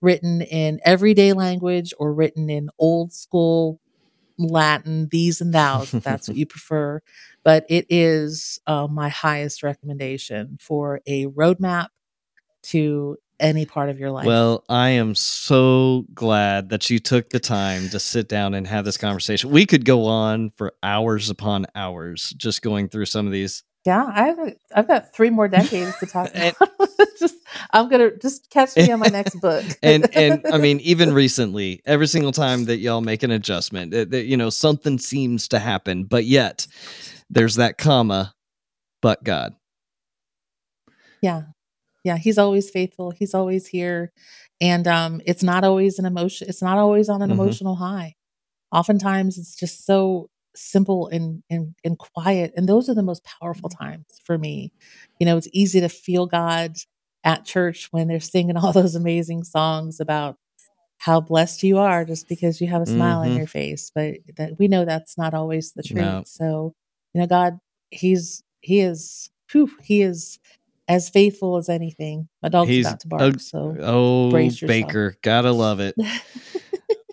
written 0.00 0.42
in 0.42 0.80
everyday 0.84 1.32
language 1.32 1.92
or 1.98 2.12
written 2.12 2.50
in 2.50 2.68
old 2.78 3.12
school 3.12 3.80
Latin, 4.38 5.08
these 5.10 5.40
and 5.40 5.52
thous, 5.52 5.94
if 5.94 6.04
that's 6.04 6.28
what 6.28 6.36
you 6.36 6.46
prefer. 6.46 7.00
But 7.42 7.64
it 7.68 7.86
is 7.88 8.60
uh, 8.66 8.86
my 8.86 9.08
highest 9.08 9.62
recommendation 9.62 10.58
for 10.60 11.00
a 11.06 11.26
roadmap 11.26 11.88
to 12.64 13.16
any 13.38 13.66
part 13.66 13.90
of 13.90 13.98
your 13.98 14.10
life. 14.10 14.26
Well, 14.26 14.64
I 14.68 14.90
am 14.90 15.14
so 15.14 16.06
glad 16.14 16.70
that 16.70 16.88
you 16.90 16.98
took 16.98 17.30
the 17.30 17.40
time 17.40 17.88
to 17.90 18.00
sit 18.00 18.28
down 18.28 18.54
and 18.54 18.66
have 18.66 18.84
this 18.84 18.96
conversation. 18.96 19.50
We 19.50 19.66
could 19.66 19.84
go 19.84 20.06
on 20.06 20.50
for 20.56 20.72
hours 20.82 21.30
upon 21.30 21.66
hours 21.74 22.30
just 22.36 22.62
going 22.62 22.88
through 22.88 23.06
some 23.06 23.26
of 23.26 23.32
these. 23.32 23.62
Yeah, 23.86 24.04
I 24.04 24.24
have. 24.26 24.38
I've 24.74 24.88
got 24.88 25.14
three 25.14 25.30
more 25.30 25.48
decades 25.48 25.96
to 26.00 26.06
talk 26.06 26.30
about. 26.34 26.56
just, 27.20 27.36
I'm 27.72 27.88
gonna 27.88 28.16
just 28.16 28.50
catch 28.50 28.76
me 28.76 28.90
on 28.90 28.98
my 28.98 29.08
next 29.08 29.36
book. 29.40 29.64
and 29.82 30.08
and 30.14 30.44
I 30.50 30.58
mean, 30.58 30.80
even 30.80 31.12
recently, 31.12 31.80
every 31.86 32.08
single 32.08 32.32
time 32.32 32.64
that 32.64 32.78
y'all 32.78 33.00
make 33.00 33.22
an 33.22 33.30
adjustment, 33.30 33.92
that, 33.92 34.10
that 34.10 34.24
you 34.26 34.36
know 34.36 34.50
something 34.50 34.98
seems 34.98 35.48
to 35.48 35.58
happen, 35.60 36.04
but 36.04 36.24
yet 36.24 36.66
there's 37.30 37.56
that 37.56 37.78
comma, 37.78 38.34
but 39.02 39.22
God. 39.24 39.54
Yeah, 41.22 41.42
yeah, 42.04 42.16
he's 42.16 42.38
always 42.38 42.70
faithful. 42.70 43.10
He's 43.12 43.34
always 43.34 43.66
here. 43.66 44.12
And 44.60 44.88
um 44.88 45.20
it's 45.26 45.42
not 45.42 45.64
always 45.64 45.98
an 45.98 46.06
emotion 46.06 46.48
it's 46.48 46.62
not 46.62 46.78
always 46.78 47.08
on 47.08 47.22
an 47.22 47.30
Mhm. 47.30 47.34
emotional 47.34 47.76
high. 47.76 48.14
Oftentimes 48.72 49.38
it's 49.38 49.54
just 49.56 49.84
so 49.86 50.28
simple 50.56 51.08
and 51.08 51.42
and 51.50 51.74
and 51.84 51.98
quiet 51.98 52.52
and 52.56 52.68
those 52.68 52.88
are 52.88 52.94
the 52.94 53.02
most 53.02 53.24
powerful 53.24 53.68
times 53.68 54.06
for 54.24 54.38
me. 54.38 54.72
You 55.20 55.26
know, 55.26 55.36
it's 55.36 55.48
easy 55.52 55.80
to 55.80 55.88
feel 55.88 56.26
God 56.26 56.76
at 57.24 57.44
church 57.44 57.88
when 57.90 58.08
they're 58.08 58.20
singing 58.20 58.56
all 58.56 58.72
those 58.74 58.94
amazing 58.94 59.44
songs 59.44 60.00
about 60.00 60.36
how 60.98 61.20
blessed 61.20 61.62
you 61.62 61.78
are 61.78 62.04
just 62.04 62.28
because 62.28 62.60
you 62.60 62.66
have 62.68 62.82
a 62.82 62.86
smile 62.86 63.18
on 63.20 63.28
Mhm. 63.28 63.36
your 63.38 63.46
face, 63.46 63.90
but 63.94 64.14
that 64.36 64.58
we 64.58 64.66
know 64.68 64.84
that's 64.84 65.18
not 65.18 65.34
always 65.34 65.72
the 65.72 65.82
truth. 65.82 65.98
No. 65.98 66.22
So, 66.26 66.74
you 67.12 67.20
know, 67.20 67.26
God, 67.26 67.58
he's 67.90 68.42
he 68.60 68.80
is 68.80 69.30
whew, 69.52 69.70
he 69.82 70.02
is 70.02 70.38
as 70.88 71.08
faithful 71.10 71.56
as 71.56 71.68
anything. 71.68 72.28
My 72.42 72.48
dog's 72.48 72.70
He's 72.70 72.86
about 72.86 73.00
to 73.00 73.06
a 73.06 73.10
bark, 73.10 73.40
so 73.40 73.76
oh. 73.80 74.30
Baker, 74.30 75.16
gotta 75.22 75.52
love 75.52 75.80
it. 75.80 75.94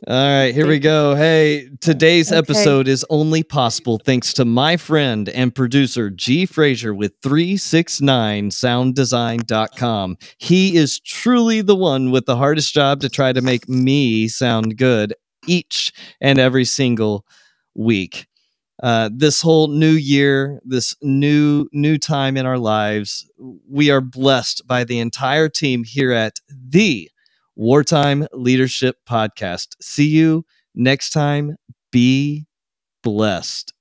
All 0.05 0.13
right, 0.15 0.53
here 0.53 0.67
we 0.67 0.80
go. 0.80 1.15
Hey, 1.15 1.69
today's 1.80 2.30
Okay. 2.30 2.38
episode 2.38 2.89
is 2.89 3.05
only 3.09 3.41
possible 3.41 4.01
thanks 4.03 4.34
to 4.34 4.43
my 4.43 4.75
friend 4.75 5.30
and 5.30 5.55
producer 5.55 6.09
G 6.09 6.45
Fraser 6.45 6.93
with 6.93 7.13
369sounddesign.com. 7.21 10.17
He 10.39 10.75
is 10.75 10.99
truly 10.99 11.61
the 11.61 11.77
one 11.77 12.11
with 12.11 12.25
the 12.25 12.35
hardest 12.35 12.73
job 12.73 12.99
to 12.99 13.07
try 13.07 13.31
to 13.31 13.41
make 13.41 13.69
me 13.69 14.27
sound 14.27 14.75
good 14.77 15.13
each 15.47 15.93
and 16.19 16.38
every 16.38 16.65
single 16.65 17.25
week. 17.73 18.27
Uh, 18.81 19.09
this 19.15 19.41
whole 19.41 19.69
new 19.69 19.93
year, 19.93 20.59
this 20.65 20.97
new 21.01 21.69
new 21.71 21.97
time 21.97 22.35
in 22.35 22.45
our 22.45 22.57
lives, 22.57 23.25
we 23.69 23.89
are 23.89 24.01
blessed 24.01 24.67
by 24.67 24.84
the 24.84 24.99
entire 24.99 25.47
team 25.47 25.85
here 25.85 26.11
at 26.11 26.41
the 26.49 27.09
Wartime 27.55 28.27
Leadership 28.34 28.97
Podcast. 29.07 29.75
See 29.81 30.07
you 30.07 30.45
next 30.75 31.11
time. 31.11 31.55
Be 31.91 32.45
blessed. 33.03 33.73